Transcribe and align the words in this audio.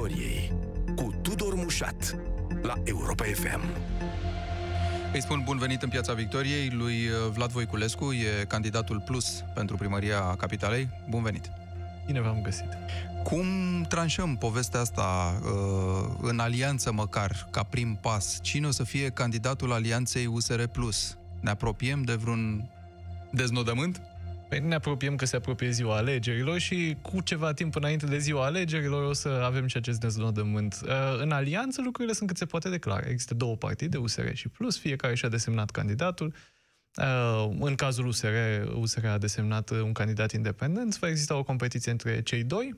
Victoriei 0.00 0.52
cu 0.96 1.14
Tudor 1.22 1.54
Mușat 1.54 2.16
la 2.62 2.74
Europa 2.84 3.24
FM. 3.24 3.60
Îi 5.12 5.22
spun 5.22 5.42
bun 5.44 5.58
venit 5.58 5.82
în 5.82 5.88
Piața 5.88 6.12
Victoriei 6.12 6.70
lui 6.70 6.94
uh, 6.94 7.30
Vlad 7.32 7.50
Voiculescu, 7.50 8.12
e 8.12 8.44
candidatul 8.44 9.02
plus 9.04 9.44
pentru 9.54 9.76
primăria 9.76 10.34
capitalei. 10.38 10.88
Bun 11.08 11.22
venit! 11.22 11.50
Bine 12.06 12.20
v-am 12.20 12.40
găsit! 12.42 12.68
Cum 13.22 13.46
tranșăm 13.88 14.36
povestea 14.36 14.80
asta 14.80 15.40
uh, 15.42 16.10
în 16.20 16.38
alianță 16.38 16.92
măcar, 16.92 17.48
ca 17.50 17.62
prim 17.62 17.98
pas? 18.00 18.38
Cine 18.42 18.66
o 18.66 18.70
să 18.70 18.84
fie 18.84 19.08
candidatul 19.08 19.72
alianței 19.72 20.26
USR 20.26 20.62
Plus? 20.62 21.16
Ne 21.40 21.50
apropiem 21.50 22.02
de 22.02 22.14
vreun 22.14 22.70
deznodământ? 23.30 24.00
Păi 24.50 24.60
ne 24.60 24.74
apropiem 24.74 25.16
că 25.16 25.24
se 25.24 25.36
apropie 25.36 25.70
ziua 25.70 25.96
alegerilor 25.96 26.58
și 26.58 26.96
cu 27.02 27.20
ceva 27.20 27.52
timp 27.52 27.74
înainte 27.76 28.06
de 28.06 28.18
ziua 28.18 28.44
alegerilor 28.44 29.02
o 29.02 29.12
să 29.12 29.28
avem 29.28 29.66
și 29.66 29.76
acest 29.76 30.00
deznodământ. 30.00 30.80
Uh, 30.84 30.90
în 31.20 31.30
alianță 31.30 31.82
lucrurile 31.82 32.14
sunt 32.14 32.28
cât 32.28 32.36
se 32.36 32.44
poate 32.44 32.68
declara. 32.68 33.08
Există 33.08 33.34
două 33.34 33.56
partide, 33.56 33.96
USR 33.96 34.32
și 34.32 34.48
Plus, 34.48 34.78
fiecare 34.78 35.14
și-a 35.14 35.28
desemnat 35.28 35.70
candidatul. 35.70 36.34
Uh, 36.96 37.56
în 37.60 37.74
cazul 37.74 38.06
USR, 38.06 38.34
USR 38.74 39.06
a 39.06 39.18
desemnat 39.18 39.70
un 39.70 39.92
candidat 39.92 40.32
independent. 40.32 40.98
Va 40.98 41.08
exista 41.08 41.36
o 41.36 41.42
competiție 41.42 41.90
între 41.90 42.22
cei 42.22 42.44
doi 42.44 42.74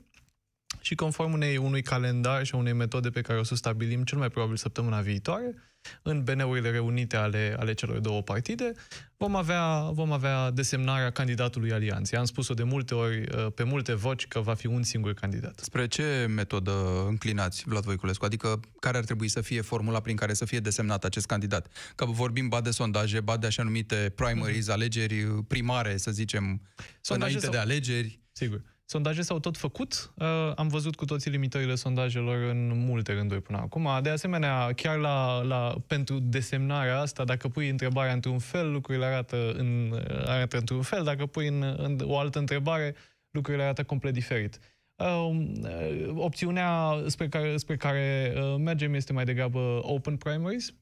și 0.81 0.95
conform 0.95 1.33
unei, 1.33 1.57
unui 1.57 1.83
calendar 1.83 2.45
și 2.45 2.55
unei 2.55 2.73
metode 2.73 3.11
pe 3.11 3.20
care 3.20 3.39
o 3.39 3.43
să 3.43 3.55
stabilim 3.55 4.03
cel 4.03 4.19
mai 4.19 4.29
probabil 4.29 4.57
săptămâna 4.57 5.01
viitoare, 5.01 5.55
în 6.03 6.25
BN-urile 6.25 6.71
reunite 6.71 7.17
ale, 7.17 7.57
ale 7.59 7.73
celor 7.73 7.99
două 7.99 8.23
partide, 8.23 8.73
vom 9.17 9.37
avea, 9.37 9.91
vom 9.93 10.13
avea 10.13 10.51
desemnarea 10.51 11.11
candidatului 11.11 11.73
alianței. 11.73 12.19
Am 12.19 12.25
spus-o 12.25 12.55
de 12.55 12.62
multe 12.62 12.95
ori, 12.95 13.20
uh, 13.20 13.47
pe 13.55 13.62
multe 13.62 13.95
voci, 13.95 14.27
că 14.27 14.41
va 14.41 14.55
fi 14.55 14.67
un 14.67 14.83
singur 14.83 15.12
candidat. 15.12 15.59
Spre 15.59 15.87
ce 15.87 16.27
metodă 16.29 17.05
înclinați, 17.06 17.62
Vlad 17.67 17.84
Voiculescu? 17.84 18.25
Adică 18.25 18.61
care 18.81 18.97
ar 18.97 19.05
trebui 19.05 19.29
să 19.29 19.41
fie 19.41 19.61
formula 19.61 20.01
prin 20.01 20.17
care 20.17 20.34
să 20.34 20.45
fie 20.45 20.61
desemnat 20.61 21.05
acest 21.05 21.27
candidat? 21.27 21.67
Că 21.95 22.05
vorbim 22.05 22.49
ba 22.49 22.61
de 22.61 22.71
sondaje, 22.71 23.21
ba 23.21 23.37
de 23.37 23.47
așa 23.47 23.62
numite 23.62 24.12
primaries, 24.15 24.69
mm-hmm. 24.69 24.73
alegeri 24.73 25.45
primare, 25.49 25.97
să 25.97 26.11
zicem, 26.11 26.61
sondaje 27.01 27.31
înainte 27.31 27.41
sau... 27.41 27.51
de 27.51 27.59
alegeri. 27.59 28.21
Sigur. 28.33 28.72
Sondaje 28.93 29.23
s-au 29.23 29.39
tot 29.39 29.57
făcut. 29.57 30.12
Uh, 30.15 30.53
am 30.55 30.69
văzut 30.69 30.95
cu 30.95 31.05
toții 31.05 31.31
limitările 31.31 31.75
sondajelor 31.75 32.37
în 32.37 32.73
multe 32.87 33.12
rânduri 33.12 33.43
până 33.43 33.59
acum. 33.59 33.89
De 34.03 34.09
asemenea, 34.09 34.73
chiar 34.73 34.99
la, 34.99 35.43
la, 35.43 35.75
pentru 35.87 36.19
desemnarea 36.19 37.01
asta, 37.01 37.25
dacă 37.25 37.49
pui 37.49 37.69
întrebarea 37.69 38.12
într-un 38.12 38.39
fel, 38.39 38.73
lucrurile 38.73 39.05
arată, 39.05 39.53
în, 39.53 40.01
arată 40.27 40.57
într-un 40.57 40.83
fel. 40.83 41.05
Dacă 41.05 41.27
pui 41.27 41.47
în, 41.47 41.62
în 41.77 41.99
o 42.05 42.19
altă 42.19 42.39
întrebare, 42.39 42.95
lucrurile 43.31 43.62
arată 43.62 43.83
complet 43.83 44.12
diferit. 44.12 44.59
Uh, 44.97 45.31
opțiunea 46.15 47.03
spre 47.06 47.29
care, 47.29 47.56
spre 47.56 47.77
care 47.77 48.33
uh, 48.37 48.55
mergem 48.59 48.95
este 48.95 49.12
mai 49.12 49.25
degrabă 49.25 49.81
open 49.83 50.17
primaries, 50.17 50.75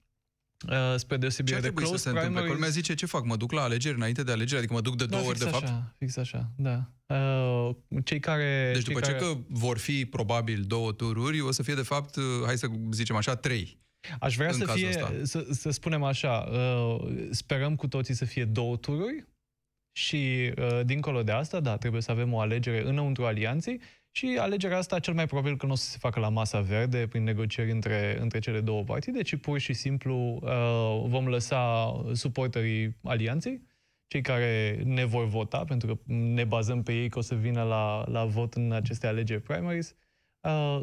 Uh, 0.69 0.95
spre 0.97 1.17
deosebire 1.17 1.57
ce 1.57 1.63
de 1.63 1.73
close 1.73 1.97
să 1.97 1.99
se 1.99 2.09
întâmple? 2.09 2.47
Că 2.47 2.53
lumea 2.53 2.69
zice, 2.69 2.95
ce 2.95 3.07
fac? 3.07 3.25
Mă 3.25 3.37
duc 3.37 3.53
la 3.53 3.63
alegeri 3.63 3.97
înainte 3.97 4.23
de 4.23 4.33
alegeri? 4.33 4.59
Adică 4.59 4.73
mă 4.73 4.81
duc 4.81 4.97
de 4.97 5.07
două 5.07 5.23
da, 5.23 5.29
ori, 5.29 5.39
de 5.39 5.45
așa, 5.45 5.59
fapt? 5.59 5.95
fix 5.99 6.17
așa, 6.17 6.51
da. 6.57 6.91
Uh, 7.07 7.77
cei 8.05 8.21
care... 8.21 8.71
Deci 8.75 8.85
după 8.85 9.01
cei 9.01 9.13
ce 9.13 9.19
care... 9.19 9.33
că 9.33 9.39
vor 9.49 9.79
fi 9.79 10.07
probabil 10.07 10.65
două 10.67 10.93
tururi, 10.93 11.41
o 11.41 11.51
să 11.51 11.63
fie 11.63 11.75
de 11.75 11.83
fapt, 11.83 12.17
uh, 12.17 12.25
hai 12.45 12.59
să 12.59 12.67
zicem 12.91 13.17
așa, 13.17 13.37
trei. 13.37 13.79
Aș 14.21 14.37
vrea 14.37 14.53
să 14.53 14.65
fie, 14.65 14.93
să, 15.23 15.47
să 15.51 15.71
spunem 15.71 16.03
așa, 16.03 16.49
uh, 16.53 17.29
sperăm 17.31 17.77
cu 17.77 17.89
toții 17.89 18.15
să 18.15 18.25
fie 18.25 18.45
două 18.45 18.77
tururi 18.77 19.25
și 19.93 20.53
uh, 20.59 20.81
dincolo 20.85 21.23
de 21.23 21.33
asta, 21.33 21.61
da, 21.61 21.77
trebuie 21.77 22.03
să 22.03 22.11
avem 22.11 22.33
o 22.33 22.41
alegere 22.41 22.89
înăuntru 22.89 23.25
alianței 23.25 23.81
și 24.11 24.37
alegerea 24.41 24.79
asta 24.79 24.99
cel 24.99 25.15
mai 25.15 25.27
probabil 25.27 25.57
că 25.57 25.67
nu 25.67 25.73
o 25.73 25.75
să 25.75 25.91
se 25.91 25.99
facă 25.99 26.21
la 26.21 26.29
masa 26.29 26.61
verde 26.61 27.07
prin 27.07 27.23
negocieri 27.23 27.71
între, 27.71 28.21
între 28.21 28.39
cele 28.39 28.61
două 28.61 28.83
partide, 28.85 29.23
ci 29.23 29.37
pur 29.37 29.59
și 29.59 29.73
simplu 29.73 30.41
uh, 30.43 31.05
vom 31.07 31.29
lăsa 31.29 31.93
suporterii 32.13 32.97
alianței, 33.03 33.63
cei 34.07 34.21
care 34.21 34.83
ne 34.85 35.05
vor 35.05 35.25
vota, 35.25 35.65
pentru 35.65 35.97
că 35.97 36.03
ne 36.13 36.45
bazăm 36.45 36.83
pe 36.83 36.93
ei 36.93 37.09
că 37.09 37.19
o 37.19 37.23
să 37.23 37.35
vină 37.35 37.63
la, 37.63 38.05
la 38.09 38.25
vot 38.25 38.55
în 38.55 38.73
aceste 38.73 39.07
alegeri 39.07 39.43
primaries, 39.43 39.91
uh, 39.91 39.97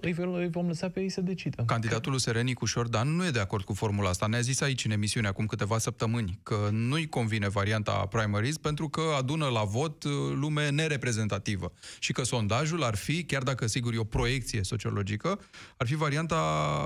îi, 0.01 0.15
îi 0.17 0.49
vom 0.49 0.67
lăsa 0.67 0.89
pe 0.89 1.01
ei 1.01 1.09
să 1.09 1.21
decidă. 1.21 1.63
Candidatul 1.63 2.13
USR 2.13 2.37
Nicu 2.37 2.65
Șordan 2.65 3.15
nu 3.15 3.25
e 3.25 3.29
de 3.29 3.39
acord 3.39 3.63
cu 3.63 3.73
formula 3.73 4.09
asta. 4.09 4.27
Ne-a 4.27 4.39
zis 4.39 4.61
aici 4.61 4.85
în 4.85 4.91
emisiune 4.91 5.27
acum 5.27 5.45
câteva 5.45 5.77
săptămâni 5.77 6.39
că 6.43 6.69
nu-i 6.71 7.07
convine 7.07 7.49
varianta 7.49 7.91
primaries 7.91 8.57
pentru 8.57 8.89
că 8.89 9.01
adună 9.17 9.47
la 9.47 9.63
vot 9.63 10.03
uh, 10.03 10.11
lume 10.33 10.69
nereprezentativă 10.69 11.71
și 11.99 12.11
că 12.11 12.23
sondajul 12.23 12.83
ar 12.83 12.95
fi, 12.95 13.23
chiar 13.23 13.43
dacă 13.43 13.67
sigur 13.67 13.93
e 13.93 13.97
o 13.97 14.03
proiecție 14.03 14.63
sociologică, 14.63 15.39
ar 15.77 15.87
fi 15.87 15.95
varianta 15.95 16.35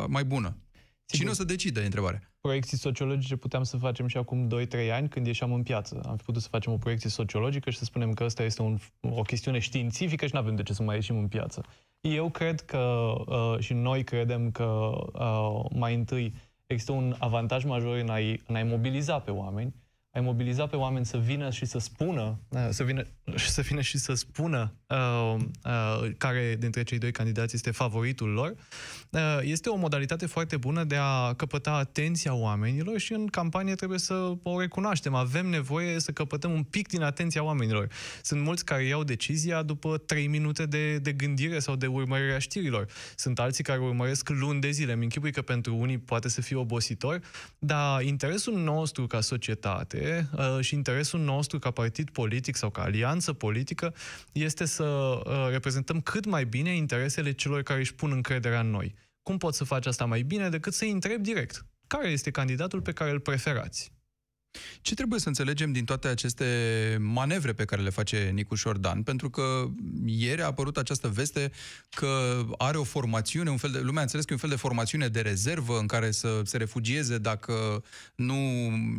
mai 0.10 0.24
bună. 0.24 0.58
Sigur. 1.06 1.26
Cine 1.26 1.30
o 1.30 1.34
să 1.34 1.44
decide, 1.44 1.82
întrebare? 1.84 2.32
Proiecții 2.42 2.78
sociologice 2.78 3.36
puteam 3.36 3.64
să 3.64 3.78
facem 3.78 4.08
și 4.08 4.18
acum 4.18 4.48
2-3 4.48 4.92
ani 4.92 5.10
când 5.10 5.26
ieșeam 5.26 5.54
în 5.54 5.64
piață. 5.64 6.02
Am 6.06 6.18
fi 6.18 6.24
putut 6.24 6.42
să 6.42 6.48
facem 6.52 6.74
o 6.74 6.78
proiecție 6.78 7.10
sociologică 7.10 7.70
și 7.70 7.78
să 7.78 7.84
spunem 7.84 8.14
că 8.14 8.24
asta 8.24 8.44
este 8.44 8.62
un, 8.62 8.78
o 9.00 9.22
chestiune 9.22 9.60
științifică 9.60 10.26
și 10.26 10.34
nu 10.34 10.40
avem 10.40 10.56
de 10.56 10.64
ce 10.64 10.74
să 10.74 10.84
mai 10.84 10.96
ieșim 10.96 11.18
în 11.18 11.28
piață. 11.28 11.66
Eu 12.02 12.30
cred 12.30 12.62
că, 12.62 13.14
uh, 13.28 13.60
și 13.60 13.74
noi 13.74 14.04
credem 14.04 14.52
că 14.52 14.92
uh, 15.14 15.66
mai 15.74 15.96
întâi 15.96 16.34
există 16.66 16.92
un 16.92 17.16
avantaj 17.20 17.64
major 17.64 17.98
în 17.98 18.10
a-i, 18.10 18.42
în 18.48 18.56
a 18.56 18.64
mobiliza 18.64 19.20
pe 19.20 19.32
oameni, 19.32 19.76
ai 20.12 20.22
mobiliza 20.22 20.68
pe 20.68 20.76
oameni 20.76 21.06
să 21.06 21.18
vină 21.18 21.50
și 21.50 21.66
să 21.66 21.80
spună, 21.80 22.40
uh, 22.50 22.68
să 22.70 22.84
vină, 22.84 23.04
să 23.38 23.62
vină 23.62 23.82
și 23.82 23.98
să 23.98 24.14
spună 24.14 24.74
uh, 24.88 25.36
uh, 25.66 26.10
care 26.18 26.56
dintre 26.60 26.84
cei 26.84 26.98
doi 26.98 27.12
candidați 27.12 27.56
este 27.56 27.72
favoritul 27.72 28.30
lor, 28.30 28.56
uh, 29.10 29.40
este 29.42 29.70
o 29.70 29.76
modalitate 29.76 30.26
foarte 30.26 30.58
bună 30.58 30.84
de 30.84 30.96
a 31.00 31.34
căpăta 31.34 31.72
atenția 31.72 32.34
oamenilor 32.34 33.00
și 33.00 33.14
în 33.14 33.28
campanie 33.28 33.76
trebuie 33.76 34.00
să 34.00 34.34
o 34.44 34.60
recunoaștem. 34.60 35.14
Avem 35.14 35.48
nevoie 35.48 36.00
să 36.00 36.12
căpătăm 36.12 36.52
un 36.52 36.64
pic 36.64 36.88
din 36.88 37.02
atenția 37.02 37.44
oamenilor. 37.44 37.88
Sunt 38.22 38.42
mulți 38.42 38.66
care 38.66 38.84
iau 38.84 39.04
decizia 39.04 39.62
după 39.64 39.98
3 39.98 40.28
minute 40.28 40.66
de, 40.66 40.98
de 40.98 41.12
gândire 41.12 41.60
sau 41.60 41.76
de 41.76 41.88
urmărire 41.88 42.34
a 42.34 42.40
știrilor. 42.40 42.88
Sunt 43.16 43.40
alții 43.40 43.64
care 43.64 43.80
urmăresc 43.80 44.30
luni 44.30 44.62
de 44.62 44.70
zile. 44.70 44.96
Mi 44.96 45.04
închipui 45.04 45.32
că 45.32 45.42
pentru 45.42 45.76
unii 45.76 45.98
poate 45.98 46.30
să 46.30 46.42
fie 46.42 46.56
obositor, 46.56 47.22
dar 47.60 48.02
interesul 48.02 48.58
nostru 48.58 49.08
ca 49.08 49.22
societate 49.22 50.30
uh, 50.38 50.58
și 50.60 50.74
interesul 50.74 51.20
nostru 51.20 51.60
ca 51.60 51.72
partid 51.72 52.10
politic 52.10 52.56
sau 52.56 52.70
ca 52.70 52.82
alianță 52.82 53.21
politică 53.34 53.94
este 54.32 54.66
să 54.66 54.84
uh, 54.84 55.48
reprezentăm 55.50 56.02
cât 56.02 56.26
mai 56.26 56.46
bine 56.46 56.76
interesele 56.76 57.32
celor 57.32 57.62
care 57.62 57.80
își 57.80 57.94
pun 57.94 58.12
încrederea 58.12 58.60
în 58.60 58.70
noi. 58.70 58.96
Cum 59.24 59.38
pot 59.38 59.54
să 59.54 59.64
faci 59.64 59.86
asta 59.86 60.06
mai 60.06 60.22
bine 60.22 60.50
decât 60.50 60.74
să-i 60.74 60.92
întreb 60.92 61.22
direct? 61.22 61.66
Care 61.88 62.10
este 62.10 62.32
candidatul 62.32 62.82
pe 62.82 62.92
care 62.92 63.12
îl 63.12 63.20
preferați? 63.20 63.92
Ce 64.82 64.94
trebuie 64.94 65.20
să 65.20 65.28
înțelegem 65.28 65.72
din 65.72 65.86
toate 65.86 66.08
aceste 66.08 66.46
manevre 67.00 67.54
pe 67.54 67.66
care 67.66 67.82
le 67.82 67.90
face 67.90 68.32
Nicu 68.34 68.56
Șordan? 68.56 69.04
Pentru 69.04 69.30
că 69.30 69.68
ieri 70.06 70.42
a 70.42 70.46
apărut 70.46 70.78
această 70.78 71.08
veste 71.08 71.52
că 71.90 72.42
are 72.58 72.78
o 72.78 72.84
formațiune, 72.84 73.50
un 73.50 73.58
fel 73.58 73.72
de, 73.72 73.80
lumea 73.80 74.00
a 74.00 74.02
înțeles 74.02 74.26
că 74.26 74.32
e 74.32 74.36
un 74.36 74.42
fel 74.42 74.50
de 74.50 74.62
formațiune 74.62 75.08
de 75.08 75.22
rezervă 75.22 75.78
în 75.80 75.88
care 75.88 76.12
să 76.12 76.42
se 76.44 76.58
refugieze 76.58 77.18
dacă 77.18 77.84
nu 78.16 78.36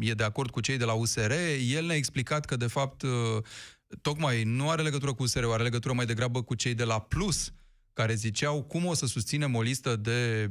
e 0.00 0.12
de 0.12 0.25
acord 0.25 0.50
cu 0.50 0.60
cei 0.60 0.77
de 0.77 0.84
la 0.84 0.93
USR. 0.93 1.33
El 1.75 1.87
ne-a 1.87 1.97
explicat 1.97 2.44
că, 2.44 2.56
de 2.56 2.66
fapt, 2.66 3.03
tocmai 4.00 4.42
nu 4.42 4.70
are 4.70 4.82
legătură 4.82 5.12
cu 5.12 5.22
USR, 5.22 5.44
are 5.44 5.62
legătură 5.62 5.94
mai 5.94 6.06
degrabă 6.06 6.42
cu 6.42 6.54
cei 6.54 6.75
de 6.75 6.84
la 6.84 7.00
Plus, 7.00 7.53
care 7.92 8.14
ziceau 8.14 8.62
cum 8.62 8.84
o 8.84 8.94
să 8.94 9.06
susținem 9.06 9.54
o 9.54 9.62
listă 9.62 9.97
de, 9.97 10.50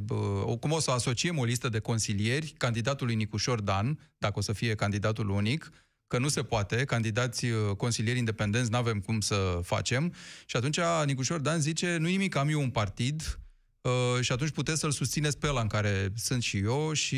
cum 0.60 0.72
o 0.72 0.80
să 0.80 0.92
asociem 0.92 1.38
o 1.38 1.44
listă 1.44 1.70
de 1.70 1.80
consilieri 1.80 2.54
candidatului 2.58 3.16
Nicușor 3.16 3.62
Dan, 3.62 4.12
dacă 4.18 4.40
o 4.40 4.42
să 4.42 4.54
fie 4.54 4.76
candidatul 4.76 5.30
unic, 5.30 5.70
că 6.08 6.18
nu 6.18 6.28
se 6.28 6.44
poate, 6.44 6.86
candidați 6.86 7.46
uh, 7.46 7.76
consilieri 7.76 8.20
independenți, 8.20 8.72
nu 8.72 8.78
avem 8.78 9.00
cum 9.00 9.20
să 9.20 9.60
facem. 9.64 10.14
Și 10.46 10.56
atunci 10.56 10.80
Nicușor 11.06 11.40
Dan 11.40 11.60
zice, 11.60 11.98
nu 11.98 12.08
nimic, 12.08 12.36
am 12.36 12.50
eu 12.50 12.62
un 12.62 12.70
partid, 12.70 13.42
Uh, 13.82 14.22
și 14.22 14.32
atunci 14.32 14.50
puteți 14.50 14.80
să-l 14.80 14.92
susțineți 14.92 15.38
pe 15.38 15.48
ăla 15.48 15.62
în 15.62 15.68
care 15.68 16.12
sunt 16.16 16.44
și 16.44 16.58
eu 16.58 16.94
și 16.94 17.18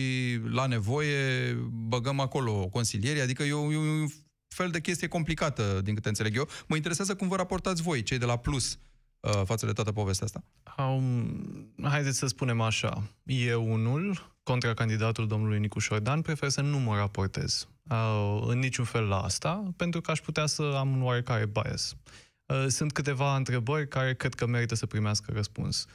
la 0.51 0.65
nevoie 0.65 1.53
băgăm 1.71 2.19
acolo 2.19 2.67
consilieri, 2.67 3.21
adică 3.21 3.43
e 3.43 3.53
un 3.53 4.07
fel 4.53 4.69
de 4.69 4.81
chestie 4.81 5.07
complicată, 5.07 5.81
din 5.83 5.95
câte 5.95 6.07
înțeleg 6.07 6.35
eu. 6.35 6.47
Mă 6.67 6.75
interesează 6.75 7.15
cum 7.15 7.27
vă 7.27 7.35
raportați 7.35 7.81
voi, 7.81 8.03
cei 8.03 8.17
de 8.17 8.25
la 8.25 8.37
Plus, 8.37 8.79
Uh, 9.23 9.41
față 9.45 9.65
de 9.65 9.71
toată 9.71 9.91
povestea 9.91 10.25
asta? 10.25 10.43
Um, 10.83 11.73
haideți 11.81 12.17
să 12.17 12.27
spunem 12.27 12.61
așa. 12.61 13.03
Eu 13.23 13.71
unul, 13.73 14.35
contra 14.43 14.73
candidatul 14.73 15.27
domnului 15.27 15.59
Nicu 15.59 15.79
Șordan, 15.79 16.21
prefer 16.21 16.49
să 16.49 16.61
nu 16.61 16.79
mă 16.79 16.95
raportez 16.95 17.67
uh, 17.89 18.43
în 18.47 18.59
niciun 18.59 18.85
fel 18.85 19.03
la 19.07 19.19
asta, 19.19 19.73
pentru 19.75 20.01
că 20.01 20.11
aș 20.11 20.19
putea 20.19 20.45
să 20.45 20.61
am 20.77 20.95
un 20.95 21.01
oarecare 21.01 21.45
bias. 21.45 21.95
Uh, 22.45 22.65
sunt 22.67 22.91
câteva 22.91 23.35
întrebări 23.35 23.87
care 23.87 24.15
cred 24.15 24.33
că 24.33 24.45
merită 24.45 24.75
să 24.75 24.85
primească 24.85 25.31
răspuns. 25.33 25.85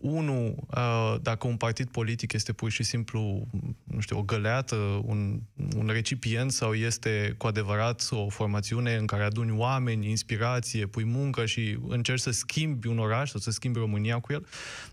Unu, 0.00 0.54
uh, 0.74 1.14
dacă 1.22 1.46
un 1.46 1.56
partid 1.56 1.88
politic 1.88 2.32
este 2.32 2.52
pur 2.52 2.70
și 2.70 2.82
simplu, 2.82 3.46
nu 3.84 4.00
știu, 4.00 4.18
o 4.18 4.22
găleată, 4.22 4.74
un, 5.04 5.40
un 5.76 5.86
recipient 5.86 6.52
sau 6.52 6.74
este 6.74 7.34
cu 7.38 7.46
adevărat 7.46 8.08
o 8.10 8.28
formațiune 8.28 8.94
în 8.94 9.06
care 9.06 9.22
aduni 9.22 9.52
oameni, 9.56 10.08
inspirație, 10.08 10.86
pui 10.86 11.04
muncă 11.04 11.46
și 11.46 11.78
încerci 11.88 12.20
să 12.20 12.30
schimbi 12.30 12.86
un 12.86 12.98
oraș 12.98 13.30
sau 13.30 13.40
să 13.40 13.50
schimbi 13.50 13.78
România 13.78 14.18
cu 14.18 14.32
el. 14.32 14.46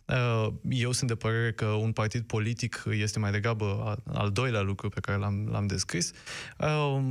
Uh, 0.05 0.53
eu 0.69 0.91
sunt 0.91 1.09
de 1.09 1.15
părere 1.15 1.51
că 1.51 1.65
un 1.65 1.91
partid 1.91 2.23
politic 2.23 2.83
este 2.91 3.19
mai 3.19 3.31
degrabă 3.31 3.97
al 4.13 4.31
doilea 4.31 4.61
lucru 4.61 4.89
pe 4.89 4.99
care 4.99 5.17
l-am, 5.17 5.47
l-am 5.51 5.67
descris. 5.67 6.11
Uh, 6.57 7.03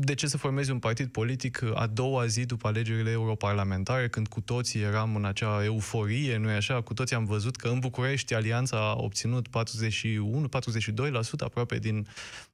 de 0.00 0.14
ce 0.14 0.26
să 0.26 0.36
formezi 0.36 0.70
un 0.70 0.78
partid 0.78 1.08
politic 1.08 1.62
a 1.74 1.86
doua 1.86 2.26
zi 2.26 2.44
după 2.44 2.66
alegerile 2.66 3.10
europarlamentare, 3.10 4.08
când 4.08 4.28
cu 4.28 4.40
toții 4.40 4.80
eram 4.80 5.16
în 5.16 5.24
acea 5.24 5.64
euforie, 5.64 6.36
nu-i 6.36 6.52
așa? 6.52 6.80
Cu 6.80 6.94
toții 6.94 7.01
am 7.10 7.24
văzut 7.24 7.56
că 7.56 7.68
în 7.68 7.78
București 7.78 8.34
Alianța 8.34 8.76
a 8.76 8.94
obținut 8.96 9.46
41-42% 9.48 9.50
aproape 11.38 11.78
din, 11.78 12.06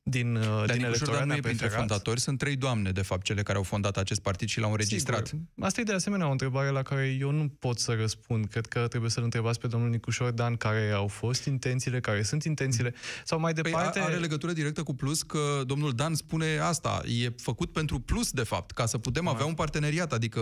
din, 0.03 0.35
uh, 0.37 0.45
Dar 0.45 0.77
din 0.77 0.85
electorat 0.85 1.27
nu 1.27 1.35
e 1.35 1.41
printre 1.41 1.69
fondatori, 1.69 2.21
sunt 2.21 2.39
trei 2.39 2.57
doamne, 2.57 2.91
de 2.91 3.03
fapt, 3.03 3.23
cele 3.23 3.43
care 3.43 3.59
au 3.59 3.65
fondat 3.65 3.97
acest 3.97 4.21
partid 4.21 4.49
și 4.49 4.61
l-au 4.61 4.71
înregistrat. 4.71 5.27
Sigur. 5.27 5.43
Asta 5.61 5.81
e 5.81 5.85
de 5.85 5.93
asemenea 5.93 6.29
o 6.29 6.31
întrebare 6.31 6.69
la 6.69 6.83
care 6.83 7.17
eu 7.21 7.31
nu 7.31 7.49
pot 7.59 7.79
să 7.79 7.95
răspund. 7.95 8.47
Cred 8.47 8.67
că 8.67 8.87
trebuie 8.89 9.11
să-l 9.11 9.23
întrebați 9.23 9.61
pe 9.61 9.67
domnul 9.67 9.89
Nicușor 9.89 10.31
Dan 10.31 10.57
care 10.57 10.91
au 10.91 11.07
fost 11.07 11.45
intențiile, 11.45 12.01
care 12.01 12.23
sunt 12.23 12.45
intențiile, 12.45 12.95
sau 13.25 13.39
mai 13.41 13.53
păi 13.53 13.63
departe... 13.63 13.99
Păi 13.99 14.09
are 14.09 14.17
legătură 14.17 14.53
directă 14.53 14.83
cu 14.83 14.95
Plus 14.95 15.23
că 15.23 15.63
domnul 15.67 15.93
Dan 15.93 16.15
spune 16.15 16.59
asta, 16.59 17.03
e 17.21 17.33
făcut 17.37 17.73
pentru 17.73 17.99
Plus, 17.99 18.31
de 18.31 18.43
fapt, 18.43 18.71
ca 18.71 18.87
să 18.87 18.99
putem 18.99 19.27
avea 19.27 19.45
un 19.45 19.55
parteneriat, 19.55 20.13
adică 20.13 20.41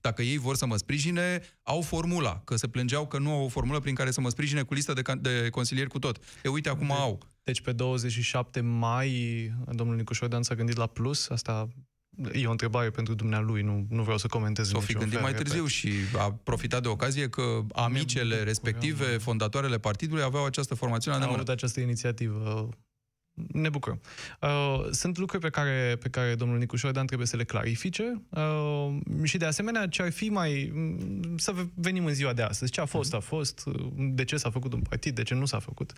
dacă 0.00 0.22
ei 0.22 0.38
vor 0.38 0.56
să 0.56 0.66
mă 0.66 0.76
sprijine, 0.76 1.42
au 1.62 1.80
formula, 1.80 2.40
că 2.44 2.56
se 2.56 2.66
plângeau 2.66 3.06
că 3.06 3.18
nu 3.18 3.30
au 3.30 3.41
o 3.44 3.48
formulă 3.48 3.80
prin 3.80 3.94
care 3.94 4.10
să 4.10 4.20
mă 4.20 4.28
sprijine 4.28 4.62
cu 4.62 4.74
lista 4.74 4.92
de, 4.92 5.02
de 5.20 5.48
consilieri 5.50 5.88
cu 5.88 5.98
tot. 5.98 6.18
E 6.42 6.48
uite, 6.48 6.68
acum 6.68 6.86
de, 6.86 6.92
au. 6.92 7.18
Deci 7.44 7.60
pe 7.60 7.72
27 7.72 8.60
mai, 8.60 9.52
domnul 9.70 9.96
Nicușor 9.96 10.28
Dan 10.28 10.42
s-a 10.42 10.54
gândit 10.54 10.76
la 10.76 10.86
plus, 10.86 11.28
asta 11.28 11.68
E 12.32 12.46
o 12.46 12.50
întrebare 12.50 12.90
pentru 12.90 13.14
dumnealui, 13.14 13.62
nu, 13.62 13.86
nu 13.88 14.02
vreau 14.02 14.18
să 14.18 14.26
comentez 14.26 14.68
S-o 14.68 14.80
fi 14.80 14.92
gândit 14.92 15.20
mai 15.20 15.34
târziu 15.34 15.66
și 15.66 15.90
a 16.18 16.32
profitat 16.32 16.82
de 16.82 16.88
ocazie 16.88 17.28
că 17.28 17.60
amicele 17.72 18.42
respective, 18.42 19.04
fondatoarele 19.04 19.78
partidului, 19.78 20.22
aveau 20.22 20.44
această 20.44 20.74
formațiune 20.74 21.16
Am 21.16 21.32
avut 21.32 21.48
această 21.48 21.80
inițiativă 21.80 22.68
ne 23.34 23.68
bucurăm. 23.68 24.00
Uh, 24.40 24.86
sunt 24.90 25.18
lucruri 25.18 25.42
pe 25.42 25.50
care, 25.50 25.96
pe 26.00 26.08
care 26.08 26.34
domnul 26.34 26.58
Nicu 26.58 26.90
Dan 26.90 27.06
trebuie 27.06 27.26
să 27.26 27.36
le 27.36 27.44
clarifice 27.44 28.22
uh, 28.30 28.96
și 29.22 29.36
de 29.36 29.44
asemenea 29.44 29.86
ce 29.86 30.02
ar 30.02 30.12
fi 30.12 30.28
mai... 30.28 30.70
Mm, 30.74 31.36
să 31.36 31.54
venim 31.74 32.04
în 32.04 32.14
ziua 32.14 32.32
de 32.32 32.42
astăzi. 32.42 32.70
Ce 32.70 32.80
a 32.80 32.84
fost, 32.84 33.14
a 33.14 33.20
fost, 33.20 33.64
de 33.96 34.24
ce 34.24 34.36
s-a 34.36 34.50
făcut 34.50 34.72
un 34.72 34.80
partid, 34.80 35.14
de 35.14 35.22
ce 35.22 35.34
nu 35.34 35.44
s-a 35.44 35.58
făcut 35.58 35.92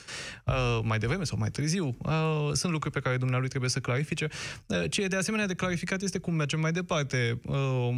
uh, 0.45 0.81
mai 0.83 0.99
devreme 0.99 1.25
sau 1.25 1.39
mai 1.39 1.51
târziu. 1.51 1.97
Uh, 1.99 2.51
sunt 2.53 2.73
lucruri 2.73 2.95
pe 2.95 3.01
care 3.01 3.17
dumnealui 3.17 3.49
trebuie 3.49 3.71
să 3.71 3.81
clarifice. 3.81 4.29
Uh, 4.67 4.85
ce 4.91 5.03
e 5.03 5.07
de 5.07 5.17
asemenea 5.17 5.47
de 5.47 5.55
clarificat 5.55 6.03
este 6.03 6.19
cum 6.19 6.35
mergem 6.35 6.61
mai 6.61 6.73
departe. 6.73 7.41
Uh, 7.45 7.89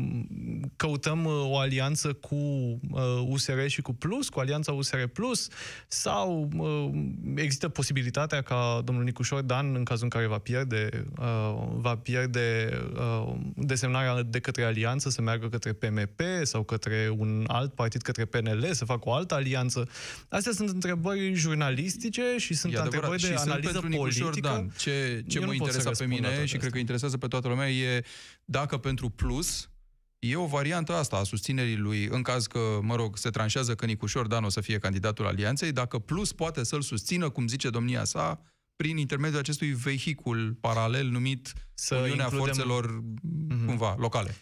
căutăm 0.77 1.25
uh, 1.25 1.33
o 1.33 1.59
alianță 1.59 2.13
cu 2.13 2.35
uh, 2.35 2.79
USR 3.27 3.67
și 3.67 3.83
cu 3.83 3.93
Plus, 3.93 4.29
cu 4.29 4.41
alianța 4.41 4.73
USR 4.73 5.03
Plus 5.13 5.49
sau 5.89 6.51
uh, 6.57 6.91
există 7.35 7.69
posibilitatea 7.69 8.43
ca 8.43 8.81
domnul 8.85 9.05
Nicu 9.05 9.23
ușor 9.27 9.43
Dan, 9.43 9.75
în 9.75 9.85
cazul 9.85 10.05
în 10.05 10.11
care 10.11 10.27
va 10.27 10.39
pierde, 10.39 11.07
uh, 11.19 11.67
va 11.71 11.97
pierde 11.97 12.79
uh, 12.95 13.35
desemnarea 13.57 14.23
de 14.23 14.41
către 14.41 14.65
alianță, 14.65 15.11
să 15.11 15.23
meargă 15.23 15.49
către 15.49 15.73
PMP 15.73 16.21
sau 16.43 16.63
către 16.63 17.15
un 17.17 17.45
alt 17.47 17.75
partid, 17.75 18.03
către 18.03 18.25
PNL, 18.25 18.69
să 18.73 18.85
facă 18.85 19.09
o 19.09 19.13
altă 19.13 19.35
alianță. 19.35 19.89
Astea 20.29 20.53
sunt 20.53 20.69
întrebări 20.69 21.35
jurnalistice 21.35 22.23
și 22.37 22.55
sunt 22.55 22.75
e 22.75 22.79
întrebări 22.79 23.21
de 23.21 23.27
și 23.27 23.33
analiză 23.33 23.81
pentru 23.81 23.99
politică. 23.99 24.49
Dan. 24.49 24.73
Ce, 24.79 25.25
ce 25.29 25.39
mă 25.39 25.53
interesa 25.53 25.91
pe 25.91 26.05
mine 26.05 26.45
și 26.45 26.57
cred 26.57 26.73
că 26.73 26.79
interesează 26.79 27.17
pe 27.17 27.27
toată 27.27 27.49
lumea 27.49 27.71
e 27.71 28.05
dacă 28.45 28.77
pentru 28.77 29.09
Plus 29.09 29.71
E 30.19 30.37
o 30.37 30.47
variantă 30.47 30.93
asta 30.93 31.17
a 31.17 31.23
susținerii 31.23 31.77
lui, 31.77 32.09
în 32.11 32.23
caz 32.23 32.47
că, 32.47 32.59
mă 32.83 32.95
rog, 32.95 33.17
se 33.17 33.31
tranșează 33.31 33.75
că 33.75 33.87
Nicușor 33.87 34.27
Dan 34.27 34.45
o 34.45 34.49
să 34.49 34.61
fie 34.61 34.79
candidatul 34.79 35.27
alianței, 35.27 35.73
dacă 35.73 35.99
Plus 35.99 36.33
poate 36.33 36.65
să-l 36.65 36.83
susțină, 36.83 37.29
cum 37.29 37.49
zice 37.49 37.71
domnia 37.71 38.05
sa, 38.05 38.41
prin 38.77 38.97
intermediul 38.97 39.41
acestui 39.41 39.73
vehicul 39.73 40.57
paralel 40.61 41.07
numit 41.07 41.53
să 41.75 41.95
Uniunea 41.95 42.25
includem... 42.25 42.55
Forțelor 42.55 43.03
mm-hmm. 43.03 43.67
cumva 43.67 43.95
locale. 43.99 44.35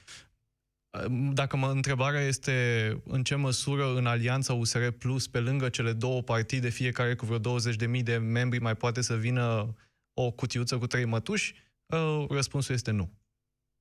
Dacă 1.33 1.57
mă 1.57 1.71
întrebarea 1.71 2.21
este 2.21 3.03
în 3.05 3.25
ce 3.25 3.35
măsură 3.35 3.95
în 3.97 4.07
alianța 4.07 4.53
USR 4.53 4.89
Plus, 4.89 5.27
pe 5.27 5.41
lângă 5.41 5.69
cele 5.69 5.93
două 5.93 6.23
partide, 6.23 6.69
fiecare 6.69 7.15
cu 7.15 7.27
vreo 7.27 7.61
20.000 7.61 8.03
de 8.03 8.17
membri, 8.17 8.59
mai 8.59 8.75
poate 8.75 9.01
să 9.01 9.17
vină 9.17 9.75
o 10.13 10.31
cutiuță 10.31 10.79
cu 10.79 10.87
trei 10.87 11.05
mătuși, 11.05 11.55
ă, 11.93 12.27
răspunsul 12.31 12.75
este 12.75 12.91
nu. 12.91 13.13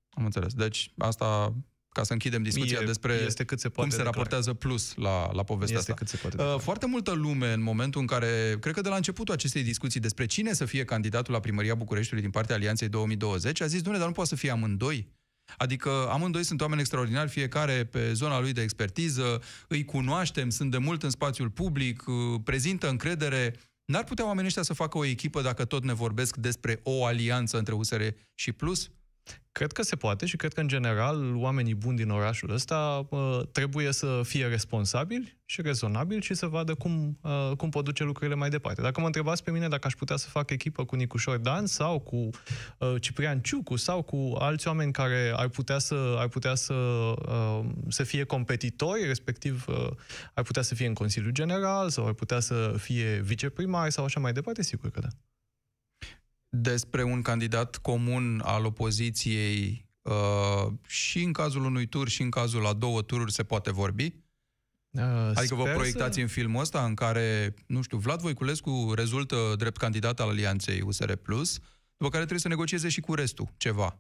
Am 0.09 0.25
înțeles. 0.25 0.53
Deci 0.53 0.91
asta 0.97 1.55
ca 1.93 2.03
să 2.03 2.13
închidem 2.13 2.43
discuția 2.43 2.79
e, 2.81 2.85
despre 2.85 3.13
este 3.25 3.43
cât 3.43 3.59
se 3.59 3.69
poate 3.69 3.89
cum 3.89 3.99
se 3.99 4.05
raportează 4.05 4.53
plus 4.53 4.93
la, 4.95 5.31
la 5.31 5.43
povestea 5.43 5.77
este 5.77 5.91
asta. 5.91 6.03
Cât 6.03 6.07
se 6.07 6.17
poate 6.17 6.41
uh, 6.41 6.59
Foarte 6.59 6.85
multă 6.85 7.11
lume 7.11 7.53
în 7.53 7.61
momentul 7.61 8.01
în 8.01 8.07
care, 8.07 8.57
cred 8.59 8.73
că 8.73 8.81
de 8.81 8.89
la 8.89 8.95
începutul 8.95 9.33
acestei 9.33 9.63
discuții 9.63 9.99
despre 9.99 10.25
cine 10.25 10.53
să 10.53 10.65
fie 10.65 10.85
candidatul 10.85 11.33
la 11.33 11.39
primăria 11.39 11.75
Bucureștiului 11.75 12.21
din 12.21 12.31
partea 12.31 12.55
Alianței 12.55 12.89
2020, 12.89 13.61
a 13.61 13.65
zis, 13.65 13.81
domnule, 13.81 13.97
dar 13.97 14.07
nu 14.07 14.13
poate 14.13 14.29
să 14.29 14.35
fie 14.35 14.51
amândoi. 14.51 15.07
Adică 15.57 15.89
amândoi 16.09 16.43
sunt 16.43 16.61
oameni 16.61 16.79
extraordinari, 16.79 17.29
fiecare 17.29 17.83
pe 17.83 18.13
zona 18.13 18.39
lui 18.39 18.53
de 18.53 18.61
expertiză, 18.61 19.41
îi 19.67 19.85
cunoaștem, 19.85 20.49
sunt 20.49 20.71
de 20.71 20.77
mult 20.77 21.03
în 21.03 21.09
spațiul 21.09 21.49
public, 21.49 22.03
uh, 22.07 22.15
prezintă 22.43 22.89
încredere. 22.89 23.55
N-ar 23.85 24.03
putea 24.03 24.25
oamenii 24.25 24.47
ăștia 24.47 24.63
să 24.63 24.73
facă 24.73 24.97
o 24.97 25.05
echipă 25.05 25.41
dacă 25.41 25.65
tot 25.65 25.83
ne 25.83 25.93
vorbesc 25.93 26.35
despre 26.35 26.79
o 26.83 27.05
alianță 27.05 27.57
între 27.57 27.73
USR 27.73 28.01
și 28.33 28.51
Plus? 28.51 28.89
Cred 29.53 29.71
că 29.71 29.81
se 29.81 29.95
poate 29.95 30.25
și 30.25 30.35
cred 30.35 30.53
că, 30.53 30.59
în 30.59 30.67
general, 30.67 31.35
oamenii 31.35 31.75
buni 31.75 31.97
din 31.97 32.09
orașul 32.09 32.51
ăsta 32.51 33.07
uh, 33.09 33.39
trebuie 33.51 33.91
să 33.91 34.21
fie 34.23 34.47
responsabili 34.47 35.37
și 35.45 35.61
rezonabili 35.61 36.21
și 36.21 36.33
să 36.33 36.45
vadă 36.45 36.73
cum, 36.75 37.19
uh, 37.21 37.51
cum 37.57 37.69
pot 37.69 37.83
duce 37.83 38.03
lucrurile 38.03 38.35
mai 38.35 38.49
departe. 38.49 38.81
Dacă 38.81 38.99
mă 38.99 39.05
întrebați 39.05 39.43
pe 39.43 39.51
mine 39.51 39.67
dacă 39.67 39.87
aș 39.87 39.93
putea 39.93 40.15
să 40.15 40.29
fac 40.29 40.49
echipă 40.49 40.85
cu 40.85 40.95
Nicușor 40.95 41.37
Dan 41.37 41.65
sau 41.65 41.99
cu 41.99 42.15
uh, 42.15 42.95
Ciprian 42.99 43.39
Ciucu 43.41 43.75
sau 43.75 44.01
cu 44.01 44.35
alți 44.39 44.67
oameni 44.67 44.91
care 44.91 45.33
ar 45.35 45.47
putea 45.47 45.77
să, 45.77 46.15
ar 46.17 46.27
putea 46.27 46.55
să, 46.55 46.73
uh, 46.73 47.65
să 47.87 48.03
fie 48.03 48.23
competitori, 48.23 49.05
respectiv 49.05 49.65
uh, 49.67 49.89
ar 50.33 50.43
putea 50.43 50.61
să 50.61 50.75
fie 50.75 50.87
în 50.87 50.93
Consiliul 50.93 51.31
General 51.31 51.89
sau 51.89 52.05
ar 52.05 52.13
putea 52.13 52.39
să 52.39 52.75
fie 52.77 53.21
viceprimar 53.21 53.89
sau 53.89 54.03
așa 54.03 54.19
mai 54.19 54.33
departe, 54.33 54.63
sigur 54.63 54.89
că 54.89 54.99
da 54.99 55.07
despre 56.55 57.03
un 57.03 57.21
candidat 57.21 57.77
comun 57.77 58.41
al 58.45 58.65
opoziției 58.65 59.85
uh, 60.01 60.71
și 60.87 61.23
în 61.23 61.31
cazul 61.31 61.65
unui 61.65 61.85
tur 61.85 62.07
și 62.09 62.21
în 62.21 62.29
cazul 62.29 62.61
la 62.61 62.73
două 62.73 63.01
tururi 63.01 63.31
se 63.31 63.43
poate 63.43 63.71
vorbi? 63.71 64.15
Uh, 64.89 65.31
adică 65.33 65.55
vă 65.55 65.63
proiectați 65.63 66.15
să... 66.15 66.21
în 66.21 66.27
filmul 66.27 66.61
ăsta 66.61 66.85
în 66.85 66.93
care, 66.93 67.53
nu 67.67 67.81
știu, 67.81 67.97
Vlad 67.97 68.19
Voiculescu 68.19 68.91
rezultă 68.95 69.53
drept 69.57 69.77
candidat 69.77 70.19
al 70.19 70.29
alianței 70.29 70.81
USR+, 70.81 71.11
după 71.13 72.09
care 72.09 72.17
trebuie 72.17 72.39
să 72.39 72.47
negocieze 72.47 72.89
și 72.89 73.01
cu 73.01 73.13
restul 73.13 73.47
ceva. 73.57 73.99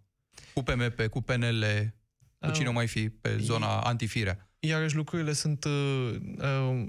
Cu 0.53 0.63
PMP, 0.63 1.07
cu 1.07 1.21
PNL, 1.21 1.65
cu 2.39 2.51
cine 2.51 2.67
uh, 2.67 2.73
mai 2.73 2.87
fi 2.87 3.09
pe 3.09 3.37
zona 3.39 3.79
antifirea. 3.79 4.49
Iarăși 4.59 4.95
lucrurile 4.95 5.33
sunt 5.33 5.63
uh, 5.63 6.15
uh, 6.37 6.85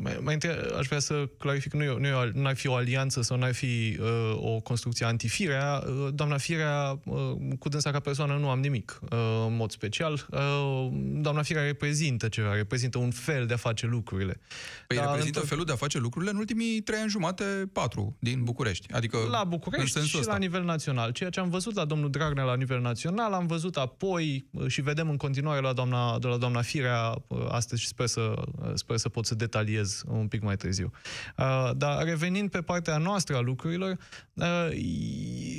mai, 0.00 0.18
mai 0.20 0.34
întâi 0.34 0.50
aș 0.78 0.86
vrea 0.86 0.98
să 0.98 1.28
clarific, 1.38 1.72
nu, 1.72 1.82
e, 1.82 1.96
nu, 1.98 2.06
e, 2.06 2.30
nu 2.34 2.46
ar 2.46 2.56
fi 2.56 2.66
o 2.66 2.74
alianță 2.74 3.22
sau 3.22 3.36
nu 3.36 3.44
ar 3.44 3.54
fi 3.54 3.98
uh, 4.00 4.36
o 4.36 4.60
construcție 4.60 5.06
antifirea. 5.06 5.82
Uh, 5.86 6.08
doamna 6.14 6.36
Firea, 6.36 7.00
uh, 7.04 7.16
cu 7.58 7.68
dânsa 7.68 7.90
ca 7.90 8.00
persoană 8.00 8.36
nu 8.36 8.48
am 8.48 8.60
nimic 8.60 8.98
uh, 9.02 9.18
în 9.46 9.56
mod 9.56 9.70
special. 9.70 10.26
Uh, 10.30 10.88
doamna 11.20 11.42
Firea 11.42 11.62
reprezintă 11.62 12.28
ceva, 12.28 12.54
reprezintă 12.54 12.98
un 12.98 13.10
fel 13.10 13.46
de 13.46 13.54
a 13.54 13.56
face 13.56 13.86
lucrurile. 13.86 14.40
Păi 14.86 14.96
Dar 14.96 15.06
reprezintă 15.06 15.40
într- 15.44 15.48
felul 15.48 15.64
de 15.64 15.72
a 15.72 15.76
face 15.76 15.98
lucrurile 15.98 16.30
în 16.30 16.36
ultimii 16.36 16.80
trei 16.80 16.98
ani 16.98 17.10
jumate, 17.10 17.44
patru, 17.72 18.16
din 18.18 18.44
București. 18.44 18.92
Adică 18.92 19.18
la 19.30 19.44
București 19.44 20.00
și 20.00 20.18
ăsta. 20.18 20.32
la 20.32 20.38
nivel 20.38 20.64
național. 20.64 21.10
Ceea 21.10 21.30
ce 21.30 21.40
am 21.40 21.50
văzut 21.50 21.74
la 21.74 21.84
domnul 21.84 22.10
Dragnea 22.10 22.44
la 22.44 22.56
nivel 22.56 22.80
național, 22.80 23.32
am 23.32 23.46
văzut 23.46 23.76
apoi 23.76 24.46
uh, 24.50 24.66
și 24.66 24.80
vedem 24.80 25.10
în 25.10 25.16
continuare 25.16 25.60
la 25.60 25.72
doamna, 25.72 26.18
de 26.18 26.26
la 26.26 26.36
doamna 26.36 26.62
Firea 26.62 27.14
uh, 27.26 27.46
astăzi 27.48 27.80
și 27.80 27.86
sper 27.86 28.06
să, 28.06 28.20
uh, 28.20 28.70
sper 28.74 28.96
să 28.96 29.08
pot 29.08 29.26
să 29.26 29.34
detaliez 29.34 29.85
detaliez 29.86 30.02
un 30.06 30.28
pic 30.28 30.42
mai 30.42 30.56
târziu. 30.56 30.90
Uh, 31.36 31.70
dar 31.76 32.04
revenind 32.04 32.50
pe 32.50 32.60
partea 32.60 32.98
noastră 32.98 33.36
a 33.36 33.40
lucrurilor, 33.40 33.96
uh, 34.34 34.68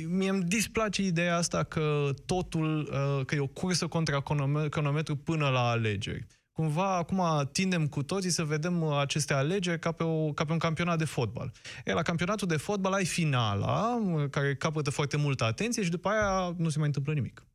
mie 0.06 0.28
îmi 0.28 0.42
displace 0.42 1.02
ideea 1.02 1.36
asta 1.36 1.62
că 1.62 2.10
totul, 2.26 2.88
uh, 2.92 3.24
că 3.24 3.34
e 3.34 3.40
o 3.40 3.46
cursă 3.46 3.86
contra 3.86 4.22
cronometru 4.70 5.16
până 5.16 5.48
la 5.48 5.68
alegeri 5.68 6.26
cumva 6.52 6.96
acum 6.96 7.48
tindem 7.52 7.86
cu 7.86 8.02
toții 8.02 8.30
să 8.30 8.44
vedem 8.44 8.82
aceste 8.82 9.34
alegeri 9.34 9.78
ca 9.78 9.92
pe, 9.92 10.02
o, 10.02 10.32
ca 10.32 10.44
pe 10.44 10.52
un 10.52 10.58
campionat 10.58 10.98
de 10.98 11.04
fotbal. 11.04 11.52
E, 11.84 11.92
la 11.92 12.02
campionatul 12.02 12.48
de 12.48 12.56
fotbal 12.56 12.92
ai 12.92 13.04
finala, 13.04 13.98
care 14.30 14.54
capătă 14.54 14.90
foarte 14.90 15.16
multă 15.16 15.44
atenție 15.44 15.82
și 15.82 15.90
după 15.90 16.08
aia 16.08 16.54
nu 16.56 16.68
se 16.68 16.78
mai 16.78 16.86
întâmplă 16.86 17.12
nimic. 17.12 17.46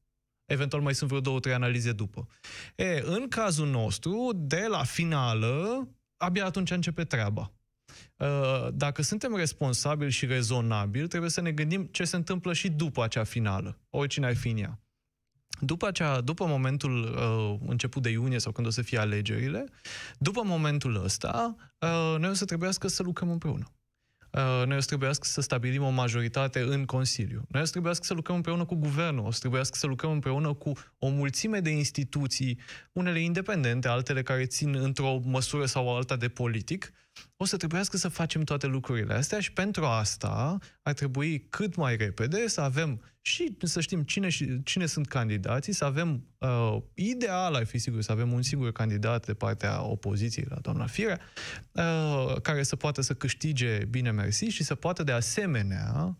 Eventual 0.45 0.81
mai 0.81 0.95
sunt 0.95 1.09
vreo 1.09 1.21
două, 1.21 1.39
trei 1.39 1.53
analize 1.53 1.91
după. 1.91 2.27
E, 2.75 3.01
în 3.05 3.27
cazul 3.27 3.67
nostru, 3.67 4.31
de 4.35 4.65
la 4.69 4.83
finală, 4.83 5.87
abia 6.23 6.45
atunci 6.45 6.71
începe 6.71 7.03
treaba. 7.03 7.51
Uh, 8.17 8.67
dacă 8.73 9.01
suntem 9.01 9.35
responsabili 9.35 10.11
și 10.11 10.25
rezonabili, 10.25 11.07
trebuie 11.07 11.29
să 11.29 11.41
ne 11.41 11.51
gândim 11.51 11.85
ce 11.91 12.03
se 12.03 12.15
întâmplă 12.15 12.53
și 12.53 12.69
după 12.69 13.03
acea 13.03 13.23
finală, 13.23 13.79
oricine 13.89 14.25
ar 14.25 14.35
fi 14.35 14.49
în 14.49 14.57
ea. 14.57 14.77
După, 15.59 15.87
acea, 15.87 16.21
după 16.21 16.45
momentul 16.45 17.03
uh, 17.03 17.69
început 17.69 18.01
de 18.01 18.09
iunie 18.09 18.39
sau 18.39 18.51
când 18.51 18.67
o 18.67 18.69
să 18.69 18.81
fie 18.81 18.97
alegerile, 18.97 19.65
după 20.17 20.41
momentul 20.43 21.03
ăsta, 21.03 21.55
uh, 21.79 22.15
noi 22.19 22.29
o 22.29 22.33
să 22.33 22.45
trebuiască 22.45 22.87
să 22.87 23.03
lucrăm 23.03 23.29
împreună. 23.29 23.71
Uh, 24.37 24.65
noi 24.65 24.77
o 24.77 24.79
să 24.79 24.87
trebuiască 24.87 25.27
să 25.27 25.41
stabilim 25.41 25.83
o 25.83 25.89
majoritate 25.89 26.59
în 26.59 26.85
Consiliu. 26.85 27.45
Noi 27.49 27.61
o 27.61 27.65
să 27.65 27.71
trebuiască 27.71 28.03
să 28.05 28.13
lucrăm 28.13 28.35
împreună 28.35 28.65
cu 28.65 28.75
guvernul, 28.75 29.25
o 29.25 29.31
să 29.31 29.39
trebuiască 29.39 29.77
să 29.77 29.87
lucrăm 29.87 30.11
împreună 30.11 30.53
cu 30.53 30.71
o 30.99 31.07
mulțime 31.07 31.59
de 31.59 31.69
instituții, 31.69 32.59
unele 32.91 33.19
independente, 33.19 33.87
altele 33.87 34.21
care 34.21 34.45
țin 34.45 34.75
într-o 34.75 35.19
măsură 35.23 35.65
sau 35.65 35.95
alta 35.95 36.15
de 36.15 36.27
politic, 36.27 36.93
o 37.37 37.45
să 37.45 37.57
trebuiască 37.57 37.97
să 37.97 38.07
facem 38.07 38.43
toate 38.43 38.67
lucrurile 38.67 39.13
astea 39.13 39.39
și 39.39 39.53
pentru 39.53 39.85
asta 39.85 40.57
ar 40.81 40.93
trebui 40.93 41.47
cât 41.49 41.75
mai 41.75 41.95
repede 41.95 42.47
să 42.47 42.61
avem 42.61 43.01
și 43.21 43.57
să 43.61 43.81
știm 43.81 44.01
cine, 44.01 44.27
cine 44.63 44.85
sunt 44.85 45.07
candidații, 45.07 45.73
să 45.73 45.85
avem 45.85 46.25
uh, 46.37 46.77
ideal 46.93 47.53
ar 47.53 47.65
fi 47.65 47.77
sigur 47.77 48.01
să 48.01 48.11
avem 48.11 48.31
un 48.31 48.41
singur 48.41 48.71
candidat 48.71 49.25
de 49.25 49.33
partea 49.33 49.83
opoziției 49.83 50.45
la 50.49 50.55
doamna 50.55 50.85
Firea, 50.85 51.19
uh, 51.71 52.41
care 52.41 52.63
să 52.63 52.75
poată 52.75 53.01
să 53.01 53.13
câștige 53.13 53.85
bine 53.85 54.11
mersi 54.11 54.45
și 54.45 54.63
să 54.63 54.75
poată 54.75 55.03
de 55.03 55.11
asemenea 55.11 56.17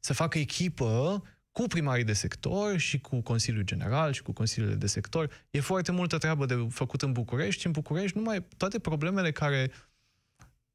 să 0.00 0.12
facă 0.12 0.38
echipă 0.38 1.22
cu 1.52 1.62
primarii 1.62 2.04
de 2.04 2.12
sector 2.12 2.78
și 2.78 3.00
cu 3.00 3.20
Consiliul 3.20 3.62
General 3.62 4.12
și 4.12 4.22
cu 4.22 4.32
consiliile 4.32 4.74
de 4.74 4.86
sector. 4.86 5.30
E 5.50 5.60
foarte 5.60 5.92
multă 5.92 6.18
treabă 6.18 6.46
de 6.46 6.66
făcut 6.70 7.02
în 7.02 7.12
București. 7.12 7.66
În 7.66 7.72
București 7.72 8.16
numai 8.16 8.46
toate 8.56 8.78
problemele 8.78 9.32
care 9.32 9.70
uh, 9.70 9.95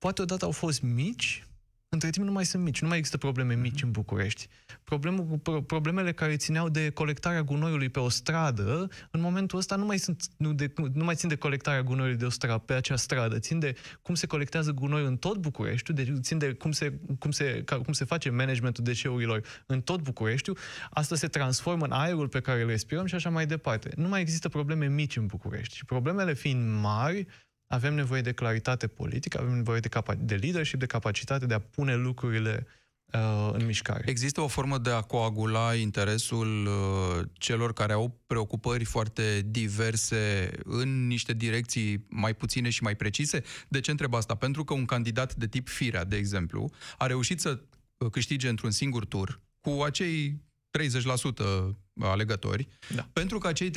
poate 0.02 0.22
odată 0.22 0.46
au 0.46 0.52
fost 0.52 0.82
mici, 0.82 1.48
între 1.90 2.10
timp 2.10 2.26
nu 2.26 2.32
mai 2.32 2.46
sunt 2.46 2.64
mici, 2.64 2.82
nu 2.82 2.88
mai 2.88 2.98
există 2.98 3.18
probleme 3.18 3.56
mici 3.56 3.76
mhm. 3.76 3.86
în 3.86 3.92
București. 3.92 4.48
Problemul, 4.84 5.40
problemele 5.66 6.12
care 6.14 6.36
țineau 6.36 6.70
de 6.70 6.90
colectarea 6.90 7.44
gunoiului 7.44 7.90
pe 7.90 8.00
o 8.00 8.10
stradă, 8.10 8.88
în 9.12 9.22
momentul 9.22 9.58
ăsta 9.58 9.76
nu 9.76 9.86
mai, 9.86 9.98
sunt, 9.98 10.24
nu, 10.38 10.54
de, 10.54 10.74
nu 10.94 11.04
mai 11.04 11.16
țin 11.16 11.30
de 11.30 11.36
colectarea 11.36 11.82
gunoiului 11.84 12.18
de 12.18 12.26
o 12.26 12.30
stradă, 12.30 12.58
pe 12.58 12.74
acea 12.74 12.96
stradă, 12.96 13.40
țin 13.40 13.60
de 13.60 13.76
cum 14.02 14.16
se 14.16 14.28
colectează 14.28 14.72
gunoi 14.72 15.06
în 15.06 15.18
tot 15.18 15.38
Bucureștiul, 15.38 15.96
de, 15.96 16.14
țin 16.20 16.38
de 16.38 16.54
cum 16.54 16.72
se, 16.72 17.00
cum, 17.20 17.32
se, 17.32 17.64
cum 17.84 17.94
se 17.94 18.06
face 18.06 18.30
managementul 18.30 18.84
deșeurilor 18.84 19.44
în 19.66 19.82
tot 19.82 20.02
Bucureștiul. 20.02 20.58
Asta 20.90 21.16
se 21.16 21.28
transformă 21.28 21.86
în 21.86 21.92
aerul 21.92 22.28
pe 22.28 22.40
care 22.40 22.62
îl 22.62 22.68
respirăm 22.68 23.06
și 23.06 23.16
așa 23.16 23.30
mai 23.30 23.46
departe. 23.46 23.90
Nu 23.96 24.08
mai 24.08 24.22
există 24.22 24.50
probleme 24.50 24.88
mici 24.88 25.18
în 25.18 25.26
București. 25.26 25.76
Și 25.76 25.86
problemele 25.86 26.34
fiind 26.34 26.80
mari, 26.82 27.28
avem 27.72 27.94
nevoie 27.94 28.22
de 28.22 28.32
claritate 28.32 28.88
politică, 28.88 29.40
avem 29.40 29.54
nevoie 29.54 29.80
de, 29.80 29.88
capa- 29.88 30.18
de 30.20 30.36
leadership, 30.36 30.80
de 30.80 30.86
capacitate 30.86 31.46
de 31.46 31.54
a 31.54 31.60
pune 31.60 31.96
lucrurile 31.96 32.68
uh, 33.14 33.50
în 33.54 33.66
mișcare. 33.66 34.04
Există 34.06 34.42
o 34.42 34.48
formă 34.48 34.78
de 34.78 34.90
a 34.90 35.02
coagula 35.02 35.76
interesul 35.76 36.66
uh, 36.66 37.26
celor 37.34 37.74
care 37.74 37.94
au 37.94 38.20
preocupări 38.28 38.84
foarte 38.84 39.42
diverse 39.46 40.52
în 40.64 41.08
niște 41.08 41.34
direcții 41.34 42.06
mai 42.10 42.34
puține 42.34 42.70
și 42.70 42.84
mai 42.84 42.96
precise? 42.96 43.44
De 43.68 43.80
ce 43.80 43.92
întreb 43.92 44.14
asta? 44.14 44.36
Pentru 44.36 44.64
că 44.64 44.74
un 44.74 44.86
candidat 44.86 45.36
de 45.36 45.48
tip 45.48 45.68
Firea, 45.68 46.04
de 46.04 46.16
exemplu, 46.16 46.72
a 46.98 47.06
reușit 47.06 47.40
să 47.40 47.60
uh, 47.98 48.10
câștige 48.10 48.50
într-un 48.50 48.72
singur 48.72 49.06
tur 49.06 49.40
cu 49.62 49.70
acei 49.70 50.42
30% 50.80 51.76
alegători, 52.00 52.68
da. 52.96 53.10
pentru 53.14 53.38
că 53.38 53.48
acei 53.48 53.70
30%, 53.70 53.74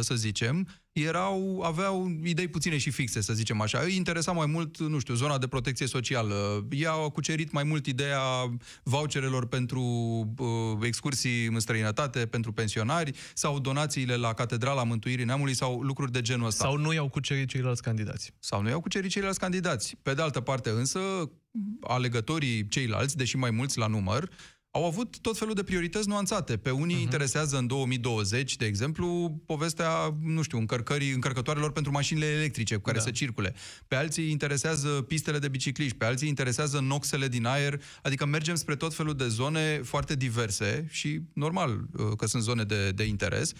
să 0.00 0.14
zicem, 0.14 0.68
erau, 0.92 1.62
aveau 1.64 2.10
idei 2.24 2.48
puține 2.48 2.78
și 2.78 2.90
fixe, 2.90 3.20
să 3.20 3.32
zicem 3.32 3.60
așa. 3.60 3.78
Îi 3.78 3.96
interesa 3.96 4.32
mai 4.32 4.46
mult, 4.46 4.78
nu 4.78 4.98
știu, 4.98 5.14
zona 5.14 5.38
de 5.38 5.46
protecție 5.46 5.86
socială. 5.86 6.66
Ea 6.70 6.92
a 6.92 7.08
cucerit 7.08 7.52
mai 7.52 7.62
mult 7.62 7.86
ideea 7.86 8.20
voucherelor 8.82 9.46
pentru 9.46 9.82
uh, 10.38 10.46
excursii 10.82 11.46
în 11.46 11.60
străinătate, 11.60 12.26
pentru 12.26 12.52
pensionari, 12.52 13.12
sau 13.34 13.58
donațiile 13.58 14.16
la 14.16 14.32
Catedrala 14.32 14.82
Mântuirii 14.82 15.24
Neamului, 15.24 15.54
sau 15.54 15.80
lucruri 15.80 16.12
de 16.12 16.20
genul 16.20 16.46
ăsta. 16.46 16.64
Sau 16.64 16.76
nu 16.76 16.92
i-au 16.92 17.08
cucerit 17.08 17.48
ceilalți 17.48 17.82
candidați. 17.82 18.32
Sau 18.38 18.62
nu 18.62 18.68
i-au 18.68 18.80
cucerit 18.80 19.10
ceilalți 19.10 19.38
candidați. 19.38 19.96
Pe 20.02 20.14
de 20.14 20.22
altă 20.22 20.40
parte, 20.40 20.70
însă, 20.70 21.00
alegătorii 21.80 22.68
ceilalți, 22.68 23.16
deși 23.16 23.36
mai 23.36 23.50
mulți 23.50 23.78
la 23.78 23.86
număr, 23.86 24.30
au 24.76 24.84
avut 24.84 25.18
tot 25.20 25.38
felul 25.38 25.54
de 25.54 25.62
priorități 25.62 26.08
nuanțate. 26.08 26.56
Pe 26.56 26.70
unii 26.70 26.96
uh-huh. 26.96 27.02
interesează 27.02 27.56
în 27.56 27.66
2020, 27.66 28.56
de 28.56 28.64
exemplu, 28.64 29.38
povestea, 29.46 30.16
nu 30.22 30.42
știu, 30.42 30.58
încărcării, 30.58 31.10
încărcătoarelor 31.10 31.72
pentru 31.72 31.92
mașinile 31.92 32.26
electrice 32.26 32.74
cu 32.74 32.80
care 32.80 32.96
da. 32.96 33.02
se 33.02 33.10
circule. 33.10 33.54
Pe 33.88 33.94
alții 33.94 34.30
interesează 34.30 34.88
pistele 34.88 35.38
de 35.38 35.48
bicicliști, 35.48 35.96
pe 35.96 36.04
alții 36.04 36.28
interesează 36.28 36.80
noxele 36.80 37.28
din 37.28 37.46
aer, 37.46 37.82
adică 38.02 38.26
mergem 38.26 38.54
spre 38.54 38.76
tot 38.76 38.94
felul 38.94 39.14
de 39.14 39.28
zone 39.28 39.80
foarte 39.82 40.14
diverse 40.14 40.86
și 40.90 41.20
normal 41.32 41.70
uh, 41.70 42.06
că 42.16 42.26
sunt 42.26 42.42
zone 42.42 42.62
de, 42.62 42.90
de 42.90 43.04
interes. 43.04 43.52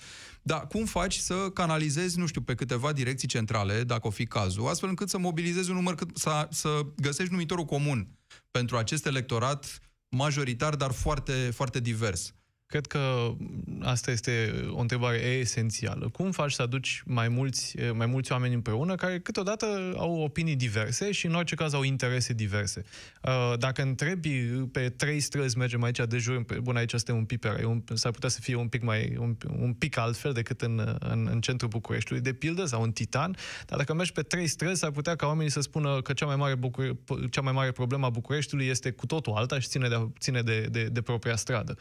Dar 0.43 0.67
cum 0.67 0.85
faci 0.85 1.17
să 1.17 1.35
canalizezi, 1.35 2.19
nu 2.19 2.27
știu, 2.27 2.41
pe 2.41 2.55
câteva 2.55 2.93
direcții 2.93 3.29
centrale, 3.29 3.83
dacă 3.83 4.07
o 4.07 4.11
fi 4.11 4.27
cazul, 4.27 4.69
astfel 4.69 4.89
încât 4.89 5.09
să 5.09 5.19
mobilizezi 5.19 5.71
un 5.71 5.77
număr, 5.77 5.95
să, 6.15 6.49
să 6.51 6.87
găsești 6.97 7.33
numitorul 7.33 7.65
comun 7.65 8.09
pentru 8.51 8.77
acest 8.77 9.07
electorat 9.07 9.81
majoritar, 10.15 10.75
dar 10.75 10.93
foarte, 10.93 11.33
foarte 11.33 11.81
divers. 11.81 12.35
Cred 12.67 12.87
că 12.87 13.33
asta 13.81 14.11
este 14.11 14.65
o 14.71 14.81
întrebare 14.81 15.17
esențială. 15.17 16.09
Cum 16.09 16.31
faci 16.31 16.53
să 16.53 16.63
aduci 16.63 17.03
mai 17.07 17.29
mulți, 17.29 17.77
mai 17.93 18.07
mulți 18.07 18.33
oameni 18.33 18.55
împreună 18.55 18.95
care 18.95 19.21
câteodată 19.21 19.95
au 19.97 20.15
opinii 20.15 20.57
diverse 20.57 21.13
și 21.13 21.27
în 21.27 21.35
orice 21.35 21.55
caz 21.55 21.73
au 21.73 21.83
interese 21.83 22.33
diverse? 22.33 22.85
Uh, 23.23 23.59
dacă 23.59 23.83
întrebi 23.83 24.31
pe 24.73 24.89
trei 24.89 25.21
străzi, 25.21 25.59
mergem 25.59 25.83
aici 25.83 26.01
de 26.09 26.19
jur, 26.19 26.45
bun, 26.63 26.77
aici 26.77 26.93
este 26.93 27.13
un 27.13 27.25
piper, 27.25 27.61
s-ar 27.95 28.13
putea 28.13 28.29
să 28.29 28.41
fie 28.41 28.55
un 28.55 28.69
pic 28.69 28.83
mai 28.83 29.17
un, 29.19 29.37
un 29.59 29.73
pic 29.73 29.97
altfel 29.97 30.33
decât 30.33 30.61
în, 30.61 30.97
în, 30.99 31.29
în 31.31 31.41
centrul 31.41 31.69
Bucureștiului, 31.69 32.25
de 32.25 32.33
pildă, 32.33 32.65
sau 32.65 32.83
în 32.83 32.93
Titan, 32.93 33.37
dar 33.67 33.79
dacă 33.79 33.95
mergi 33.95 34.13
pe 34.13 34.23
trei 34.23 34.47
străzi, 34.47 34.79
s-ar 34.79 34.91
putea 34.91 35.17
ca 35.17 35.27
oamenii 35.27 35.51
să 35.51 35.61
spună 35.61 36.01
că 36.03 36.13
cea 36.13 36.27
mai 36.27 36.37
mare, 36.37 36.55
Bucure, 36.55 36.99
cea 37.31 37.41
mai 37.41 37.53
mare 37.53 37.73
problemă 37.73 38.07
a 38.07 38.11
Bucureștiului 38.11 38.67
este 38.67 38.91
cu 38.91 39.07
totul 39.07 39.33
alta 39.33 39.59
și 39.59 39.69
ține 39.69 39.89
de, 39.89 40.09
ține 40.19 40.43
de, 40.43 40.61
de, 40.71 40.85
de 40.85 41.03
propria 41.03 41.37
stradă. 41.37 41.77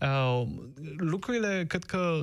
Uh, 0.00 0.19
lucrurile 0.96 1.64
cred 1.68 1.84
că 1.84 2.22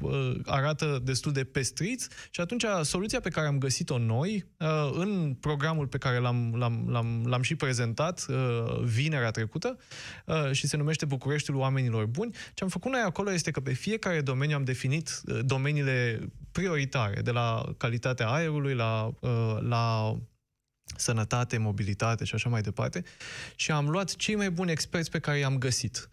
uh, 0.00 0.36
arată 0.44 1.00
destul 1.04 1.32
de 1.32 1.44
pestriți 1.44 2.08
și 2.30 2.40
atunci 2.40 2.64
soluția 2.82 3.20
pe 3.20 3.28
care 3.28 3.46
am 3.46 3.58
găsit-o 3.58 3.98
noi 3.98 4.44
uh, 4.58 4.90
în 4.92 5.36
programul 5.40 5.86
pe 5.86 5.98
care 5.98 6.18
l-am, 6.18 6.54
l-am, 6.56 6.84
l-am, 6.88 7.24
l-am 7.26 7.42
și 7.42 7.54
prezentat 7.54 8.26
uh, 8.28 8.82
vinerea 8.82 9.30
trecută 9.30 9.76
și 10.52 10.66
se 10.66 10.76
numește 10.76 11.04
Bucureștiul 11.04 11.56
oamenilor 11.56 12.06
buni, 12.06 12.34
ce 12.54 12.64
am 12.64 12.68
făcut 12.68 12.90
noi 12.90 13.00
acolo 13.00 13.32
este 13.32 13.50
că 13.50 13.60
pe 13.60 13.72
fiecare 13.72 14.20
domeniu 14.20 14.56
am 14.56 14.64
definit 14.64 15.20
domeniile 15.40 16.28
prioritare, 16.52 17.20
de 17.20 17.30
la 17.30 17.74
calitatea 17.76 18.28
aerului 18.28 18.74
la, 18.74 19.10
la 19.60 20.16
sănătate, 20.96 21.58
mobilitate 21.58 22.24
și 22.24 22.34
așa 22.34 22.48
mai 22.48 22.60
departe. 22.60 23.02
Și 23.56 23.70
am 23.70 23.88
luat 23.88 24.16
cei 24.16 24.34
mai 24.34 24.50
buni 24.50 24.70
experți 24.70 25.10
pe 25.10 25.18
care 25.18 25.38
i-am 25.38 25.58
găsit 25.58 26.08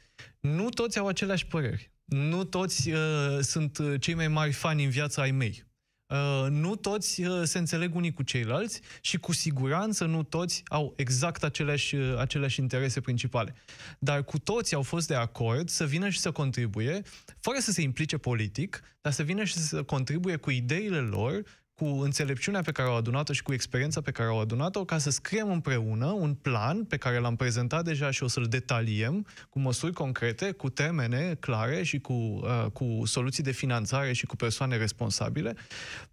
nu 0.45 0.69
toți 0.69 0.99
au 0.99 1.07
aceleași 1.07 1.45
păreri. 1.45 1.91
Nu 2.05 2.43
toți 2.43 2.91
uh, 2.91 3.37
sunt 3.41 3.77
uh, 3.77 3.93
cei 3.99 4.13
mai 4.13 4.27
mari 4.27 4.51
fani 4.51 4.83
în 4.83 4.89
viața 4.89 5.21
ai 5.21 5.31
mei. 5.31 5.65
Uh, 6.07 6.47
nu 6.49 6.75
toți 6.75 7.21
uh, 7.21 7.41
se 7.43 7.57
înțeleg 7.57 7.95
unii 7.95 8.13
cu 8.13 8.23
ceilalți 8.23 8.81
și 9.01 9.17
cu 9.17 9.33
siguranță 9.33 10.05
nu 10.05 10.23
toți 10.23 10.63
au 10.67 10.93
exact 10.95 11.43
aceleași, 11.43 11.95
uh, 11.95 12.17
aceleași 12.17 12.59
interese 12.59 13.01
principale. 13.01 13.55
Dar 13.99 14.23
cu 14.23 14.39
toți 14.39 14.75
au 14.75 14.81
fost 14.81 15.07
de 15.07 15.15
acord 15.15 15.69
să 15.69 15.85
vină 15.85 16.09
și 16.09 16.19
să 16.19 16.31
contribuie, 16.31 17.01
fără 17.39 17.59
să 17.59 17.71
se 17.71 17.81
implice 17.81 18.17
politic, 18.17 18.81
dar 19.01 19.13
să 19.13 19.23
vină 19.23 19.43
și 19.43 19.53
să 19.53 19.83
contribuie 19.83 20.35
cu 20.35 20.49
ideile 20.49 20.99
lor, 20.99 21.43
cu 21.75 21.85
înțelepciunea 21.85 22.61
pe 22.61 22.71
care 22.71 22.87
au 22.89 22.95
adunat-o 22.95 23.33
și 23.33 23.43
cu 23.43 23.53
experiența 23.53 24.01
pe 24.01 24.11
care 24.11 24.29
au 24.29 24.39
adunat-o, 24.39 24.85
ca 24.85 24.97
să 24.97 25.09
scriem 25.09 25.51
împreună 25.51 26.05
un 26.05 26.33
plan 26.33 26.83
pe 26.83 26.97
care 26.97 27.17
l-am 27.17 27.35
prezentat 27.35 27.83
deja 27.83 28.11
și 28.11 28.23
o 28.23 28.27
să-l 28.27 28.45
detaliem 28.45 29.25
cu 29.49 29.59
măsuri 29.59 29.93
concrete, 29.93 30.51
cu 30.51 30.69
termene 30.69 31.35
clare 31.39 31.83
și 31.83 31.99
cu, 31.99 32.13
uh, 32.13 32.65
cu 32.73 33.01
soluții 33.05 33.43
de 33.43 33.51
finanțare 33.51 34.13
și 34.13 34.25
cu 34.25 34.35
persoane 34.35 34.77
responsabile 34.77 35.55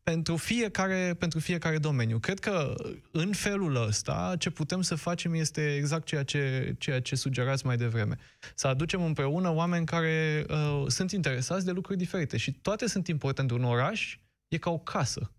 pentru 0.02 0.36
fiecare, 0.36 1.14
pentru 1.18 1.38
fiecare 1.38 1.78
domeniu. 1.78 2.18
Cred 2.18 2.38
că 2.38 2.74
în 3.10 3.32
felul 3.32 3.86
ăsta 3.86 4.34
ce 4.38 4.50
putem 4.50 4.80
să 4.80 4.94
facem 4.94 5.34
este 5.34 5.74
exact 5.74 6.06
ceea 6.06 6.22
ce, 6.22 6.74
ceea 6.78 7.00
ce 7.00 7.14
sugerați 7.14 7.66
mai 7.66 7.76
devreme. 7.76 8.16
Să 8.54 8.66
aducem 8.66 9.02
împreună 9.02 9.50
oameni 9.54 9.86
care 9.86 10.44
uh, 10.48 10.84
sunt 10.86 11.10
interesați 11.10 11.64
de 11.64 11.70
lucruri 11.70 11.98
diferite 11.98 12.36
și 12.36 12.52
toate 12.52 12.86
sunt 12.86 13.08
importante. 13.08 13.54
Un 13.54 13.64
oraș 13.64 14.18
e 14.48 14.58
ca 14.58 14.70
o 14.70 14.78
casă 14.78 15.30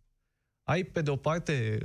ai, 0.63 0.83
pe 0.83 1.01
de 1.01 1.09
o 1.09 1.15
parte, 1.15 1.77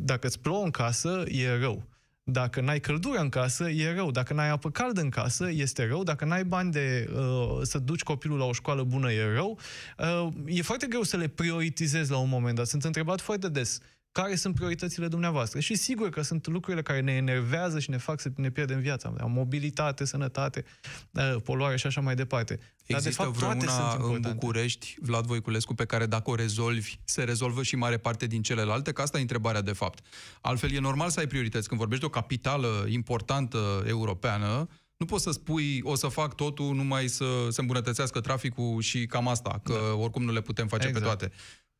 dacă 0.00 0.26
îți 0.26 0.40
plouă 0.40 0.64
în 0.64 0.70
casă, 0.70 1.24
e 1.26 1.58
rău. 1.58 1.90
Dacă 2.24 2.60
n-ai 2.60 2.80
căldură 2.80 3.18
în 3.18 3.28
casă, 3.28 3.70
e 3.70 3.94
rău. 3.94 4.10
Dacă 4.10 4.34
n-ai 4.34 4.48
apă 4.48 4.70
caldă 4.70 5.00
în 5.00 5.08
casă, 5.08 5.50
este 5.50 5.86
rău. 5.86 6.02
Dacă 6.02 6.24
n-ai 6.24 6.44
bani 6.44 6.72
de 6.72 7.10
uh, 7.12 7.60
să 7.62 7.78
duci 7.78 8.02
copilul 8.02 8.38
la 8.38 8.44
o 8.44 8.52
școală 8.52 8.82
bună, 8.82 9.12
e 9.12 9.32
rău. 9.34 9.58
Uh, 9.98 10.28
e 10.46 10.62
foarte 10.62 10.86
greu 10.86 11.02
să 11.02 11.16
le 11.16 11.28
prioritizezi 11.28 12.10
la 12.10 12.16
un 12.16 12.28
moment 12.28 12.56
dat. 12.56 12.66
Sunt 12.66 12.84
întrebat 12.84 13.20
foarte 13.20 13.48
des 13.48 13.80
care 14.12 14.34
sunt 14.34 14.54
prioritățile 14.54 15.08
dumneavoastră. 15.08 15.60
Și 15.60 15.74
sigur 15.74 16.10
că 16.10 16.22
sunt 16.22 16.46
lucrurile 16.46 16.82
care 16.82 17.00
ne 17.00 17.12
enervează 17.12 17.78
și 17.78 17.90
ne 17.90 17.96
fac 17.96 18.20
să 18.20 18.30
ne 18.36 18.50
pierdem 18.50 18.80
viața. 18.80 19.14
Mobilitate, 19.26 20.04
sănătate, 20.04 20.64
uh, 21.10 21.36
poluare 21.44 21.76
și 21.76 21.86
așa 21.86 22.00
mai 22.00 22.14
departe. 22.14 22.58
Dar, 22.92 23.00
Există 23.00 23.22
de 23.22 23.38
fapt, 23.38 23.58
vreuna 23.58 23.94
în 24.14 24.20
București, 24.20 24.96
Vlad 25.00 25.26
Voiculescu, 25.26 25.74
pe 25.74 25.84
care 25.84 26.06
dacă 26.06 26.30
o 26.30 26.34
rezolvi, 26.34 26.98
se 27.04 27.22
rezolvă 27.22 27.62
și 27.62 27.76
mare 27.76 27.96
parte 27.96 28.26
din 28.26 28.42
celelalte? 28.42 28.92
Că 28.92 29.02
asta 29.02 29.18
e 29.18 29.20
întrebarea 29.20 29.60
de 29.60 29.72
fapt. 29.72 30.04
Altfel, 30.40 30.72
e 30.72 30.78
normal 30.78 31.10
să 31.10 31.18
ai 31.18 31.26
priorități. 31.26 31.68
Când 31.68 31.80
vorbești 31.80 32.04
de 32.04 32.10
o 32.10 32.20
capitală 32.20 32.86
importantă 32.88 33.84
europeană, 33.86 34.68
nu 34.96 35.06
poți 35.06 35.22
să 35.22 35.30
spui 35.30 35.80
o 35.84 35.94
să 35.94 36.08
fac 36.08 36.34
totul 36.34 36.74
numai 36.74 37.08
să 37.08 37.24
se 37.48 37.60
îmbunătățească 37.60 38.20
traficul 38.20 38.80
și 38.80 39.06
cam 39.06 39.28
asta, 39.28 39.60
că 39.62 39.72
da. 39.72 39.94
oricum 39.94 40.22
nu 40.24 40.32
le 40.32 40.40
putem 40.40 40.66
face 40.66 40.86
exact. 40.86 41.04
pe 41.04 41.10
toate. 41.10 41.32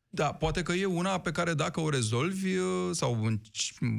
Da, 0.09 0.33
poate 0.33 0.61
că 0.61 0.73
e 0.73 0.85
una 0.85 1.17
pe 1.17 1.31
care 1.31 1.53
dacă 1.53 1.79
o 1.79 1.89
rezolvi, 1.89 2.55
uh, 2.55 2.89
sau 2.91 3.39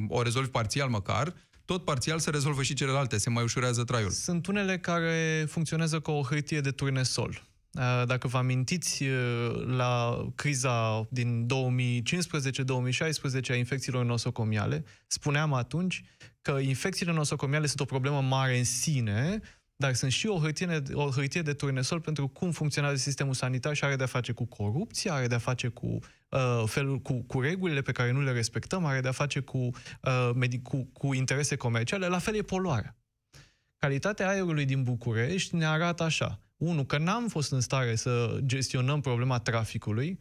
o 0.08 0.22
rezolvi 0.22 0.48
parțial 0.48 0.88
măcar, 0.88 1.34
tot 1.64 1.84
parțial 1.84 2.18
se 2.18 2.30
rezolvă 2.30 2.62
și 2.62 2.74
celelalte, 2.74 3.18
se 3.18 3.30
mai 3.30 3.42
ușurează 3.42 3.84
traiul. 3.84 4.10
Sunt 4.10 4.46
unele 4.46 4.78
care 4.78 5.44
funcționează 5.48 6.00
ca 6.00 6.12
o 6.12 6.22
hârtie 6.22 6.60
de 6.60 6.70
turnesol. 6.70 7.42
Uh, 7.74 8.02
dacă 8.06 8.28
vă 8.28 8.38
amintiți 8.38 9.02
uh, 9.02 9.64
la 9.66 10.24
criza 10.34 11.06
din 11.10 11.46
2015-2016 13.46 13.50
a 13.50 13.54
infecțiilor 13.54 14.04
nosocomiale, 14.04 14.84
spuneam 15.06 15.52
atunci 15.52 16.04
că 16.42 16.58
infecțiile 16.62 17.12
nosocomiale 17.12 17.66
sunt 17.66 17.80
o 17.80 17.84
problemă 17.84 18.20
mare 18.20 18.58
în 18.58 18.64
sine, 18.64 19.40
dar 19.76 19.94
sunt 19.94 20.12
și 20.12 20.26
o 20.26 20.38
hârtie, 20.38 20.82
o 20.92 21.10
hârtie 21.10 21.42
de 21.42 21.52
turnesol 21.52 22.00
pentru 22.00 22.28
cum 22.28 22.50
funcționează 22.50 22.96
sistemul 22.96 23.34
sanitar 23.34 23.74
și 23.74 23.84
are 23.84 23.96
de-a 23.96 24.06
face 24.06 24.32
cu 24.32 24.44
corupția, 24.44 25.12
are 25.12 25.26
de-a 25.26 25.38
face 25.38 25.68
cu, 25.68 25.98
uh, 26.28 26.62
felul, 26.66 26.98
cu, 26.98 27.22
cu 27.22 27.40
regulile 27.40 27.80
pe 27.82 27.92
care 27.92 28.10
nu 28.10 28.20
le 28.20 28.32
respectăm, 28.32 28.84
are 28.84 29.00
de-a 29.00 29.12
face 29.12 29.40
cu, 29.40 29.58
uh, 29.58 30.30
medic, 30.34 30.62
cu, 30.62 30.88
cu 30.92 31.14
interese 31.14 31.56
comerciale, 31.56 32.06
la 32.06 32.18
fel 32.18 32.34
e 32.34 32.42
poluarea. 32.42 32.96
Calitatea 33.78 34.28
aerului 34.28 34.64
din 34.64 34.82
București 34.82 35.56
ne 35.56 35.66
arată 35.66 36.02
așa. 36.02 36.40
Unu, 36.56 36.84
că 36.84 36.98
n-am 36.98 37.28
fost 37.28 37.52
în 37.52 37.60
stare 37.60 37.94
să 37.94 38.38
gestionăm 38.44 39.00
problema 39.00 39.38
traficului, 39.38 40.18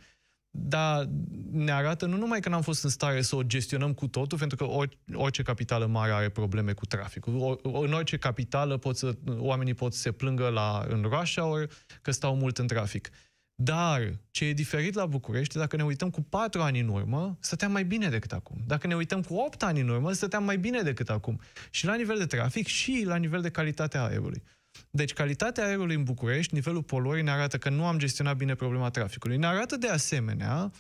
dar 0.56 1.10
ne 1.52 1.72
arată 1.72 2.06
nu 2.06 2.18
numai 2.18 2.40
că 2.40 2.50
n-am 2.50 2.62
fost 2.62 2.84
în 2.84 2.90
stare 2.90 3.22
să 3.22 3.36
o 3.36 3.44
gestionăm 3.44 3.94
cu 3.94 4.08
totul, 4.08 4.38
pentru 4.38 4.58
că 4.58 4.88
orice 5.14 5.42
capitală 5.42 5.86
mare 5.86 6.12
are 6.12 6.30
probleme 6.30 6.74
cu 6.74 6.86
traficul. 6.86 7.60
În 7.64 7.94
orice 7.94 8.18
capitală 8.18 8.78
pot 8.78 8.98
să, 8.98 9.16
oamenii 9.38 9.74
pot 9.74 9.94
să 9.94 10.00
se 10.00 10.12
plângă 10.12 10.48
la, 10.48 10.86
în 10.90 11.02
rush 11.02 11.34
hour 11.40 11.70
că 12.02 12.12
stau 12.12 12.36
mult 12.36 12.58
în 12.58 12.68
trafic. 12.68 13.10
Dar 13.56 14.20
ce 14.32 14.46
e 14.46 14.54
diferit 14.54 14.94
la 14.94 15.06
București, 15.06 15.58
dacă 15.58 15.76
ne 15.76 15.84
uităm 15.84 16.10
cu 16.10 16.22
patru 16.22 16.62
ani 16.62 16.80
în 16.80 16.88
urmă, 16.88 17.38
stăteam 17.40 17.72
mai 17.72 17.84
bine 17.84 18.10
decât 18.10 18.32
acum. 18.32 18.64
Dacă 18.68 18.88
ne 18.88 18.96
uităm 18.96 19.22
cu 19.22 19.36
opt 19.36 19.64
ani 19.64 19.80
în 19.80 19.90
urmă, 19.90 20.12
stăteam 20.12 20.44
mai 20.44 20.58
bine 20.58 20.82
decât 20.82 21.10
acum. 21.10 21.40
Și 21.70 21.86
la 21.86 21.96
nivel 21.96 22.18
de 22.18 22.26
trafic 22.26 22.68
și 22.68 23.04
la 23.06 23.16
nivel 23.16 23.42
de 23.42 23.50
calitatea 23.50 24.04
aerului. 24.04 24.44
Deci 24.92 25.14
calitatea 25.14 25.66
aerului 25.66 25.96
în 25.96 26.04
București, 26.04 26.54
nivelul 26.54 26.84
poluării 26.84 27.24
ne 27.24 27.32
arată 27.32 27.58
că 27.58 27.70
nu 27.70 27.86
am 27.86 27.98
gestionat 27.98 28.38
bine 28.38 28.56
problema 28.56 28.90
traficului. 28.90 29.38
Ne 29.38 29.46
arată 29.46 29.78
de 29.78 29.88
asemenea 29.88 30.72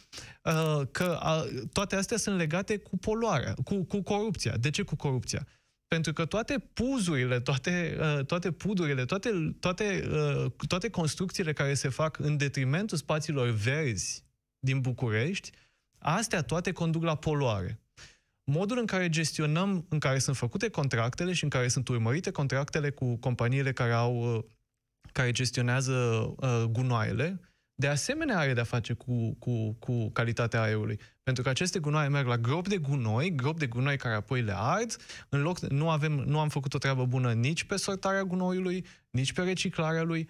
uh, 0.43 0.81
că 0.91 1.19
toate 1.71 1.95
astea 1.95 2.17
sunt 2.17 2.37
legate 2.37 2.77
cu 2.77 2.97
poluarea, 2.97 3.53
cu, 3.63 3.83
cu 3.83 4.01
corupția. 4.01 4.57
De 4.57 4.69
ce 4.69 4.81
cu 4.83 4.95
corupția? 4.95 5.47
Pentru 5.87 6.13
că 6.13 6.25
toate 6.25 6.59
puzurile, 6.73 7.39
toate, 7.39 7.97
uh, 7.99 8.25
toate 8.25 8.51
pudurile, 8.51 9.05
toate, 9.05 9.55
toate, 9.59 10.09
uh, 10.11 10.51
toate 10.67 10.89
construcțiile 10.89 11.53
care 11.53 11.73
se 11.73 11.89
fac 11.89 12.19
în 12.19 12.37
detrimentul 12.37 12.97
spațiilor 12.97 13.49
verzi 13.49 14.23
din 14.59 14.81
București, 14.81 15.51
astea 15.97 16.41
toate 16.41 16.71
conduc 16.71 17.03
la 17.03 17.15
poluare 17.15 17.82
modul 18.43 18.77
în 18.77 18.85
care 18.85 19.09
gestionăm, 19.09 19.85
în 19.89 19.99
care 19.99 20.19
sunt 20.19 20.35
făcute 20.35 20.69
contractele 20.69 21.33
și 21.33 21.43
în 21.43 21.49
care 21.49 21.67
sunt 21.67 21.87
urmărite 21.87 22.31
contractele 22.31 22.89
cu 22.89 23.15
companiile 23.15 23.71
care 23.71 23.91
au 23.91 24.35
uh, 24.35 24.43
care 25.11 25.31
gestionează 25.31 25.91
uh, 26.37 26.63
gunoaiele, 26.69 27.39
de 27.75 27.87
asemenea 27.87 28.37
are 28.37 28.53
de-a 28.53 28.63
face 28.63 28.93
cu, 28.93 29.35
cu, 29.39 29.73
cu 29.79 30.09
calitatea 30.09 30.61
aerului. 30.61 30.99
Pentru 31.23 31.43
că 31.43 31.49
aceste 31.49 31.79
gunoaie 31.79 32.07
merg 32.07 32.27
la 32.27 32.37
grop 32.37 32.67
de 32.67 32.77
gunoi, 32.77 33.35
grop 33.35 33.59
de 33.59 33.67
gunoi 33.67 33.97
care 33.97 34.15
apoi 34.15 34.41
le 34.41 34.53
ard, 34.55 34.95
în 35.29 35.41
loc, 35.41 35.59
nu, 35.59 35.89
avem, 35.89 36.11
nu 36.11 36.39
am 36.39 36.49
făcut 36.49 36.73
o 36.73 36.77
treabă 36.77 37.05
bună 37.05 37.31
nici 37.31 37.63
pe 37.63 37.75
sortarea 37.75 38.23
gunoiului, 38.23 38.85
nici 39.09 39.33
pe 39.33 39.41
reciclarea 39.41 40.03
lui. 40.03 40.29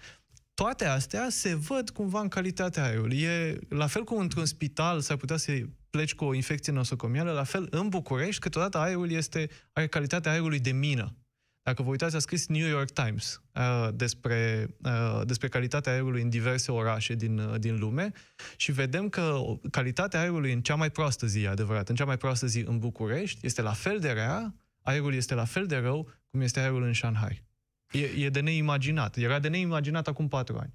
Toate 0.53 0.85
astea 0.85 1.27
se 1.29 1.55
văd 1.55 1.89
cumva 1.89 2.19
în 2.19 2.27
calitatea 2.27 2.83
aerului. 2.83 3.21
E 3.21 3.59
la 3.69 3.87
fel 3.87 4.03
cum 4.03 4.19
într-un 4.19 4.45
spital 4.45 4.99
s-ar 4.99 5.17
putea 5.17 5.37
să 5.37 5.51
pleci 5.95 6.15
cu 6.15 6.25
o 6.25 6.33
infecție 6.33 6.73
nosocomială, 6.73 7.31
la 7.31 7.43
fel 7.43 7.67
în 7.69 7.89
București, 7.89 8.41
câteodată 8.41 8.77
aerul 8.77 9.11
este, 9.11 9.49
are 9.73 9.87
calitatea 9.87 10.31
aerului 10.31 10.59
de 10.59 10.71
mină. 10.71 11.15
Dacă 11.61 11.83
vă 11.83 11.89
uitați, 11.89 12.15
a 12.15 12.19
scris 12.19 12.47
New 12.47 12.67
York 12.67 12.91
Times 12.91 13.41
uh, 13.55 13.89
despre, 13.93 14.67
uh, 14.83 15.21
despre 15.25 15.47
calitatea 15.47 15.91
aerului 15.91 16.21
în 16.21 16.29
diverse 16.29 16.71
orașe 16.71 17.13
din, 17.13 17.37
uh, 17.37 17.59
din 17.59 17.79
lume 17.79 18.11
și 18.55 18.71
vedem 18.71 19.09
că 19.09 19.39
calitatea 19.71 20.19
aerului 20.19 20.53
în 20.53 20.61
cea 20.61 20.75
mai 20.75 20.89
proastă 20.89 21.27
zi, 21.27 21.47
adevărat, 21.47 21.89
în 21.89 21.95
cea 21.95 22.05
mai 22.05 22.17
proastă 22.17 22.47
zi 22.47 22.59
în 22.59 22.79
București, 22.79 23.45
este 23.45 23.61
la 23.61 23.73
fel 23.73 23.99
de 23.99 24.11
rea, 24.11 24.55
aerul 24.81 25.13
este 25.13 25.33
la 25.33 25.45
fel 25.45 25.65
de 25.65 25.75
rău 25.75 26.11
cum 26.29 26.41
este 26.41 26.59
aerul 26.59 26.83
în 26.83 26.93
Shanghai. 26.93 27.43
E, 27.91 28.25
e 28.25 28.29
de 28.29 28.39
neimaginat. 28.39 29.17
Era 29.17 29.39
de 29.39 29.47
neimaginat 29.47 30.07
acum 30.07 30.27
patru 30.27 30.57
ani. 30.57 30.73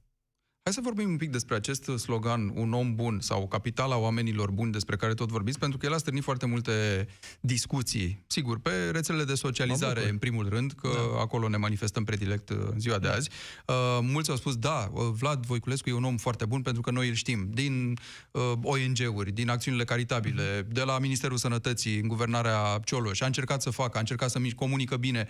Hai 0.68 0.76
să 0.76 0.82
vorbim 0.82 1.10
un 1.10 1.16
pic 1.16 1.30
despre 1.30 1.54
acest 1.54 1.84
slogan, 1.84 2.52
un 2.54 2.72
om 2.72 2.94
bun 2.94 3.20
sau 3.20 3.48
capitala 3.48 3.96
oamenilor 3.96 4.50
buni 4.50 4.72
despre 4.72 4.96
care 4.96 5.14
tot 5.14 5.28
vorbiți, 5.28 5.58
pentru 5.58 5.78
că 5.78 5.86
el 5.86 5.92
a 5.92 5.96
strânit 5.96 6.22
foarte 6.22 6.46
multe 6.46 7.06
discuții. 7.40 8.24
Sigur, 8.26 8.58
pe 8.58 8.70
rețelele 8.92 9.24
de 9.24 9.34
socializare, 9.34 10.08
în 10.08 10.18
primul 10.18 10.48
rând, 10.48 10.72
că 10.72 10.88
da. 10.88 11.20
acolo 11.20 11.48
ne 11.48 11.56
manifestăm 11.56 12.04
predilect 12.04 12.48
în 12.48 12.78
ziua 12.78 12.98
de 12.98 13.08
azi. 13.08 13.30
Uh, 13.66 13.98
mulți 14.00 14.30
au 14.30 14.36
spus, 14.36 14.56
da, 14.56 14.90
Vlad 15.12 15.46
Voiculescu 15.46 15.88
e 15.88 15.92
un 15.92 16.04
om 16.04 16.16
foarte 16.16 16.44
bun 16.44 16.62
pentru 16.62 16.82
că 16.82 16.90
noi 16.90 17.08
îl 17.08 17.14
știm, 17.14 17.50
din 17.52 17.96
uh, 18.30 18.52
ONG-uri, 18.62 19.32
din 19.32 19.48
acțiunile 19.48 19.84
caritabile, 19.84 20.66
de 20.70 20.82
la 20.82 20.98
Ministerul 20.98 21.36
Sănătății, 21.36 21.98
în 21.98 22.08
guvernarea 22.08 22.80
Cioloș, 22.84 23.20
a 23.20 23.26
încercat 23.26 23.62
să 23.62 23.70
facă, 23.70 23.96
a 23.96 24.00
încercat 24.00 24.30
să 24.30 24.38
comunică 24.56 24.96
bine, 24.96 25.28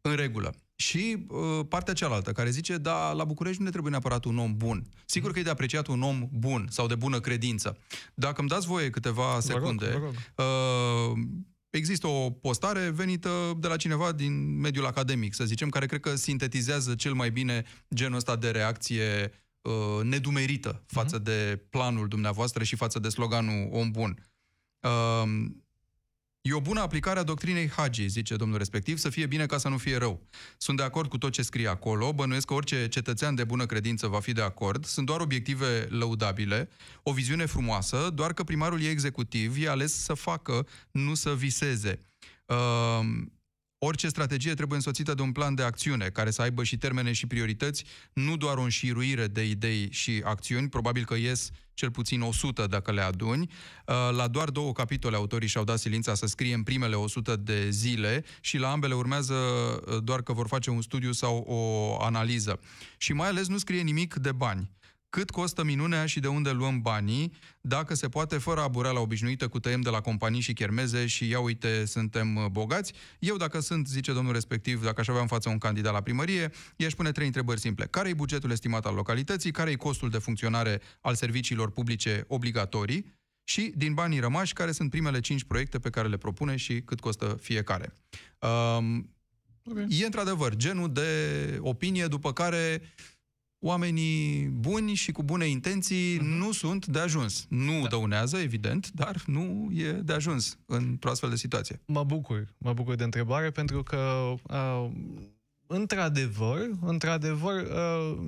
în 0.00 0.14
regulă. 0.14 0.54
Și 0.76 1.26
uh, 1.28 1.66
partea 1.68 1.94
cealaltă, 1.94 2.32
care 2.32 2.50
zice, 2.50 2.76
da, 2.76 3.12
la 3.12 3.24
București 3.24 3.58
nu 3.58 3.64
ne 3.64 3.70
trebuie 3.70 3.92
neapărat 3.92 4.24
un 4.24 4.38
om 4.38 4.56
bun. 4.56 4.86
Sigur 5.04 5.32
că 5.32 5.38
e 5.38 5.42
de 5.42 5.50
apreciat 5.50 5.86
un 5.86 6.02
om 6.02 6.28
bun 6.32 6.66
sau 6.70 6.86
de 6.86 6.94
bună 6.94 7.20
credință. 7.20 7.78
Dacă 8.14 8.40
îmi 8.40 8.48
dați 8.48 8.66
voie 8.66 8.90
câteva 8.90 9.40
secunde, 9.40 9.86
vă 9.86 9.92
rog, 9.92 10.12
vă 10.36 10.42
rog. 10.44 11.12
Uh, 11.12 11.18
există 11.70 12.06
o 12.06 12.30
postare 12.30 12.90
venită 12.90 13.56
de 13.58 13.68
la 13.68 13.76
cineva 13.76 14.12
din 14.12 14.58
mediul 14.60 14.86
academic, 14.86 15.34
să 15.34 15.44
zicem, 15.44 15.68
care 15.68 15.86
cred 15.86 16.00
că 16.00 16.14
sintetizează 16.14 16.94
cel 16.94 17.12
mai 17.12 17.30
bine 17.30 17.64
genul 17.94 18.16
ăsta 18.16 18.36
de 18.36 18.50
reacție 18.50 19.32
uh, 19.60 20.02
nedumerită 20.02 20.82
față 20.86 21.20
uh-huh. 21.20 21.24
de 21.24 21.64
planul 21.70 22.08
dumneavoastră 22.08 22.64
și 22.64 22.76
față 22.76 22.98
de 22.98 23.08
sloganul 23.08 23.68
om 23.72 23.90
bun. 23.90 24.28
Uh, 24.80 25.46
E 26.48 26.52
o 26.52 26.60
bună 26.60 26.80
aplicare 26.80 27.18
a 27.18 27.22
doctrinei 27.22 27.70
Hagi, 27.70 28.06
zice 28.06 28.36
domnul 28.36 28.58
respectiv, 28.58 28.98
să 28.98 29.08
fie 29.08 29.26
bine 29.26 29.46
ca 29.46 29.58
să 29.58 29.68
nu 29.68 29.78
fie 29.78 29.96
rău. 29.96 30.26
Sunt 30.58 30.76
de 30.76 30.82
acord 30.82 31.08
cu 31.08 31.18
tot 31.18 31.32
ce 31.32 31.42
scrie 31.42 31.68
acolo, 31.68 32.12
bănuiesc 32.12 32.46
că 32.46 32.54
orice 32.54 32.88
cetățean 32.88 33.34
de 33.34 33.44
bună 33.44 33.66
credință 33.66 34.06
va 34.06 34.20
fi 34.20 34.32
de 34.32 34.42
acord, 34.42 34.84
sunt 34.84 35.06
doar 35.06 35.20
obiective 35.20 35.86
lăudabile, 35.88 36.68
o 37.02 37.12
viziune 37.12 37.46
frumoasă, 37.46 38.10
doar 38.14 38.32
că 38.32 38.42
primarul 38.42 38.82
e 38.82 38.88
executiv, 38.88 39.56
e 39.62 39.68
ales 39.68 39.92
să 39.92 40.14
facă, 40.14 40.66
nu 40.90 41.14
să 41.14 41.34
viseze. 41.34 42.06
Uh, 42.46 43.06
Orice 43.78 44.08
strategie 44.08 44.54
trebuie 44.54 44.76
însoțită 44.76 45.14
de 45.14 45.22
un 45.22 45.32
plan 45.32 45.54
de 45.54 45.62
acțiune 45.62 46.08
care 46.08 46.30
să 46.30 46.42
aibă 46.42 46.64
și 46.64 46.76
termene 46.76 47.12
și 47.12 47.26
priorități, 47.26 47.84
nu 48.12 48.36
doar 48.36 48.56
o 48.56 48.62
înșiruire 48.62 49.26
de 49.26 49.44
idei 49.44 49.88
și 49.90 50.22
acțiuni, 50.24 50.68
probabil 50.68 51.04
că 51.04 51.14
ies 51.14 51.50
cel 51.74 51.90
puțin 51.90 52.20
100 52.20 52.66
dacă 52.66 52.92
le 52.92 53.00
aduni. 53.00 53.50
Uh, 53.86 53.94
la 54.16 54.28
doar 54.28 54.50
două 54.50 54.72
capitole 54.72 55.16
autorii 55.16 55.48
și-au 55.48 55.64
dat 55.64 55.78
silința 55.78 56.14
să 56.14 56.26
scrie 56.26 56.54
în 56.54 56.62
primele 56.62 56.94
100 56.94 57.36
de 57.36 57.70
zile 57.70 58.24
și 58.40 58.58
la 58.58 58.70
ambele 58.70 58.94
urmează 58.94 59.34
uh, 59.34 60.02
doar 60.02 60.22
că 60.22 60.32
vor 60.32 60.46
face 60.46 60.70
un 60.70 60.82
studiu 60.82 61.12
sau 61.12 61.44
o 61.46 61.96
analiză. 62.02 62.60
Și 62.96 63.12
mai 63.12 63.28
ales 63.28 63.48
nu 63.48 63.58
scrie 63.58 63.82
nimic 63.82 64.14
de 64.14 64.32
bani 64.32 64.70
cât 65.16 65.30
costă 65.30 65.64
minunea 65.64 66.06
și 66.06 66.20
de 66.20 66.28
unde 66.28 66.50
luăm 66.50 66.80
banii, 66.80 67.32
dacă 67.60 67.94
se 67.94 68.08
poate, 68.08 68.38
fără 68.38 68.60
abureala 68.60 69.00
obișnuită 69.00 69.48
cu 69.48 69.58
tăiem 69.60 69.80
de 69.80 69.90
la 69.90 70.00
companii 70.00 70.40
și 70.40 70.52
chermeze 70.52 71.06
și 71.06 71.28
ia 71.28 71.40
uite, 71.40 71.84
suntem 71.84 72.36
uh, 72.36 72.44
bogați. 72.50 72.92
Eu, 73.18 73.36
dacă 73.36 73.60
sunt, 73.60 73.86
zice 73.86 74.12
domnul 74.12 74.32
respectiv, 74.32 74.84
dacă 74.84 75.00
aș 75.00 75.08
avea 75.08 75.20
în 75.20 75.26
față 75.26 75.48
un 75.48 75.58
candidat 75.58 75.92
la 75.92 76.00
primărie, 76.00 76.52
i-aș 76.76 76.94
pune 76.94 77.12
trei 77.12 77.26
întrebări 77.26 77.60
simple. 77.60 77.86
Care 77.86 78.08
e 78.08 78.14
bugetul 78.14 78.50
estimat 78.50 78.86
al 78.86 78.94
localității? 78.94 79.50
Care 79.50 79.70
e 79.70 79.74
costul 79.74 80.10
de 80.10 80.18
funcționare 80.18 80.80
al 81.00 81.14
serviciilor 81.14 81.70
publice 81.70 82.24
obligatorii? 82.26 83.14
Și 83.44 83.72
din 83.76 83.94
banii 83.94 84.20
rămași, 84.20 84.52
care 84.52 84.72
sunt 84.72 84.90
primele 84.90 85.20
cinci 85.20 85.44
proiecte 85.44 85.78
pe 85.78 85.90
care 85.90 86.08
le 86.08 86.16
propune 86.16 86.56
și 86.56 86.80
cât 86.80 87.00
costă 87.00 87.36
fiecare. 87.40 87.92
Um, 88.40 89.14
okay. 89.64 89.86
E 89.88 90.04
într-adevăr 90.04 90.56
genul 90.56 90.92
de 90.92 91.08
opinie 91.60 92.06
după 92.06 92.32
care 92.32 92.82
oamenii 93.58 94.46
buni 94.46 94.94
și 94.94 95.12
cu 95.12 95.22
bune 95.22 95.46
intenții 95.46 96.18
uh-huh. 96.18 96.38
nu 96.38 96.52
sunt 96.52 96.86
de 96.86 96.98
ajuns. 96.98 97.46
Nu 97.48 97.80
da. 97.82 97.88
dăunează, 97.88 98.36
evident, 98.36 98.90
dar 98.90 99.22
nu 99.26 99.68
e 99.74 99.92
de 99.92 100.12
ajuns 100.12 100.58
într-o 100.66 101.10
astfel 101.10 101.30
de 101.30 101.36
situație. 101.36 101.80
Mă 101.86 102.04
bucur, 102.04 102.54
mă 102.58 102.72
bucur 102.72 102.94
de 102.94 103.04
întrebare 103.04 103.50
pentru 103.50 103.82
că 103.82 104.34
uh, 104.42 104.90
într-adevăr, 105.66 106.70
într-adevăr, 106.80 107.54
uh, 107.54 108.18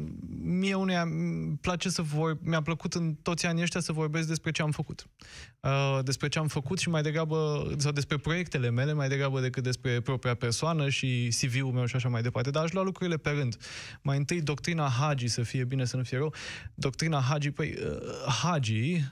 mie 0.43 0.75
uneia 0.75 1.03
îmi 1.03 1.57
place 1.61 1.89
să 1.89 2.03
vor, 2.03 2.39
mi-a 2.43 2.63
plăcut 2.63 2.95
în 2.95 3.15
toți 3.15 3.47
anii 3.47 3.63
ăștia 3.63 3.81
să 3.81 3.93
vorbesc 3.93 4.29
despre 4.29 4.51
ce 4.51 4.63
am 4.63 4.71
făcut. 4.71 5.07
Uh, 5.61 5.99
despre 6.03 6.29
ce 6.29 6.39
am 6.39 6.49
făcut 6.49 6.79
și 6.79 6.89
mai 6.89 7.03
degrabă, 7.03 7.69
sau 7.77 7.93
despre 7.93 8.17
proiectele 8.17 8.71
mele, 8.71 8.93
mai 8.93 9.09
degrabă 9.09 9.41
decât 9.41 9.63
despre 9.63 10.01
propria 10.01 10.35
persoană 10.35 10.89
și 10.89 11.37
CV-ul 11.41 11.73
meu 11.73 11.85
și 11.85 11.97
așa 11.97 12.09
mai 12.09 12.23
departe. 12.23 12.51
Dar 12.51 12.63
aș 12.63 12.73
lua 12.73 12.83
lucrurile 12.83 13.17
pe 13.17 13.31
rând. 13.31 13.57
Mai 14.03 14.17
întâi, 14.17 14.43
doctrina 14.43 14.89
Hagi, 14.89 15.29
să 15.29 15.43
fie 15.43 15.65
bine, 15.65 15.85
să 15.85 15.97
nu 15.97 16.03
fie 16.03 16.19
rău. 16.19 16.35
Doctrina 16.75 17.21
Hagi, 17.21 17.51
păi, 17.51 17.75
uh, 17.85 18.33
Hagi 18.43 19.05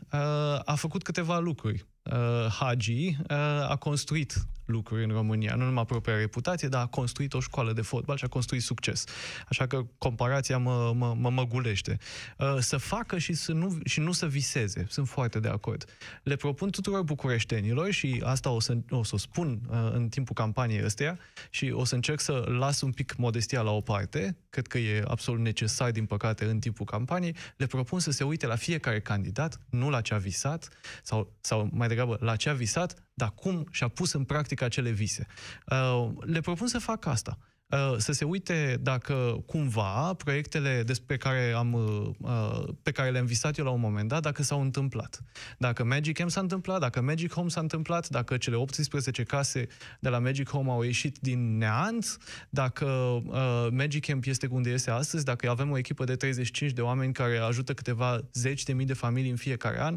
a 0.64 0.74
făcut 0.74 1.02
câteva 1.02 1.38
lucruri 1.38 1.86
uh, 2.02 2.46
Hagi 2.58 3.16
uh, 3.30 3.70
a 3.70 3.76
construit 3.76 4.46
lucruri 4.66 5.04
în 5.04 5.10
România, 5.10 5.54
nu 5.54 5.64
numai 5.64 5.84
propria 5.84 6.16
reputație, 6.16 6.68
dar 6.68 6.82
a 6.82 6.86
construit 6.86 7.34
o 7.34 7.40
școală 7.40 7.72
de 7.72 7.80
fotbal 7.80 8.16
și 8.16 8.24
a 8.24 8.28
construit 8.28 8.62
succes. 8.62 9.04
Așa 9.48 9.66
că 9.66 9.86
comparația 9.98 10.58
mă, 10.58 10.92
mă, 10.94 11.14
mă 11.18 11.30
măgulește. 11.30 11.98
Uh, 12.38 12.56
să 12.58 12.76
facă 12.76 13.18
și, 13.18 13.32
să 13.32 13.52
nu, 13.52 13.78
și 13.84 14.00
nu 14.00 14.12
să 14.12 14.26
viseze. 14.26 14.86
Sunt 14.88 15.08
foarte 15.08 15.40
de 15.40 15.48
acord. 15.48 15.84
Le 16.22 16.36
propun 16.36 16.70
tuturor 16.70 17.02
bucureștenilor 17.02 17.90
și 17.90 18.22
asta 18.24 18.50
o 18.50 18.60
să, 18.60 18.78
o 18.90 19.02
să 19.02 19.14
o 19.14 19.18
spun 19.18 19.60
uh, 19.70 19.90
în 19.92 20.08
timpul 20.08 20.34
campaniei 20.34 20.84
ăsteia 20.84 21.18
și 21.50 21.70
o 21.70 21.84
să 21.84 21.94
încerc 21.94 22.20
să 22.20 22.44
las 22.58 22.80
un 22.80 22.92
pic 22.92 23.16
modestia 23.16 23.60
la 23.60 23.70
o 23.70 23.80
parte, 23.80 24.36
cred 24.50 24.66
că 24.66 24.78
e 24.78 25.04
absolut 25.06 25.40
necesar, 25.40 25.90
din 25.90 26.06
păcate, 26.06 26.44
în 26.44 26.58
timpul 26.58 26.86
campaniei, 26.86 27.36
le 27.56 27.66
propun 27.66 27.98
să 27.98 28.10
se 28.10 28.24
uite 28.24 28.46
la 28.46 28.56
fiecare 28.56 29.00
candidat, 29.00 29.60
nu 29.70 29.90
la 29.90 30.00
ce 30.00 30.14
a 30.14 30.18
visat, 30.18 30.68
sau, 31.02 31.36
sau 31.40 31.68
mai 31.72 31.88
degrabă 31.88 32.16
la 32.20 32.36
ce 32.36 32.48
a 32.48 32.52
visat, 32.52 33.05
dar 33.16 33.32
cum 33.34 33.66
și-a 33.70 33.88
pus 33.88 34.12
în 34.12 34.24
practică 34.24 34.64
acele 34.64 34.90
vise. 34.90 35.26
Uh, 35.66 36.08
le 36.20 36.40
propun 36.40 36.66
să 36.66 36.78
facă 36.78 37.08
asta. 37.08 37.38
Uh, 37.70 37.94
să 37.96 38.12
se 38.12 38.24
uite 38.24 38.78
dacă 38.82 39.42
cumva 39.46 40.14
proiectele 40.14 40.82
despre 40.82 41.16
care 41.16 41.52
am, 41.56 41.72
uh, 41.72 42.68
pe 42.82 42.90
care 42.90 43.10
le-am 43.10 43.24
visat 43.24 43.58
eu 43.58 43.64
la 43.64 43.70
un 43.70 43.80
moment 43.80 44.08
dat, 44.08 44.22
dacă 44.22 44.42
s-au 44.42 44.60
întâmplat. 44.60 45.22
Dacă 45.58 45.84
Magic 45.84 46.24
M 46.24 46.28
s-a 46.28 46.40
întâmplat, 46.40 46.80
dacă 46.80 47.00
Magic 47.00 47.32
Home 47.32 47.48
s-a 47.48 47.60
întâmplat, 47.60 48.08
dacă 48.08 48.36
cele 48.36 48.56
18 48.56 49.22
case 49.22 49.66
de 50.00 50.08
la 50.08 50.18
Magic 50.18 50.48
Home 50.48 50.70
au 50.70 50.82
ieșit 50.82 51.18
din 51.18 51.58
neant, 51.58 52.16
dacă 52.50 52.86
uh, 52.86 53.66
Magic 53.70 54.06
Camp 54.06 54.24
este 54.24 54.48
unde 54.50 54.70
este 54.70 54.90
astăzi, 54.90 55.24
dacă 55.24 55.50
avem 55.50 55.70
o 55.70 55.78
echipă 55.78 56.04
de 56.04 56.16
35 56.16 56.72
de 56.72 56.80
oameni 56.80 57.12
care 57.12 57.38
ajută 57.38 57.74
câteva 57.74 58.20
zeci 58.32 58.62
de 58.62 58.72
mii 58.72 58.86
de 58.86 58.92
familii 58.92 59.30
în 59.30 59.36
fiecare 59.36 59.80
an, 59.80 59.96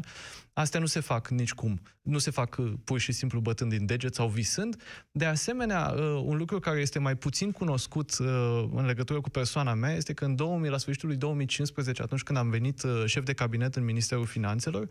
Astea 0.52 0.80
nu 0.80 0.86
se 0.86 1.00
fac 1.00 1.28
nicicum. 1.28 1.80
Nu 2.02 2.18
se 2.18 2.30
fac 2.30 2.56
uh, 2.58 2.72
pur 2.84 2.98
și 2.98 3.12
simplu 3.12 3.40
bătând 3.40 3.70
din 3.70 3.86
deget 3.86 4.14
sau 4.14 4.28
visând. 4.28 4.82
De 5.10 5.24
asemenea, 5.24 5.94
uh, 5.96 6.00
un 6.24 6.36
lucru 6.36 6.58
care 6.58 6.80
este 6.80 6.98
mai 6.98 7.16
puțin 7.16 7.52
cunoscut 7.52 8.18
uh, 8.18 8.26
în 8.74 8.86
legătură 8.86 9.20
cu 9.20 9.30
persoana 9.30 9.74
mea 9.74 9.94
este 9.94 10.12
că 10.12 10.24
în 10.24 10.36
2000, 10.36 10.70
la 10.70 10.78
sfârșitul 10.78 11.08
lui 11.08 11.16
2015, 11.16 12.02
atunci 12.02 12.22
când 12.22 12.38
am 12.38 12.50
venit 12.50 12.82
șef 13.06 13.24
de 13.24 13.32
cabinet 13.32 13.76
în 13.76 13.84
Ministerul 13.84 14.26
Finanțelor, 14.26 14.88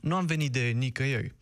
nu 0.00 0.14
am 0.14 0.26
venit 0.26 0.52
de 0.52 0.60
nicăieri. 0.60 1.34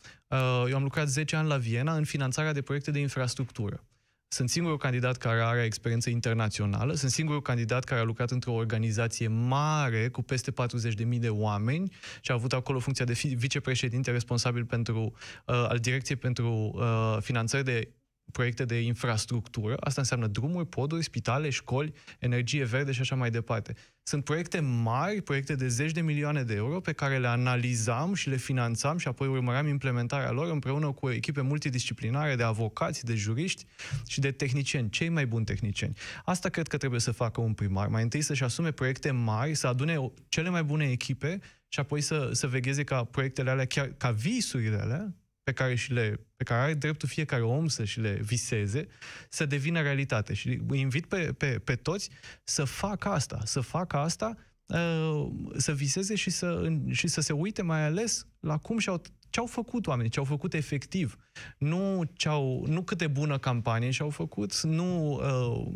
Eu 0.69 0.77
am 0.77 0.83
lucrat 0.83 1.09
10 1.09 1.37
ani 1.37 1.49
la 1.49 1.57
Viena 1.57 1.97
în 1.97 2.05
finanțarea 2.05 2.53
de 2.53 2.63
proiecte 2.63 2.91
de 2.91 2.99
infrastructură. 2.99 3.85
Sunt 4.31 4.51
singurul 4.51 4.79
candidat 4.79 5.17
care 5.17 5.41
are 5.41 5.65
experiență 5.65 6.11
internațională, 6.11 6.95
sunt 6.95 7.11
singurul 7.11 7.43
candidat 7.43 7.85
care 7.85 8.01
a 8.01 8.05
lucrat 8.05 8.31
într-o 8.31 8.53
organizație 8.53 9.29
mare 9.29 10.09
cu 10.09 10.23
peste 10.23 10.53
40.000 10.53 11.19
de 11.19 11.29
oameni 11.29 11.93
și 12.21 12.31
a 12.31 12.35
avut 12.35 12.53
acolo 12.53 12.79
funcția 12.79 13.05
de 13.05 13.13
vicepreședinte 13.37 14.11
responsabil 14.11 14.65
pentru, 14.65 15.01
uh, 15.47 15.55
al 15.69 15.79
Direcției 15.79 16.17
pentru 16.17 16.73
uh, 16.75 17.17
Finanțări 17.21 17.65
de 17.65 17.89
proiecte 18.33 18.65
de 18.65 18.81
infrastructură. 18.81 19.77
Asta 19.81 20.01
înseamnă 20.01 20.27
drumuri, 20.27 20.67
poduri, 20.67 21.03
spitale, 21.03 21.51
școli, 21.51 21.93
energie 22.19 22.65
verde 22.65 22.93
și 22.93 23.01
așa 23.01 23.15
mai 23.15 23.31
departe. 23.31 23.75
Sunt 24.03 24.25
proiecte 24.25 24.61
mari, 24.61 25.23
proiecte 25.23 25.55
de 25.55 25.69
zeci 25.69 25.93
de 25.93 26.01
milioane 26.01 26.43
de 26.43 26.55
euro 26.55 26.81
pe 26.81 26.93
care 26.93 27.19
le 27.19 27.27
analizam 27.27 28.15
și 28.15 28.29
le 28.29 28.37
finanțam 28.37 28.99
și 28.99 29.09
apoi 29.09 29.29
urmăream 29.29 29.67
implementarea 29.67 30.31
lor 30.31 30.51
împreună 30.51 30.93
cu 30.93 31.11
echipe 31.11 31.41
multidisciplinare 31.41 32.37
de 32.37 32.43
avocați, 32.43 33.05
de 33.05 33.15
juriști 33.15 33.65
și 34.07 34.21
de 34.21 34.31
tehnicieni, 34.31 34.91
cei 34.91 35.09
mai 35.09 35.27
buni 35.27 35.45
tehnicieni. 35.45 35.97
Asta 36.25 36.49
cred 36.49 36.67
că 36.69 36.77
trebuie 36.77 37.01
să 37.01 37.13
facă 37.13 37.41
un 37.41 37.53
primar. 37.55 37.89
Mai 37.89 38.03
întâi 38.03 38.21
să-și 38.21 38.45
asume 38.45 38.71
proiecte 38.71 39.11
mari, 39.11 39.55
să 39.55 39.67
adune 39.67 40.11
cele 40.29 40.49
mai 40.49 40.65
bune 40.65 40.91
echipe 40.91 41.39
și 41.69 41.81
apoi 41.81 42.01
să, 42.01 42.31
să 42.33 42.47
vegheze 42.47 42.85
ca 42.85 43.05
proiectele 43.05 43.51
alea, 43.51 43.65
chiar 43.65 43.87
ca 43.97 44.11
visurile 44.11 44.77
alea, 44.77 45.15
pe 45.49 45.55
care, 45.55 45.75
și 45.75 45.93
le, 45.93 46.21
pe 46.37 46.45
care 46.45 46.61
are 46.61 46.75
dreptul 46.75 47.09
fiecare 47.09 47.43
om 47.43 47.67
să 47.69 47.85
și 47.85 48.01
le 48.01 48.21
viseze, 48.23 48.87
să 49.29 49.47
devină 49.47 49.81
realitate. 49.81 50.35
Și 50.35 50.61
îi 50.69 50.81
invit 50.81 51.07
pe, 51.07 51.33
pe, 51.33 51.59
pe 51.65 51.75
toți 51.75 52.11
să 52.45 52.65
facă 52.65 53.09
asta, 53.09 53.41
să 53.45 53.61
facă 53.61 53.97
asta, 53.97 54.37
uh, 54.67 55.29
să 55.57 55.73
viseze 55.73 56.15
și 56.15 56.31
să, 56.31 56.73
și 56.91 57.09
să 57.09 57.21
se 57.21 57.33
uite 57.33 57.63
mai 57.63 57.85
ales 57.85 58.27
la 58.41 58.59
cum 58.59 58.79
și-au 58.79 59.03
ce 59.31 59.41
au 59.41 59.47
făcut 59.47 59.87
oamenii, 59.87 60.11
ce 60.11 60.19
au 60.19 60.25
făcut 60.25 60.55
efectiv. 60.55 61.17
Nu, 61.59 62.03
ce-au, 62.15 62.65
nu 62.67 62.83
cât 62.83 62.99
de 62.99 63.07
bună 63.07 63.39
campanie 63.39 63.91
și-au 63.91 64.11
făcut, 64.11 64.63
nu 64.63 65.13
uh, 65.13 65.67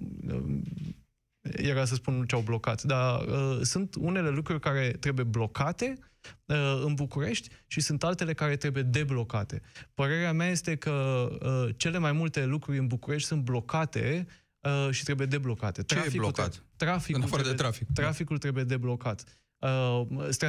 era 1.41 1.85
să 1.85 1.95
spun 1.95 2.25
ce 2.27 2.35
au 2.35 2.41
blocat, 2.41 2.83
dar 2.83 3.21
uh, 3.21 3.59
sunt 3.63 3.95
unele 3.95 4.29
lucruri 4.29 4.61
care 4.61 4.91
trebuie 4.91 5.25
blocate 5.25 5.99
uh, 5.99 6.11
în 6.85 6.95
București 6.95 7.49
și 7.67 7.81
sunt 7.81 8.05
altele 8.05 8.35
care 8.35 8.57
trebuie 8.57 8.83
deblocate. 8.83 9.63
Părerea 9.95 10.33
mea 10.33 10.49
este 10.49 10.77
că 10.77 11.29
uh, 11.43 11.75
cele 11.77 11.99
mai 11.99 12.13
multe 12.13 12.45
lucruri 12.45 12.79
în 12.79 12.87
București 12.87 13.29
sunt 13.29 13.43
blocate 13.43 14.27
uh, 14.61 14.89
și 14.91 15.05
trebuie 15.05 15.27
deblocate. 15.27 15.83
Ce 15.83 15.95
traficul, 15.95 16.17
e 16.17 16.19
blocat? 16.19 16.65
Traficul 16.77 17.21
în 17.21 17.23
afară 17.23 17.43
trebuie, 17.43 17.57
de 17.57 17.63
trafic. 17.63 17.87
Traficul 17.95 18.39
trebuie 18.39 18.65
deblocat. 18.65 19.25
Uh, 19.59 20.07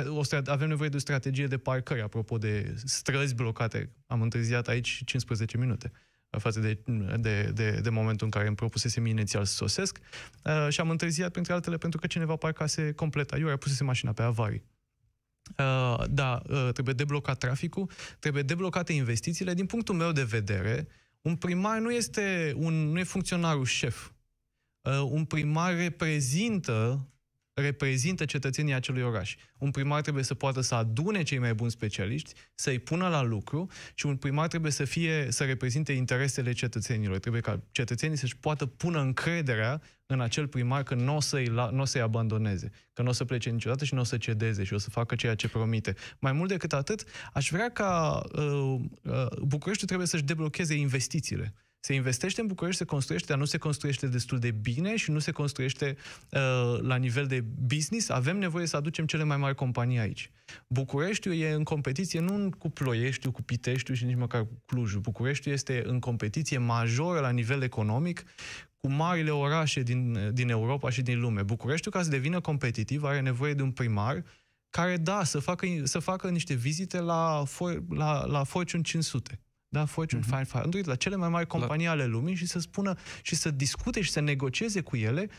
o 0.07 0.21
avem 0.45 0.67
nevoie 0.67 0.89
de 0.89 0.95
o 0.95 0.99
strategie 0.99 1.47
de 1.47 1.57
parcări, 1.57 2.01
apropo 2.01 2.37
de 2.37 2.75
străzi 2.83 3.35
blocate. 3.35 3.89
Am 4.07 4.21
întârziat 4.21 4.67
aici 4.67 5.01
15 5.05 5.57
minute. 5.57 5.91
Uh, 6.29 6.39
față 6.39 6.59
de, 6.59 6.79
de, 7.19 7.51
de, 7.53 7.79
de 7.81 7.89
momentul 7.89 8.25
în 8.25 8.31
care 8.31 8.47
îmi 8.47 8.55
propusesem 8.55 9.05
inițial 9.05 9.45
să 9.45 9.53
sosesc 9.53 9.99
uh, 10.43 10.67
și 10.69 10.79
am 10.79 10.89
întârziat, 10.89 11.31
printre 11.31 11.53
altele, 11.53 11.77
pentru 11.77 11.99
că 11.99 12.07
cineva 12.07 12.35
parcase 12.35 12.91
complet 12.91 13.31
aiurea, 13.31 13.57
pusese 13.57 13.83
mașina 13.83 14.11
pe 14.11 14.21
avarii. 14.21 14.63
Uh, 15.57 16.03
da, 16.09 16.41
uh, 16.49 16.69
trebuie 16.73 16.93
deblocat 16.93 17.37
traficul, 17.37 17.89
trebuie 18.19 18.43
deblocate 18.43 18.93
investițiile. 18.93 19.53
Din 19.53 19.65
punctul 19.65 19.95
meu 19.95 20.11
de 20.11 20.23
vedere, 20.23 20.87
un 21.21 21.35
primar 21.35 21.79
nu 21.79 21.91
este 21.91 22.53
un, 22.57 22.73
nu 22.73 22.99
e 22.99 23.03
funcționarul 23.03 23.65
șef. 23.65 24.11
Uh, 24.81 25.01
un 25.09 25.25
primar 25.25 25.75
reprezintă 25.75 27.07
reprezintă 27.53 28.25
cetățenii 28.25 28.73
acelui 28.73 29.01
oraș. 29.01 29.35
Un 29.57 29.71
primar 29.71 30.01
trebuie 30.01 30.23
să 30.23 30.33
poată 30.33 30.61
să 30.61 30.75
adune 30.75 31.23
cei 31.23 31.37
mai 31.37 31.53
buni 31.53 31.71
specialiști, 31.71 32.33
să-i 32.55 32.79
pună 32.79 33.07
la 33.07 33.21
lucru 33.21 33.69
și 33.93 34.05
un 34.05 34.15
primar 34.15 34.47
trebuie 34.47 34.71
să 34.71 34.85
fie 34.85 35.27
să 35.29 35.43
reprezinte 35.43 35.91
interesele 35.91 36.51
cetățenilor. 36.51 37.19
Trebuie 37.19 37.41
ca 37.41 37.63
cetățenii 37.71 38.17
să-și 38.17 38.37
poată 38.37 38.65
pună 38.65 38.99
încrederea 39.01 39.81
în 40.05 40.21
acel 40.21 40.47
primar 40.47 40.83
că 40.83 40.95
nu 40.95 41.15
o 41.15 41.19
să-i, 41.19 41.45
n 41.47 41.79
o 41.79 41.85
să-i 41.85 42.01
abandoneze, 42.01 42.71
că 42.93 43.01
nu 43.01 43.09
o 43.09 43.11
să 43.11 43.25
plece 43.25 43.49
niciodată 43.49 43.85
și 43.85 43.93
nu 43.93 43.99
o 43.99 44.03
să 44.03 44.17
cedeze 44.17 44.63
și 44.63 44.73
o 44.73 44.77
să 44.77 44.89
facă 44.89 45.15
ceea 45.15 45.35
ce 45.35 45.47
promite. 45.47 45.95
Mai 46.19 46.31
mult 46.31 46.49
decât 46.49 46.73
atât, 46.73 47.03
aș 47.33 47.49
vrea 47.49 47.69
ca 47.69 48.21
uh, 48.35 48.79
uh, 49.03 49.25
Bucureștiul 49.41 49.87
trebuie 49.87 50.07
să-și 50.07 50.23
deblocheze 50.23 50.73
investițiile. 50.73 51.53
Se 51.85 51.93
investește 51.93 52.41
în 52.41 52.47
București, 52.47 52.77
se 52.77 52.85
construiește, 52.85 53.27
dar 53.27 53.37
nu 53.37 53.45
se 53.45 53.57
construiește 53.57 54.07
destul 54.07 54.39
de 54.39 54.51
bine 54.51 54.95
și 54.95 55.11
nu 55.11 55.19
se 55.19 55.31
construiește 55.31 55.95
uh, 56.29 56.79
la 56.81 56.95
nivel 56.95 57.25
de 57.25 57.41
business. 57.41 58.09
Avem 58.09 58.37
nevoie 58.37 58.65
să 58.65 58.77
aducem 58.77 59.05
cele 59.05 59.23
mai 59.23 59.37
mari 59.37 59.55
companii 59.55 59.99
aici. 59.99 60.31
Bucureștiul 60.67 61.35
e 61.35 61.51
în 61.51 61.63
competiție 61.63 62.19
nu 62.19 62.49
cu 62.57 62.69
Ploieștiul, 62.69 63.31
cu 63.31 63.41
Piteștiul 63.41 63.97
și 63.97 64.05
nici 64.05 64.15
măcar 64.15 64.41
cu 64.41 64.61
Clujul. 64.65 64.99
Bucureștiul 64.99 65.53
este 65.53 65.83
în 65.85 65.99
competiție 65.99 66.57
majoră 66.57 67.19
la 67.19 67.29
nivel 67.29 67.61
economic 67.61 68.23
cu 68.79 68.91
marile 68.91 69.31
orașe 69.31 69.81
din, 69.81 70.29
din 70.33 70.49
Europa 70.49 70.89
și 70.89 71.01
din 71.01 71.19
lume. 71.19 71.43
Bucureștiul, 71.43 71.93
ca 71.93 72.03
să 72.03 72.09
devină 72.09 72.39
competitiv, 72.39 73.03
are 73.03 73.21
nevoie 73.21 73.53
de 73.53 73.61
un 73.61 73.71
primar 73.71 74.23
care, 74.69 74.97
da, 74.97 75.23
să 75.23 75.39
facă, 75.39 75.67
să 75.83 75.99
facă 75.99 76.29
niște 76.29 76.53
vizite 76.53 76.99
la, 76.99 77.43
la, 77.89 78.25
la 78.25 78.43
Fortune 78.43 78.83
500 78.83 79.42
da, 79.73 79.85
Fortune 79.85 80.21
uh-huh. 80.21 80.45
500, 80.45 80.81
la 80.85 80.95
cele 80.95 81.15
mai 81.15 81.29
mari 81.29 81.47
companii 81.47 81.85
la... 81.85 81.91
ale 81.91 82.05
lumii 82.05 82.35
și 82.35 82.45
să 82.45 82.59
spună 82.59 82.95
și 83.21 83.35
să 83.35 83.51
discute 83.51 84.01
și 84.01 84.11
să 84.11 84.19
negocieze 84.19 84.81
cu 84.81 84.95
ele 84.95 85.29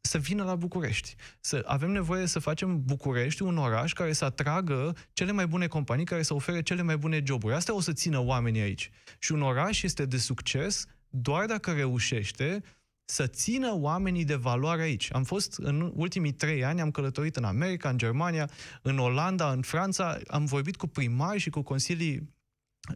să 0.00 0.18
vină 0.18 0.44
la 0.44 0.54
București. 0.54 1.14
Să 1.40 1.64
avem 1.66 1.90
nevoie 1.90 2.26
să 2.26 2.38
facem 2.38 2.84
București 2.84 3.42
un 3.42 3.58
oraș 3.58 3.92
care 3.92 4.12
să 4.12 4.24
atragă 4.24 4.96
cele 5.12 5.32
mai 5.32 5.46
bune 5.46 5.66
companii, 5.66 6.04
care 6.04 6.22
să 6.22 6.34
ofere 6.34 6.62
cele 6.62 6.82
mai 6.82 6.96
bune 6.96 7.22
joburi. 7.24 7.54
Asta 7.54 7.74
o 7.74 7.80
să 7.80 7.92
țină 7.92 8.18
oamenii 8.18 8.60
aici. 8.60 8.90
Și 9.18 9.32
un 9.32 9.42
oraș 9.42 9.82
este 9.82 10.04
de 10.04 10.16
succes 10.16 10.86
doar 11.08 11.46
dacă 11.46 11.72
reușește 11.72 12.62
să 13.04 13.26
țină 13.26 13.74
oamenii 13.74 14.24
de 14.24 14.34
valoare 14.34 14.82
aici. 14.82 15.08
Am 15.12 15.24
fost 15.24 15.58
în 15.58 15.92
ultimii 15.94 16.32
trei 16.32 16.64
ani, 16.64 16.80
am 16.80 16.90
călătorit 16.90 17.36
în 17.36 17.44
America, 17.44 17.88
în 17.88 17.98
Germania, 17.98 18.50
în 18.82 18.98
Olanda, 18.98 19.52
în 19.52 19.62
Franța, 19.62 20.18
am 20.26 20.44
vorbit 20.44 20.76
cu 20.76 20.86
primari 20.86 21.38
și 21.38 21.50
cu 21.50 21.62
consilii, 21.62 22.36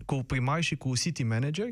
cu 0.07 0.23
primari 0.23 0.63
și 0.63 0.77
cu 0.77 0.97
city 0.97 1.23
manager 1.23 1.69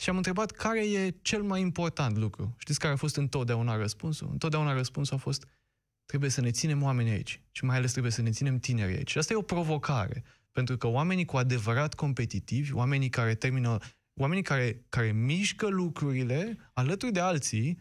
și 0.00 0.10
am 0.10 0.16
întrebat 0.16 0.50
care 0.50 0.90
e 0.90 1.14
cel 1.22 1.42
mai 1.42 1.60
important 1.60 2.16
lucru. 2.16 2.54
Știți 2.58 2.78
care 2.78 2.92
a 2.92 2.96
fost 2.96 3.16
întotdeauna 3.16 3.76
răspunsul? 3.76 4.28
Întotdeauna 4.30 4.72
răspunsul 4.72 5.16
a 5.16 5.18
fost 5.18 5.46
trebuie 6.04 6.30
să 6.30 6.40
ne 6.40 6.50
ținem 6.50 6.82
oamenii 6.82 7.12
aici 7.12 7.40
și 7.50 7.64
mai 7.64 7.76
ales 7.76 7.90
trebuie 7.90 8.12
să 8.12 8.22
ne 8.22 8.30
ținem 8.30 8.58
tinerii 8.58 8.96
aici. 8.96 9.10
Și 9.10 9.18
asta 9.18 9.32
e 9.32 9.36
o 9.36 9.42
provocare, 9.42 10.24
pentru 10.52 10.76
că 10.76 10.86
oamenii 10.86 11.24
cu 11.24 11.36
adevărat 11.36 11.94
competitivi, 11.94 12.72
oamenii 12.72 13.08
care 13.08 13.34
termină, 13.34 13.78
oamenii 14.20 14.42
care, 14.42 14.84
care 14.88 15.12
mișcă 15.12 15.68
lucrurile 15.68 16.58
alături 16.72 17.12
de 17.12 17.20
alții, 17.20 17.78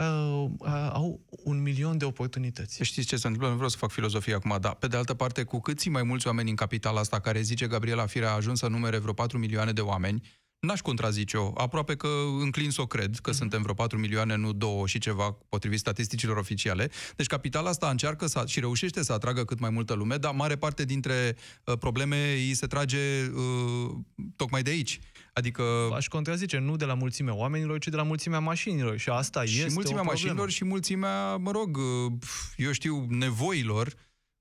uh, 0.00 0.50
uh, 0.58 0.90
au 0.92 1.20
un 1.28 1.62
milion 1.62 1.98
de 1.98 2.04
oportunități. 2.04 2.82
Știți 2.82 3.06
ce 3.06 3.16
se 3.16 3.26
întâmplă? 3.26 3.48
Nu 3.48 3.54
vreau 3.54 3.70
să 3.70 3.76
fac 3.76 3.90
filozofie 3.90 4.34
acum, 4.34 4.56
dar 4.60 4.74
pe 4.74 4.86
de 4.86 4.96
altă 4.96 5.14
parte, 5.14 5.42
cu 5.42 5.60
câți 5.60 5.88
mai 5.88 6.02
mulți 6.02 6.26
oameni 6.26 6.50
în 6.50 6.56
capitala 6.56 7.00
asta, 7.00 7.20
care 7.20 7.40
zice 7.40 7.66
Gabriela 7.66 8.06
Firea 8.06 8.30
a 8.30 8.34
ajuns 8.34 8.58
să 8.58 8.66
numere 8.66 8.98
vreo 8.98 9.12
4 9.12 9.38
milioane 9.38 9.72
de 9.72 9.80
oameni, 9.80 10.22
N-aș 10.60 10.80
contrazice-o. 10.80 11.52
Aproape 11.54 11.96
că 11.96 12.08
înclin 12.40 12.70
să 12.70 12.80
o 12.80 12.86
cred, 12.86 13.16
că 13.22 13.30
mm-hmm. 13.30 13.34
suntem 13.34 13.62
vreo 13.62 13.74
4 13.74 13.98
milioane, 13.98 14.36
nu 14.36 14.52
2 14.52 14.82
și 14.86 14.98
ceva, 14.98 15.36
potrivit 15.48 15.78
statisticilor 15.78 16.36
oficiale. 16.36 16.90
Deci 17.16 17.26
capitala 17.26 17.68
asta 17.68 17.90
încearcă 17.90 18.26
să, 18.26 18.42
și 18.46 18.60
reușește 18.60 19.02
să 19.02 19.12
atragă 19.12 19.44
cât 19.44 19.60
mai 19.60 19.70
multă 19.70 19.94
lume, 19.94 20.16
dar 20.16 20.34
mare 20.34 20.56
parte 20.56 20.84
dintre 20.84 21.36
uh, 21.64 21.78
probleme 21.78 22.32
îi 22.32 22.54
se 22.54 22.66
trage 22.66 22.98
uh, 23.34 23.90
tocmai 24.36 24.62
de 24.62 24.70
aici. 24.70 24.98
Adică... 25.32 25.62
Aș 25.94 26.08
contrazice, 26.08 26.58
nu 26.58 26.76
de 26.76 26.84
la 26.84 26.94
mulțimea 26.94 27.34
oamenilor, 27.34 27.78
ci 27.78 27.88
de 27.88 27.96
la 27.96 28.02
mulțimea 28.02 28.38
mașinilor. 28.38 28.98
Și 28.98 29.08
asta 29.08 29.44
și 29.44 29.58
este 29.58 29.72
mulțimea 29.72 30.02
o 30.02 30.04
mașinilor 30.04 30.50
și 30.50 30.64
mulțimea, 30.64 31.36
mă 31.36 31.50
rog, 31.50 31.76
uh, 31.76 32.12
eu 32.56 32.72
știu, 32.72 33.06
nevoilor 33.08 33.94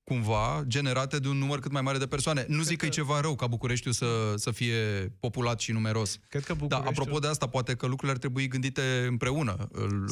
cumva, 0.09 0.63
generate 0.67 1.19
de 1.19 1.27
un 1.27 1.37
număr 1.37 1.59
cât 1.59 1.71
mai 1.71 1.81
mare 1.81 1.97
de 1.97 2.07
persoane. 2.07 2.45
Nu 2.47 2.55
Cred 2.55 2.65
zic 2.67 2.77
că 2.77 2.85
e 2.85 2.89
ceva 2.89 3.19
rău 3.19 3.35
ca 3.35 3.47
Bucureștiul 3.47 3.93
să, 3.93 4.33
să 4.35 4.51
fie 4.51 4.75
populat 5.19 5.59
și 5.59 5.71
numeros. 5.71 6.19
Cred 6.29 6.43
că 6.43 6.55
Dar 6.67 6.81
apropo 6.85 7.19
de 7.19 7.27
asta, 7.27 7.47
poate 7.47 7.75
că 7.75 7.85
lucrurile 7.85 8.11
ar 8.11 8.17
trebui 8.17 8.47
gândite 8.47 9.05
împreună. 9.07 9.51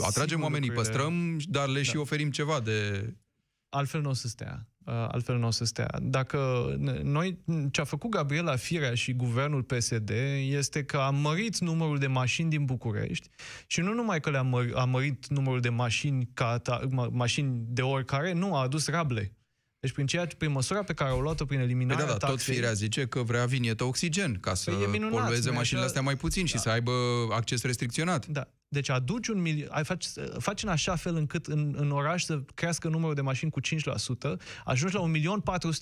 Atragem 0.01 0.27
Sigur, 0.27 0.43
oamenii, 0.43 0.69
lucrurile... 0.69 0.73
păstrăm, 0.73 1.37
dar 1.45 1.67
le 1.67 1.81
da. 1.81 1.83
și 1.83 1.97
oferim 1.97 2.31
ceva 2.31 2.59
de... 2.59 3.09
Altfel 3.69 4.01
nu 4.01 4.09
o 4.09 4.13
să 4.13 4.27
stea. 4.27 4.67
Uh, 4.87 4.93
altfel 4.93 5.37
nu 5.37 5.47
o 5.47 5.51
să 5.51 5.65
stea. 5.65 5.87
Dacă 6.01 6.39
noi, 7.03 7.37
ce 7.71 7.81
a 7.81 7.83
făcut 7.83 8.09
Gabriela 8.09 8.55
Firea 8.55 8.93
și 8.93 9.13
guvernul 9.13 9.63
PSD 9.63 10.09
este 10.49 10.83
că 10.83 10.97
a 10.97 11.09
mărit 11.09 11.57
numărul 11.57 11.97
de 11.97 12.07
mașini 12.07 12.49
din 12.49 12.65
București 12.65 13.29
și 13.65 13.81
nu 13.81 13.93
numai 13.93 14.19
că 14.19 14.29
le-a 14.29 14.41
mărit, 14.41 14.75
a 14.75 14.85
mărit 14.85 15.27
numărul 15.27 15.59
de 15.59 15.69
mașini, 15.69 16.29
ca 16.33 16.57
ta, 16.57 16.79
mașini 17.11 17.63
de 17.67 17.81
oricare, 17.81 18.33
nu, 18.33 18.55
a 18.55 18.61
adus 18.61 18.87
rable. 18.87 19.37
Deci 19.79 19.91
prin, 19.91 20.05
ceea, 20.05 20.27
prin 20.37 20.51
măsura 20.51 20.83
pe 20.83 20.93
care 20.93 21.09
au 21.09 21.19
luat-o 21.19 21.45
prin 21.45 21.59
eliminarea 21.59 22.05
păi 22.05 22.13
da, 22.13 22.19
da, 22.19 22.27
taxei... 22.27 22.45
tot 22.45 22.55
firea 22.55 22.73
zice 22.73 23.07
că 23.07 23.23
vrea 23.23 23.45
vinietă 23.45 23.83
oxigen 23.83 24.39
ca 24.39 24.53
să 24.53 24.71
păi 24.71 24.87
minunat, 24.87 25.19
polueze 25.19 25.49
mașinile 25.49 25.85
astea 25.85 26.01
mai 26.01 26.15
puțin 26.15 26.41
da. 26.41 26.47
și 26.47 26.59
să 26.59 26.69
aibă 26.69 26.91
acces 27.31 27.63
restricționat. 27.63 28.25
Da. 28.25 28.47
Deci 28.69 28.89
aduci 28.89 29.27
un 29.27 29.41
milion, 29.41 29.67
ai 29.71 29.83
faci, 29.83 30.05
faci 30.37 30.63
în 30.63 30.69
așa 30.69 30.95
fel 30.95 31.15
încât 31.15 31.45
în, 31.45 31.75
în 31.77 31.91
oraș 31.91 32.23
să 32.23 32.41
crească 32.53 32.87
numărul 32.87 33.15
de 33.15 33.21
mașini 33.21 33.51
cu 33.51 33.59
5%, 33.61 33.65
ajungi 34.65 34.95
la 34.95 35.11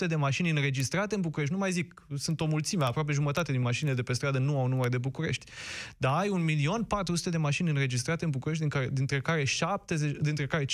1.400.000 0.01 0.07
de 0.07 0.15
mașini 0.15 0.49
înregistrate 0.49 1.15
în 1.15 1.21
București. 1.21 1.53
Nu 1.53 1.59
mai 1.59 1.71
zic, 1.71 2.05
sunt 2.17 2.41
o 2.41 2.45
mulțime, 2.45 2.83
aproape 2.83 3.11
jumătate 3.11 3.51
din 3.51 3.61
mașinile 3.61 3.95
de 3.95 4.03
pe 4.03 4.13
stradă 4.13 4.37
nu 4.37 4.59
au 4.59 4.67
număr 4.67 4.89
de 4.89 4.97
București. 4.97 5.51
Dar 5.97 6.17
ai 6.17 6.57
1.400.000 7.23 7.29
de 7.29 7.37
mașini 7.37 7.69
înregistrate 7.69 8.25
în 8.25 8.31
București, 8.31 8.61
din 8.61 8.71
care, 8.71 8.89
dintre, 8.91 9.21
care 9.21 9.43
70, 9.43 10.17
dintre 10.21 10.45
care 10.45 10.65
50% 10.65 10.67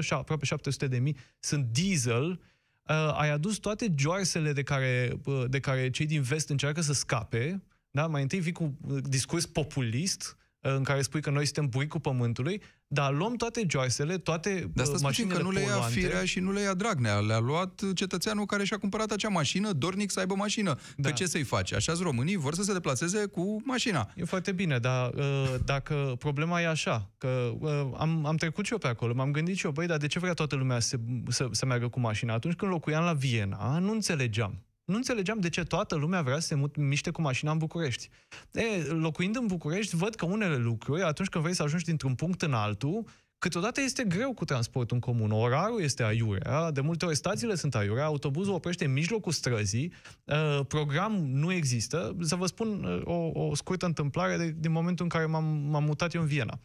și 0.00 0.12
aproape 0.12 0.46
700.000 0.46 1.00
sunt 1.38 1.64
diesel, 1.64 2.30
uh, 2.30 3.14
ai 3.18 3.30
adus 3.30 3.56
toate 3.56 3.94
joarsele 3.96 4.52
de 4.52 4.62
care, 4.62 5.12
uh, 5.24 5.44
de 5.48 5.60
care 5.60 5.90
cei 5.90 6.06
din 6.06 6.22
vest 6.22 6.48
încearcă 6.48 6.80
să 6.80 6.92
scape, 6.92 7.62
da? 7.90 8.06
mai 8.06 8.22
întâi 8.22 8.40
vii 8.40 8.52
cu 8.52 8.78
discurs 9.02 9.46
populist, 9.46 10.36
în 10.60 10.82
care 10.82 11.02
spui 11.02 11.20
că 11.20 11.30
noi 11.30 11.44
suntem 11.44 11.66
buricul 11.66 12.00
pământului, 12.00 12.62
dar 12.86 13.14
luăm 13.14 13.34
toate 13.34 13.66
joaisele, 13.68 14.18
toate 14.18 14.70
de 14.74 14.82
asta 14.82 14.96
mașinile 15.00 15.34
că 15.34 15.42
nu 15.42 15.50
le 15.50 15.60
ia 15.60 15.80
Firea 15.80 16.24
și 16.24 16.40
nu 16.40 16.52
le 16.52 16.60
ia 16.60 16.74
Dragnea. 16.74 17.18
Le-a 17.18 17.38
luat 17.38 17.82
cetățeanul 17.94 18.46
care 18.46 18.64
și-a 18.64 18.78
cumpărat 18.78 19.10
acea 19.10 19.28
mașină, 19.28 19.72
dornic 19.72 20.10
să 20.10 20.20
aibă 20.20 20.34
mașină. 20.34 20.78
Da. 20.96 21.08
Că 21.08 21.14
ce 21.14 21.26
să-i 21.26 21.42
faci? 21.42 21.72
Așa 21.72 21.92
românii 22.00 22.36
vor 22.36 22.54
să 22.54 22.62
se 22.62 22.72
deplaseze 22.72 23.26
cu 23.26 23.60
mașina. 23.64 24.10
E 24.16 24.24
foarte 24.24 24.52
bine, 24.52 24.78
dar 24.78 25.12
uh, 25.14 25.54
dacă 25.64 26.14
problema 26.18 26.60
e 26.60 26.66
așa, 26.66 27.10
că 27.18 27.52
uh, 27.58 27.70
am, 27.96 28.26
am 28.26 28.36
trecut 28.36 28.64
și 28.64 28.72
eu 28.72 28.78
pe 28.78 28.88
acolo, 28.88 29.14
m-am 29.14 29.30
gândit 29.30 29.56
și 29.56 29.64
eu, 29.64 29.72
băi, 29.72 29.86
dar 29.86 29.96
de 29.96 30.06
ce 30.06 30.18
vrea 30.18 30.32
toată 30.32 30.54
lumea 30.56 30.80
să, 30.80 30.96
să, 31.28 31.48
să 31.50 31.66
meargă 31.66 31.88
cu 31.88 32.00
mașina? 32.00 32.34
Atunci 32.34 32.54
când 32.54 32.70
locuiam 32.70 33.04
la 33.04 33.12
Viena, 33.12 33.78
nu 33.78 33.92
înțelegeam 33.92 34.62
nu 34.88 34.96
înțelegeam 34.96 35.40
de 35.40 35.48
ce 35.48 35.62
toată 35.62 35.94
lumea 35.94 36.22
vrea 36.22 36.38
să 36.38 36.46
se 36.46 36.80
miște 36.80 37.10
cu 37.10 37.20
mașina 37.20 37.50
în 37.50 37.58
București. 37.58 38.08
E, 38.52 38.82
locuind 38.82 39.36
în 39.36 39.46
București, 39.46 39.96
văd 39.96 40.14
că 40.14 40.24
unele 40.24 40.56
lucruri, 40.56 41.02
atunci 41.02 41.28
când 41.28 41.44
vrei 41.44 41.56
să 41.56 41.62
ajungi 41.62 41.84
dintr-un 41.84 42.14
punct 42.14 42.42
în 42.42 42.52
altul, 42.52 43.04
câteodată 43.38 43.80
este 43.80 44.04
greu 44.04 44.32
cu 44.32 44.44
transportul 44.44 44.96
în 44.96 45.00
comun. 45.00 45.32
Orarul 45.32 45.80
este 45.80 46.02
aiurea, 46.02 46.70
de 46.70 46.80
multe 46.80 47.04
ori 47.04 47.16
stațiile 47.16 47.54
sunt 47.54 47.74
aiurea, 47.74 48.04
autobuzul 48.04 48.54
oprește 48.54 48.84
în 48.84 48.92
mijlocul 48.92 49.32
străzii, 49.32 49.92
uh, 50.24 50.60
program 50.68 51.12
nu 51.26 51.52
există. 51.52 52.16
Să 52.20 52.36
vă 52.36 52.46
spun 52.46 52.84
uh, 52.84 53.00
o, 53.04 53.46
o 53.46 53.54
scurtă 53.54 53.86
întâmplare 53.86 54.36
de, 54.36 54.54
din 54.58 54.72
momentul 54.72 55.04
în 55.04 55.10
care 55.10 55.26
m-am, 55.26 55.44
m-am 55.44 55.84
mutat 55.84 56.14
eu 56.14 56.20
în 56.20 56.26
Viena 56.26 56.60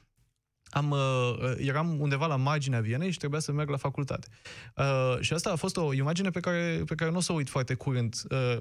am, 0.73 0.89
uh, 0.89 0.99
uh, 0.99 1.53
eram 1.57 1.99
undeva 1.99 2.27
la 2.27 2.35
marginea 2.35 2.81
Vienei 2.81 3.11
și 3.11 3.17
trebuia 3.17 3.39
să 3.39 3.51
merg 3.51 3.69
la 3.69 3.77
facultate. 3.77 4.27
Uh, 4.75 5.17
și 5.19 5.33
asta 5.33 5.51
a 5.51 5.55
fost 5.55 5.77
o 5.77 5.93
imagine 5.93 6.29
pe 6.29 6.39
care, 6.39 6.83
pe 6.85 6.95
care 6.95 7.11
nu 7.11 7.17
o 7.17 7.19
să 7.19 7.31
o 7.31 7.35
uit 7.35 7.49
foarte 7.49 7.73
curând. 7.73 8.15
Uh, 8.29 8.57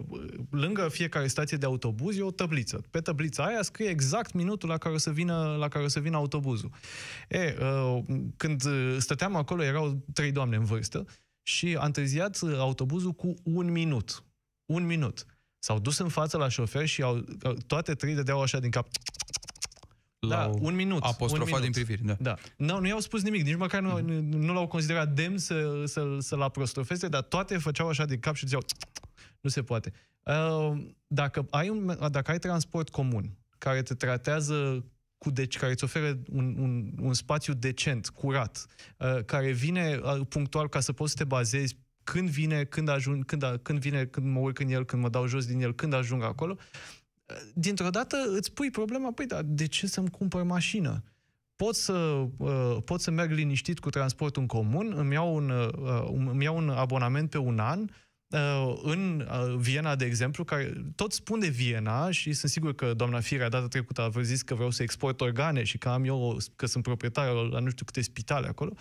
lângă 0.50 0.88
fiecare 0.88 1.26
stație 1.26 1.56
de 1.56 1.66
autobuz 1.66 2.18
e 2.18 2.22
o 2.22 2.30
tabliță. 2.30 2.82
Pe 2.90 3.00
tablița 3.00 3.44
aia 3.44 3.62
scrie 3.62 3.88
exact 3.88 4.32
minutul 4.32 4.68
la 4.68 4.78
care 4.78 4.94
o 4.94 4.98
să 4.98 5.10
vină, 5.10 5.56
la 5.58 5.68
care 5.68 5.84
o 5.84 5.88
să 5.88 6.00
vină 6.00 6.16
autobuzul. 6.16 6.70
E, 7.28 7.56
uh, 7.60 8.02
când 8.36 8.62
stăteam 8.98 9.36
acolo, 9.36 9.62
erau 9.62 10.04
trei 10.12 10.32
doamne 10.32 10.56
în 10.56 10.64
vârstă 10.64 11.04
și 11.42 11.76
a 11.78 11.84
întârziat 11.84 12.38
autobuzul 12.56 13.12
cu 13.12 13.34
un 13.42 13.70
minut. 13.70 14.24
Un 14.66 14.86
minut. 14.86 15.26
S-au 15.58 15.78
dus 15.78 15.98
în 15.98 16.08
față 16.08 16.36
la 16.36 16.48
șofer 16.48 16.86
și 16.86 17.02
au, 17.02 17.24
toate 17.66 17.94
trei 17.94 18.14
dădeau 18.14 18.42
așa 18.42 18.58
din 18.58 18.70
cap 18.70 18.86
da, 20.28 20.50
un 20.60 20.74
minut. 20.74 21.02
Apostrofat 21.02 21.40
un 21.40 21.44
minut. 21.44 21.60
din 21.60 21.72
priviri, 21.72 22.06
da. 22.06 22.16
da. 22.20 22.36
No, 22.56 22.80
nu 22.80 22.86
i-au 22.86 23.00
spus 23.00 23.22
nimic, 23.22 23.44
nici 23.44 23.56
măcar 23.56 23.80
nu, 23.80 23.98
mm. 23.98 24.24
nu 24.24 24.52
l-au 24.52 24.66
considerat 24.66 25.14
demn 25.14 25.38
să, 25.38 25.82
să, 25.86 26.16
să-l 26.18 26.42
apostrofeze, 26.42 27.08
dar 27.08 27.22
toate 27.22 27.58
făceau 27.58 27.88
așa 27.88 28.04
de 28.04 28.18
cap 28.18 28.34
și 28.34 28.46
ziceau, 28.46 28.62
nu 29.40 29.50
se 29.50 29.62
poate. 29.62 29.92
Uh, 30.22 30.72
dacă, 31.06 31.46
ai 31.50 31.68
un, 31.68 31.96
dacă 32.10 32.30
ai 32.30 32.38
transport 32.38 32.88
comun 32.88 33.36
care 33.58 33.82
te 33.82 33.94
tratează 33.94 34.84
cu 35.18 35.30
deci, 35.30 35.58
care 35.58 35.72
îți 35.72 35.84
oferă 35.84 36.18
un, 36.32 36.56
un, 36.58 36.92
un 37.00 37.14
spațiu 37.14 37.54
decent, 37.54 38.08
curat, 38.08 38.66
uh, 38.98 39.24
care 39.24 39.50
vine 39.50 40.00
uh, 40.02 40.26
punctual 40.28 40.68
ca 40.68 40.80
să 40.80 40.92
poți 40.92 41.10
să 41.10 41.16
te 41.16 41.24
bazezi 41.24 41.76
când 42.04 42.28
vine, 42.28 42.64
când 42.64 42.88
ajung, 42.88 43.24
când, 43.24 43.44
când 43.62 43.78
vine, 43.78 44.04
când 44.04 44.26
mă 44.26 44.38
urc 44.38 44.58
în 44.58 44.68
el, 44.68 44.84
când 44.84 45.02
mă 45.02 45.08
dau 45.08 45.26
jos 45.26 45.46
din 45.46 45.60
el, 45.60 45.74
când 45.74 45.92
ajung 45.92 46.22
acolo, 46.22 46.56
dintr-o 47.54 47.90
dată 47.90 48.16
îți 48.36 48.52
pui 48.52 48.70
problema, 48.70 49.12
păi, 49.12 49.26
dar 49.26 49.42
de 49.44 49.66
ce 49.66 49.86
să-mi 49.86 50.10
cumpăr 50.10 50.42
mașină? 50.42 51.02
Pot 51.56 51.74
să, 51.74 52.26
uh, 52.36 52.76
pot 52.84 53.00
să 53.00 53.10
merg 53.10 53.30
liniștit 53.30 53.78
cu 53.78 53.90
transportul 53.90 54.42
în 54.42 54.48
comun, 54.48 54.92
îmi 54.96 55.12
iau 55.12 55.34
un, 55.34 55.50
uh, 55.50 56.08
îmi 56.30 56.44
iau 56.44 56.56
un 56.56 56.68
abonament 56.68 57.30
pe 57.30 57.38
un 57.38 57.58
an, 57.58 57.88
uh, 58.32 58.80
în 58.82 59.28
uh, 59.30 59.56
Viena, 59.58 59.96
de 59.96 60.04
exemplu, 60.04 60.44
care 60.44 60.72
tot 60.94 61.12
spun 61.12 61.38
de 61.38 61.48
Viena 61.48 62.10
și 62.10 62.32
sunt 62.32 62.50
sigur 62.50 62.74
că 62.74 62.94
doamna 62.94 63.20
Firea 63.20 63.48
data 63.48 63.68
trecută 63.68 64.00
a 64.02 64.22
zis 64.22 64.42
că 64.42 64.54
vreau 64.54 64.70
să 64.70 64.82
export 64.82 65.20
organe 65.20 65.62
și 65.62 65.78
că 65.78 65.88
am 65.88 66.04
eu, 66.04 66.36
că 66.56 66.66
sunt 66.66 66.82
proprietar 66.82 67.32
la 67.32 67.58
nu 67.58 67.70
știu 67.70 67.84
câte 67.84 68.00
spitale 68.00 68.46
acolo. 68.46 68.72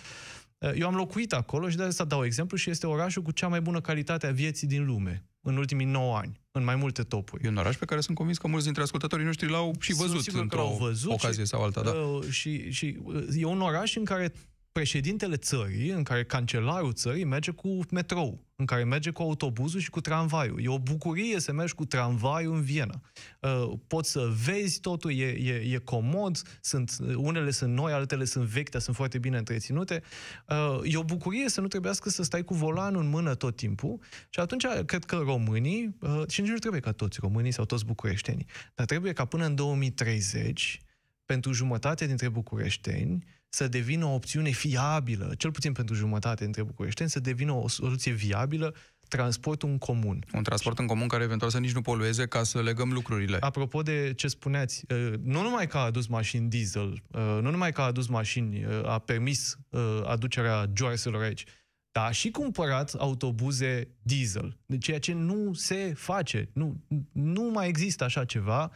Uh, 0.58 0.72
eu 0.76 0.88
am 0.88 0.96
locuit 0.96 1.34
acolo 1.34 1.70
și 1.70 1.78
de 1.78 1.84
asta 1.84 2.04
dau 2.04 2.26
exemplu 2.26 2.58
și 2.58 2.70
este 2.70 2.88
orașul 2.88 3.22
cu 3.22 3.32
cea 3.32 3.48
mai 3.48 3.62
bună 3.62 3.82
calitate 3.82 4.28
a 4.28 4.32
vieții 4.32 4.68
din 4.68 4.86
lume 4.86 5.26
în 5.42 5.58
ultimii 5.58 5.86
9 5.86 6.18
ani, 6.18 6.41
în 6.52 6.64
mai 6.64 6.76
multe 6.76 7.04
topuri. 7.04 7.46
E 7.46 7.48
un 7.48 7.58
oraș 7.58 7.76
pe 7.76 7.86
care 7.86 8.02
sunt 8.02 8.18
convins 8.18 8.38
că 8.38 8.48
mulți 8.48 8.66
dintre 8.66 8.84
ascultătorii 8.84 9.26
noștri 9.26 9.50
l-au 9.50 9.76
și 9.80 9.94
văzut 9.94 10.28
într-o 10.28 10.76
văzut 10.80 11.12
ocazie 11.12 11.44
și, 11.44 11.50
sau 11.50 11.64
alta. 11.64 11.82
Da. 11.82 11.92
Uh, 11.92 12.30
și, 12.30 12.72
și 12.72 12.98
uh, 13.04 13.26
e 13.36 13.46
un 13.46 13.62
oraș 13.62 13.96
în 13.96 14.06
care 14.06 14.34
președintele 14.72 15.36
țării, 15.36 15.90
în 15.90 16.04
care 16.04 16.24
cancelarul 16.24 16.94
țării 16.94 17.24
merge 17.24 17.52
cu 17.52 17.80
metrou, 17.92 18.46
în 18.56 18.66
care 18.66 18.84
merge 18.84 19.10
cu 19.10 19.22
autobuzul 19.22 19.80
și 19.80 19.90
cu 19.90 20.02
tramvaiul. 20.02 20.64
E 20.64 20.68
o 20.68 20.80
bucurie 20.80 21.40
să 21.40 21.52
mergi 21.52 21.74
cu 21.74 21.86
tramvaiul 21.86 22.56
în 22.56 22.62
Viena. 22.62 23.02
Uh, 23.40 23.74
poți 23.88 24.12
să 24.12 24.32
vezi 24.46 24.80
totul, 24.80 25.12
e, 25.12 25.26
e, 25.26 25.74
e 25.74 25.78
comod, 25.78 26.42
sunt, 26.62 26.98
unele 27.16 27.52
sunt 27.52 27.74
noi, 27.74 27.92
altele 27.92 28.26
sunt 28.26 28.46
vechi, 28.46 28.70
dar 28.70 28.82
sunt 28.82 28.96
foarte 28.96 29.18
bine 29.18 29.38
întreținute. 29.38 30.04
Uh, 30.50 30.80
e 30.84 30.98
o 30.98 31.04
bucurie 31.04 31.50
să 31.50 31.62
nu 31.62 31.68
trebuiască 31.68 32.10
să 32.10 32.24
stai 32.24 32.44
cu 32.44 32.54
volanul 32.54 33.02
în 33.02 33.10
mână 33.10 33.36
tot 33.36 33.56
timpul 33.56 34.00
și 34.30 34.40
atunci 34.40 34.66
cred 34.86 35.04
că 35.04 35.16
românii, 35.16 35.96
uh, 36.02 36.24
și 36.28 36.42
nici 36.42 36.50
nu 36.50 36.58
trebuie 36.58 36.82
ca 36.82 36.92
toți 36.92 37.18
românii 37.22 37.52
sau 37.52 37.66
toți 37.66 37.86
bucureștenii, 37.86 38.46
dar 38.76 38.86
trebuie 38.86 39.14
ca 39.14 39.26
până 39.26 39.46
în 39.46 39.56
2030, 39.56 40.82
pentru 41.26 41.52
jumătate 41.52 42.06
dintre 42.06 42.30
bucureșteni, 42.30 43.24
să 43.54 43.68
devină 43.68 44.06
o 44.06 44.14
opțiune 44.14 44.50
fiabilă, 44.50 45.34
cel 45.38 45.52
puțin 45.52 45.72
pentru 45.72 45.96
jumătate 45.96 46.46
între 46.46 46.64
bucureșteni, 46.64 47.10
să 47.10 47.20
devină 47.20 47.52
o 47.52 47.68
soluție 47.68 48.12
viabilă 48.12 48.76
transportul 49.08 49.70
în 49.70 49.78
comun. 49.78 50.26
Un 50.34 50.44
transport 50.44 50.80
în 50.80 50.88
comun 50.88 51.08
care 51.08 51.24
eventual 51.24 51.52
să 51.52 51.60
nici 51.60 51.74
nu 51.74 51.82
polueze 51.82 52.28
ca 52.28 52.44
să 52.44 52.62
legăm 52.62 52.92
lucrurile. 52.92 53.38
Apropo 53.40 53.82
de 53.82 54.14
ce 54.16 54.28
spuneați, 54.28 54.84
uh, 54.90 55.14
nu 55.24 55.42
numai 55.42 55.68
că 55.68 55.78
a 55.78 55.82
adus 55.82 56.08
mașini 56.08 56.50
diesel, 56.50 57.04
uh, 57.12 57.40
nu 57.42 57.52
numai 57.52 57.72
că 57.72 57.82
a 57.82 57.84
adus 57.84 58.08
mașini, 58.08 58.66
uh, 58.66 58.86
a 58.86 59.00
permis 59.00 59.58
aducerea 60.06 60.72
joarselor 60.74 61.22
aici, 61.22 61.44
dar 61.92 62.06
a 62.06 62.12
și 62.12 62.30
cumpărat 62.30 62.94
autobuze 62.94 63.88
diesel, 64.02 64.58
de 64.66 64.78
ceea 64.78 65.00
ce 65.00 65.14
nu 65.14 65.54
se 65.54 65.94
face. 65.96 66.50
Nu, 66.54 66.84
nu 67.12 67.50
mai 67.54 67.68
există 67.68 68.04
așa 68.04 68.26
ceva. 68.26 68.72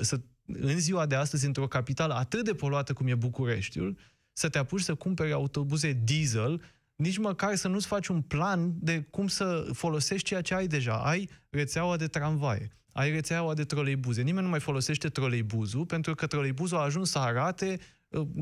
Să, 0.00 0.20
în 0.46 0.78
ziua 0.78 1.06
de 1.06 1.14
astăzi, 1.14 1.46
într-o 1.46 1.66
capitală 1.68 2.14
atât 2.14 2.44
de 2.44 2.54
poluată 2.54 2.92
cum 2.92 3.06
e 3.06 3.14
Bucureștiul, 3.14 3.98
să 4.32 4.48
te 4.48 4.58
apuci 4.58 4.80
să 4.80 4.94
cumperi 4.94 5.32
autobuze 5.32 6.00
diesel 6.04 6.60
nici 6.96 7.18
măcar 7.18 7.54
să 7.54 7.68
nu-ți 7.68 7.86
faci 7.86 8.06
un 8.06 8.20
plan 8.20 8.72
de 8.78 9.06
cum 9.10 9.26
să 9.26 9.68
folosești 9.72 10.26
ceea 10.26 10.40
ce 10.40 10.54
ai 10.54 10.66
deja. 10.66 10.94
Ai 10.94 11.28
rețeaua 11.50 11.96
de 11.96 12.06
tramvaie, 12.06 12.70
ai 12.92 13.10
rețeaua 13.10 13.54
de 13.54 13.64
troleibuze. 13.64 14.22
Nimeni 14.22 14.44
nu 14.44 14.50
mai 14.50 14.60
folosește 14.60 15.08
troleibuzul 15.08 15.86
pentru 15.86 16.14
că 16.14 16.26
troleibuzul 16.26 16.76
a 16.76 16.80
ajuns 16.80 17.10
să 17.10 17.18
arate 17.18 17.78
uh, 17.78 17.95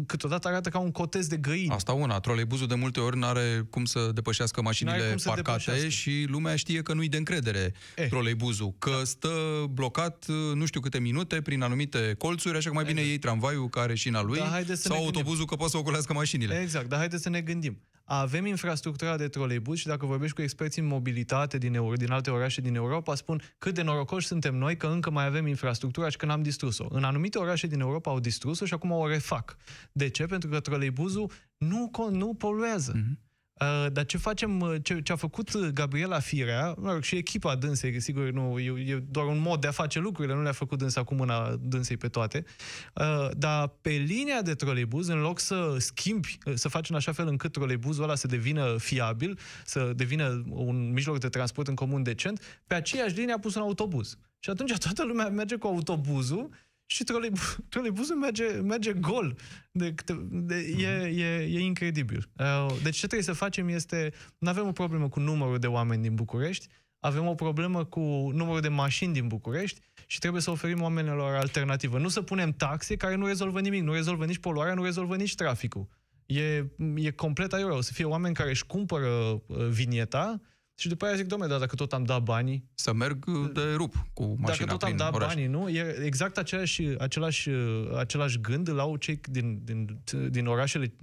câteodată 0.06 0.48
arată 0.48 0.68
ca 0.68 0.78
un 0.78 0.90
cotez 0.90 1.26
de 1.26 1.36
găini. 1.36 1.70
Asta 1.70 1.92
una. 1.92 2.20
Troleibuzul 2.20 2.66
de 2.66 2.74
multe 2.74 3.00
ori 3.00 3.16
nu 3.16 3.26
are 3.26 3.66
cum 3.70 3.84
să 3.84 4.10
depășească 4.14 4.62
mașinile 4.62 5.14
parcate 5.24 5.40
depășească. 5.40 5.88
și 5.88 6.24
lumea 6.28 6.56
știe 6.56 6.82
că 6.82 6.94
nu-i 6.94 7.08
de 7.08 7.16
încredere 7.16 7.72
eh. 7.96 8.08
troleibuzul, 8.08 8.74
că 8.78 8.90
da. 8.90 9.04
stă 9.04 9.64
blocat 9.70 10.24
uh, 10.28 10.54
nu 10.54 10.66
știu 10.66 10.80
câte 10.80 10.98
minute 10.98 11.40
prin 11.40 11.62
anumite 11.62 12.14
colțuri, 12.18 12.56
așa 12.56 12.68
că 12.68 12.74
mai 12.74 12.84
bine 12.84 13.00
exact. 13.00 13.14
iei 13.14 13.18
tramvaiul 13.18 13.68
care 13.68 13.94
și 13.94 14.08
în 14.08 14.22
lui 14.26 14.38
da, 14.38 14.74
sau 14.74 14.96
autobuzul 14.96 15.24
gândim. 15.24 15.46
că 15.46 15.54
poate 15.54 15.72
să 15.72 15.78
ocolească 15.78 16.12
mașinile. 16.12 16.60
Exact, 16.60 16.88
dar 16.88 16.98
haideți 16.98 17.22
să 17.22 17.28
ne 17.28 17.40
gândim 17.40 17.78
avem 18.04 18.46
infrastructura 18.46 19.16
de 19.16 19.28
troleibuz 19.28 19.78
și 19.78 19.86
dacă 19.86 20.06
vorbești 20.06 20.34
cu 20.34 20.42
experții 20.42 20.82
în 20.82 20.88
mobilitate 20.88 21.58
din, 21.58 21.74
Euro, 21.74 21.94
din 21.94 22.10
alte 22.10 22.30
orașe 22.30 22.60
din 22.60 22.74
Europa, 22.74 23.14
spun 23.14 23.42
cât 23.58 23.74
de 23.74 23.82
norocoși 23.82 24.26
suntem 24.26 24.56
noi 24.56 24.76
că 24.76 24.86
încă 24.86 25.10
mai 25.10 25.26
avem 25.26 25.46
infrastructura 25.46 26.08
și 26.08 26.16
că 26.16 26.26
n-am 26.26 26.42
distrus-o. 26.42 26.86
În 26.90 27.04
anumite 27.04 27.38
orașe 27.38 27.66
din 27.66 27.80
Europa 27.80 28.10
au 28.10 28.20
distrus-o 28.20 28.64
și 28.64 28.74
acum 28.74 28.90
o 28.90 29.08
refac. 29.08 29.56
De 29.92 30.08
ce? 30.08 30.26
Pentru 30.26 30.48
că 30.48 30.60
troleibuzul 30.60 31.30
nu, 31.56 31.90
nu 32.10 32.34
poluează. 32.34 32.92
Mm-hmm. 32.96 33.24
Uh, 33.60 33.92
dar 33.92 34.06
ce 34.06 34.16
facem, 34.16 34.60
uh, 34.60 34.74
ce, 34.82 35.00
ce 35.00 35.12
a 35.12 35.16
făcut 35.16 35.56
Gabriela 35.56 36.18
Firea, 36.18 36.74
mă 36.78 36.92
rog, 36.92 37.02
și 37.02 37.16
echipa 37.16 37.54
dânsei, 37.54 38.00
sigur, 38.00 38.30
nu, 38.30 38.58
e, 38.58 38.92
e 38.92 39.02
doar 39.10 39.26
un 39.26 39.38
mod 39.38 39.60
de 39.60 39.66
a 39.66 39.70
face 39.70 39.98
lucrurile, 39.98 40.34
nu 40.34 40.42
le-a 40.42 40.52
făcut 40.52 40.78
dânsa 40.78 41.02
cu 41.02 41.14
mâna 41.14 41.56
dânsei 41.60 41.96
pe 41.96 42.08
toate, 42.08 42.44
uh, 42.94 43.28
dar 43.36 43.68
pe 43.68 43.90
linia 43.90 44.42
de 44.42 44.54
troleibuz, 44.54 45.08
în 45.08 45.20
loc 45.20 45.38
să 45.38 45.76
schimbi, 45.78 46.38
să 46.54 46.68
faci 46.68 46.90
în 46.90 46.96
așa 46.96 47.12
fel 47.12 47.26
încât 47.26 47.52
troleibuzul 47.52 48.02
ăla 48.02 48.14
să 48.14 48.26
devină 48.26 48.76
fiabil, 48.78 49.38
să 49.64 49.92
devină 49.96 50.44
un 50.48 50.92
mijloc 50.92 51.18
de 51.18 51.28
transport 51.28 51.68
în 51.68 51.74
comun 51.74 52.02
decent, 52.02 52.62
pe 52.66 52.74
aceeași 52.74 53.14
linie 53.14 53.32
a 53.32 53.38
pus 53.38 53.54
un 53.54 53.62
autobuz. 53.62 54.18
Și 54.38 54.50
atunci 54.50 54.78
toată 54.78 55.04
lumea 55.04 55.28
merge 55.28 55.56
cu 55.56 55.66
autobuzul 55.66 56.50
și 56.86 57.04
troleibuzul 57.68 58.16
merge, 58.16 58.46
merge 58.46 58.92
gol. 58.92 59.36
De, 59.72 59.94
de, 60.30 60.54
e, 60.78 60.88
e, 61.06 61.42
e 61.42 61.60
incredibil. 61.60 62.30
Uh, 62.38 62.76
deci 62.82 62.96
ce 62.96 63.06
trebuie 63.06 63.22
să 63.22 63.32
facem 63.32 63.68
este, 63.68 64.12
nu 64.38 64.48
avem 64.48 64.66
o 64.66 64.72
problemă 64.72 65.08
cu 65.08 65.20
numărul 65.20 65.58
de 65.58 65.66
oameni 65.66 66.02
din 66.02 66.14
București, 66.14 66.66
avem 67.00 67.26
o 67.26 67.34
problemă 67.34 67.84
cu 67.84 68.00
numărul 68.34 68.60
de 68.60 68.68
mașini 68.68 69.12
din 69.12 69.26
București 69.26 69.80
și 70.06 70.18
trebuie 70.18 70.42
să 70.42 70.50
oferim 70.50 70.82
oamenilor 70.82 71.34
alternativă. 71.34 71.98
Nu 71.98 72.08
să 72.08 72.22
punem 72.22 72.52
taxe 72.52 72.96
care 72.96 73.14
nu 73.14 73.26
rezolvă 73.26 73.60
nimic, 73.60 73.82
nu 73.82 73.92
rezolvă 73.92 74.24
nici 74.24 74.38
poluarea, 74.38 74.74
nu 74.74 74.84
rezolvă 74.84 75.16
nici 75.16 75.34
traficul. 75.34 75.88
E, 76.26 76.64
e 76.94 77.10
complet 77.10 77.52
aiurea. 77.52 77.76
O 77.76 77.80
să 77.80 77.92
fie 77.92 78.04
oameni 78.04 78.34
care 78.34 78.50
își 78.50 78.66
cumpără 78.66 79.06
uh, 79.06 79.66
vinieta, 79.68 80.40
și 80.74 80.88
după 80.88 81.04
aia 81.04 81.14
zic, 81.14 81.26
domnule, 81.26 81.50
dar 81.50 81.60
dacă 81.60 81.74
tot 81.74 81.92
am 81.92 82.04
dat 82.04 82.22
banii... 82.22 82.64
Să 82.74 82.92
merg 82.92 83.24
de 83.52 83.72
rup 83.74 83.94
cu 84.12 84.24
mașina 84.24 84.46
Dacă 84.46 84.64
tot 84.64 84.82
am 84.82 84.96
dat 84.96 85.14
oraș. 85.14 85.34
banii, 85.34 85.46
nu? 85.46 85.68
E 85.68 86.04
exact 86.04 86.38
același, 86.38 86.82
același, 86.82 87.50
același 87.96 88.40
gând 88.40 88.68
îl 88.68 88.78
au 88.78 88.96
cei 88.96 89.20
din, 89.30 89.60
din, 89.64 90.02
din 90.30 90.46
orașele 90.46 90.94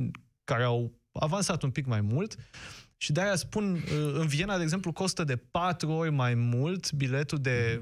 care 0.44 0.64
au 0.64 0.92
avansat 1.12 1.64
un 1.64 1.70
pic 1.70 1.86
mai 1.86 2.02
mult 2.02 2.36
și 2.98 3.12
de-aia 3.12 3.36
spun, 3.36 3.84
în 4.14 4.28
Viena, 4.28 4.58
de 4.58 4.64
exemplu, 4.64 4.92
costă 4.92 5.24
de 5.24 5.36
patru 5.36 5.92
ori 5.92 6.12
mai 6.12 6.34
mult 6.34 6.92
biletul 6.92 7.38
de 7.38 7.82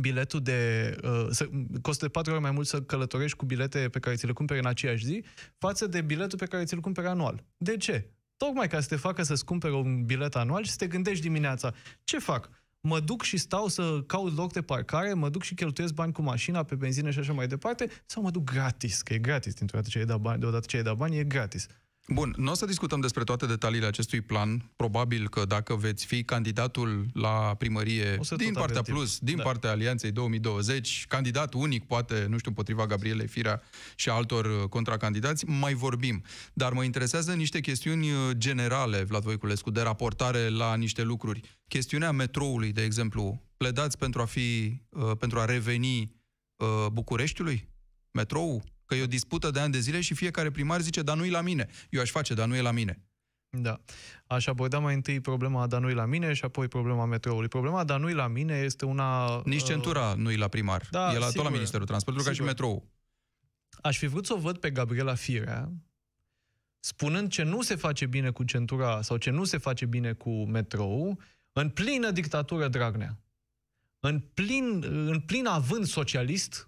biletul 0.00 0.42
de... 0.42 0.90
Uh, 1.02 1.26
să, 1.30 1.48
costă 1.82 2.04
de 2.04 2.10
patru 2.10 2.32
ori 2.32 2.40
mai 2.40 2.50
mult 2.50 2.66
să 2.66 2.82
călătorești 2.82 3.36
cu 3.36 3.44
bilete 3.44 3.88
pe 3.88 3.98
care 3.98 4.16
ți 4.16 4.26
le 4.26 4.32
cumperi 4.32 4.58
în 4.58 4.66
aceeași 4.66 5.04
zi 5.04 5.24
față 5.58 5.86
de 5.86 6.00
biletul 6.00 6.38
pe 6.38 6.46
care 6.46 6.64
ți-l 6.64 6.80
cumperi 6.80 7.06
anual. 7.06 7.44
De 7.56 7.76
ce? 7.76 8.10
Tocmai 8.36 8.68
ca 8.68 8.80
să 8.80 8.88
te 8.88 8.96
facă 8.96 9.22
să-ți 9.22 9.44
cumpere 9.44 9.74
un 9.74 10.04
bilet 10.04 10.36
anual 10.36 10.64
și 10.64 10.70
să 10.70 10.76
te 10.76 10.86
gândești 10.86 11.22
dimineața, 11.22 11.74
ce 12.04 12.18
fac? 12.18 12.50
Mă 12.80 13.00
duc 13.00 13.22
și 13.22 13.36
stau 13.36 13.68
să 13.68 14.02
caut 14.06 14.36
loc 14.36 14.52
de 14.52 14.62
parcare, 14.62 15.12
mă 15.12 15.28
duc 15.28 15.42
și 15.42 15.54
cheltuiesc 15.54 15.94
bani 15.94 16.12
cu 16.12 16.22
mașina, 16.22 16.62
pe 16.62 16.74
benzină 16.74 17.10
și 17.10 17.18
așa 17.18 17.32
mai 17.32 17.46
departe, 17.46 17.90
sau 18.06 18.22
mă 18.22 18.30
duc 18.30 18.44
gratis, 18.44 19.02
că 19.02 19.14
e 19.14 19.18
gratis, 19.18 19.54
dintr-o 19.54 19.78
dată 19.78 19.88
ce 19.90 19.98
ai 19.98 20.04
dat 20.04 20.20
bani, 20.20 20.40
deodată 20.40 20.66
ce 20.66 20.76
ai 20.76 20.82
dat 20.82 20.96
bani, 20.96 21.18
e 21.18 21.24
gratis. 21.24 21.66
Bun, 22.08 22.34
nu 22.36 22.50
o 22.50 22.54
să 22.54 22.66
discutăm 22.66 23.00
despre 23.00 23.24
toate 23.24 23.46
detaliile 23.46 23.86
acestui 23.86 24.20
plan. 24.20 24.70
Probabil 24.76 25.28
că 25.28 25.44
dacă 25.44 25.74
veți 25.74 26.06
fi 26.06 26.24
candidatul 26.24 27.06
la 27.12 27.54
primărie 27.58 28.18
din 28.36 28.52
partea 28.52 28.82
Plus, 28.82 29.18
din 29.18 29.36
da. 29.36 29.42
partea 29.42 29.70
Alianței 29.70 30.10
2020, 30.10 31.04
candidat 31.08 31.54
unic, 31.54 31.84
poate, 31.84 32.26
nu 32.28 32.38
știu, 32.38 32.50
împotriva 32.50 32.86
Gabrielei 32.86 33.26
Firea 33.26 33.62
și 33.94 34.08
altor 34.08 34.44
uh, 34.44 34.68
contracandidați, 34.68 35.44
mai 35.46 35.74
vorbim. 35.74 36.22
Dar 36.52 36.72
mă 36.72 36.84
interesează 36.84 37.32
niște 37.32 37.60
chestiuni 37.60 38.10
uh, 38.10 38.18
generale, 38.32 39.02
Vlad 39.02 39.22
Voiculescu, 39.22 39.70
de 39.70 39.80
raportare 39.80 40.48
la 40.48 40.74
niște 40.74 41.02
lucruri. 41.02 41.40
Chestiunea 41.68 42.10
metroului, 42.10 42.72
de 42.72 42.82
exemplu, 42.82 43.42
pledați 43.56 43.98
pentru 43.98 44.20
a 44.20 44.24
fi, 44.24 44.80
uh, 44.88 45.10
pentru 45.18 45.38
a 45.38 45.44
reveni 45.44 46.14
Bucureștiului? 46.92 47.68
Metrou? 48.10 48.62
Că 48.86 48.94
e 48.94 49.02
o 49.02 49.06
dispută 49.06 49.50
de 49.50 49.60
ani 49.60 49.72
de 49.72 49.78
zile 49.78 50.00
și 50.00 50.14
fiecare 50.14 50.50
primar 50.50 50.80
zice, 50.80 51.02
dar 51.02 51.16
nu-i 51.16 51.30
la 51.30 51.40
mine. 51.40 51.68
Eu 51.90 52.00
aș 52.00 52.10
face, 52.10 52.34
dar 52.34 52.46
nu 52.46 52.56
e 52.56 52.60
la 52.60 52.70
mine. 52.70 53.02
Da. 53.50 53.80
Aș 54.26 54.46
aborda 54.46 54.78
mai 54.78 54.94
întâi 54.94 55.20
problema 55.20 55.66
da 55.66 55.78
nu 55.78 55.88
la 55.88 56.04
mine 56.04 56.32
și 56.32 56.44
apoi 56.44 56.68
problema 56.68 57.04
metroului. 57.04 57.48
Problema 57.48 57.84
da 57.84 57.96
nu 57.96 58.08
la 58.08 58.26
mine 58.26 58.54
este 58.54 58.84
una... 58.84 59.40
Nici 59.44 59.60
uh, 59.60 59.66
centura 59.66 60.10
uh... 60.10 60.16
nu-i 60.16 60.36
la 60.36 60.48
primar. 60.48 60.88
Da, 60.90 61.12
e 61.12 61.18
la, 61.18 61.30
tot 61.30 61.44
la 61.44 61.50
Ministerul 61.50 61.86
Transportului, 61.86 62.28
ca 62.28 62.34
și 62.34 62.42
metrou. 62.42 62.88
Aș 63.82 63.98
fi 63.98 64.06
vrut 64.06 64.26
să 64.26 64.34
o 64.34 64.38
văd 64.38 64.58
pe 64.58 64.70
Gabriela 64.70 65.14
Firea 65.14 65.72
spunând 66.86 67.30
ce 67.30 67.42
nu 67.42 67.62
se 67.62 67.74
face 67.74 68.06
bine 68.06 68.30
cu 68.30 68.44
centura 68.44 69.02
sau 69.02 69.16
ce 69.16 69.30
nu 69.30 69.44
se 69.44 69.58
face 69.58 69.86
bine 69.86 70.12
cu 70.12 70.30
metrou 70.30 71.20
în 71.52 71.68
plină 71.68 72.10
dictatură 72.10 72.68
Dragnea. 72.68 73.20
În 74.00 74.18
plin, 74.18 74.84
în 74.84 75.20
plin 75.20 75.46
avânt 75.46 75.86
socialist, 75.86 76.52
de, 76.60 76.66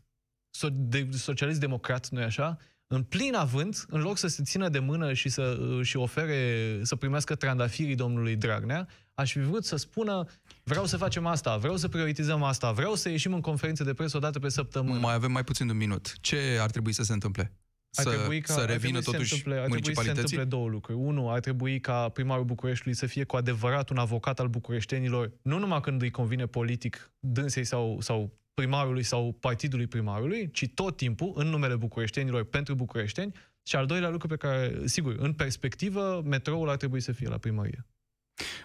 socialist-democrat, 1.10 2.08
nu-i 2.08 2.22
așa? 2.22 2.58
În 2.86 3.02
plin 3.02 3.34
avânt, 3.34 3.84
în 3.88 4.00
loc 4.00 4.18
să 4.18 4.26
se 4.26 4.42
țină 4.42 4.68
de 4.68 4.78
mână 4.78 5.12
și 5.12 5.28
să 5.28 5.58
și 5.82 5.96
ofere, 5.96 6.80
să 6.82 6.96
primească 6.96 7.34
trandafirii 7.34 7.94
domnului 7.94 8.36
Dragnea, 8.36 8.88
aș 9.14 9.32
fi 9.32 9.38
vrut 9.38 9.64
să 9.64 9.76
spună 9.76 10.26
vreau 10.62 10.86
să 10.86 10.96
facem 10.96 11.26
asta, 11.26 11.56
vreau 11.56 11.76
să 11.76 11.88
prioritizăm 11.88 12.42
asta, 12.42 12.72
vreau 12.72 12.94
să 12.94 13.08
ieșim 13.08 13.34
în 13.34 13.40
conferințe 13.40 13.84
de 13.84 13.94
presă 13.94 14.16
o 14.16 14.20
dată 14.20 14.38
pe 14.38 14.48
săptămână. 14.48 14.98
Mai 14.98 15.14
avem 15.14 15.32
mai 15.32 15.44
puțin 15.44 15.66
de 15.66 15.72
un 15.72 15.78
minut. 15.78 16.12
Ce 16.20 16.58
ar 16.60 16.70
trebui 16.70 16.92
să 16.92 17.02
se 17.02 17.12
întâmple? 17.12 17.52
Ar 17.96 18.04
să, 18.04 18.10
trebui 18.10 18.40
ca, 18.40 18.52
să 18.52 18.60
revină 18.60 19.00
totuși 19.00 19.28
să 19.28 19.34
întâmple, 19.34 19.60
ar 19.60 19.68
trebui 19.68 19.94
să 19.94 20.02
se 20.02 20.10
întâmple 20.10 20.44
două 20.44 20.68
lucruri. 20.68 20.98
Unu, 20.98 21.30
ar 21.30 21.40
trebui 21.40 21.80
ca 21.80 22.08
primarul 22.08 22.44
Bucureștiului 22.44 22.98
să 22.98 23.06
fie 23.06 23.24
cu 23.24 23.36
adevărat 23.36 23.90
un 23.90 23.98
avocat 23.98 24.40
al 24.40 24.48
bucureștenilor, 24.48 25.32
nu 25.42 25.58
numai 25.58 25.80
când 25.80 26.02
îi 26.02 26.10
convine 26.10 26.46
politic 26.46 27.12
dânsei 27.20 27.64
sau, 27.64 28.00
sau 28.00 28.38
primarului 28.58 29.02
sau 29.02 29.36
partidului 29.40 29.86
primarului, 29.86 30.50
ci 30.50 30.68
tot 30.74 30.96
timpul 30.96 31.32
în 31.34 31.46
numele 31.46 31.76
bucureștenilor 31.76 32.44
pentru 32.44 32.74
bucureșteni. 32.74 33.32
Și 33.62 33.76
al 33.76 33.86
doilea 33.86 34.08
lucru 34.08 34.26
pe 34.26 34.36
care, 34.36 34.80
sigur, 34.84 35.16
în 35.18 35.32
perspectivă, 35.32 36.22
metroul 36.24 36.68
ar 36.68 36.76
trebui 36.76 37.00
să 37.00 37.12
fie 37.12 37.28
la 37.28 37.38
primărie. 37.38 37.86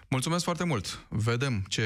Mulțumesc 0.09 0.43
foarte 0.43 0.63
mult! 0.63 1.07
Vedem 1.09 1.65
ce 1.67 1.83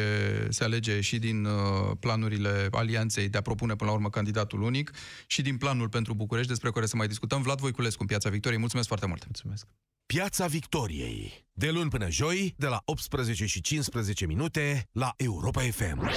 se 0.49 0.63
alege 0.63 1.01
și 1.01 1.19
din 1.19 1.45
uh, 1.45 1.51
planurile 1.99 2.67
alianței 2.71 3.29
de 3.29 3.37
a 3.37 3.41
propune 3.41 3.75
până 3.75 3.89
la 3.89 3.95
urmă 3.95 4.09
candidatul 4.09 4.61
unic 4.61 4.91
și 5.27 5.41
din 5.41 5.57
planul 5.57 5.89
pentru 5.89 6.13
București, 6.13 6.49
despre 6.49 6.71
care 6.71 6.85
să 6.85 6.95
mai 6.95 7.07
discutăm. 7.07 7.41
Vlad 7.41 7.59
Voiculescu, 7.59 8.01
în 8.01 8.07
Piața 8.07 8.29
Victoriei. 8.29 8.59
Mulțumesc 8.59 8.87
foarte 8.87 9.07
mult! 9.07 9.23
Mulțumesc! 9.25 9.67
Piața 10.05 10.47
Victoriei. 10.47 11.45
De 11.53 11.69
luni 11.69 11.89
până 11.89 12.09
joi, 12.09 12.53
de 12.57 12.67
la 12.67 12.81
18 12.85 13.45
și 13.45 13.61
15 13.61 14.25
minute, 14.25 14.89
la 14.91 15.13
Europa 15.17 15.61
FM. 15.61 16.09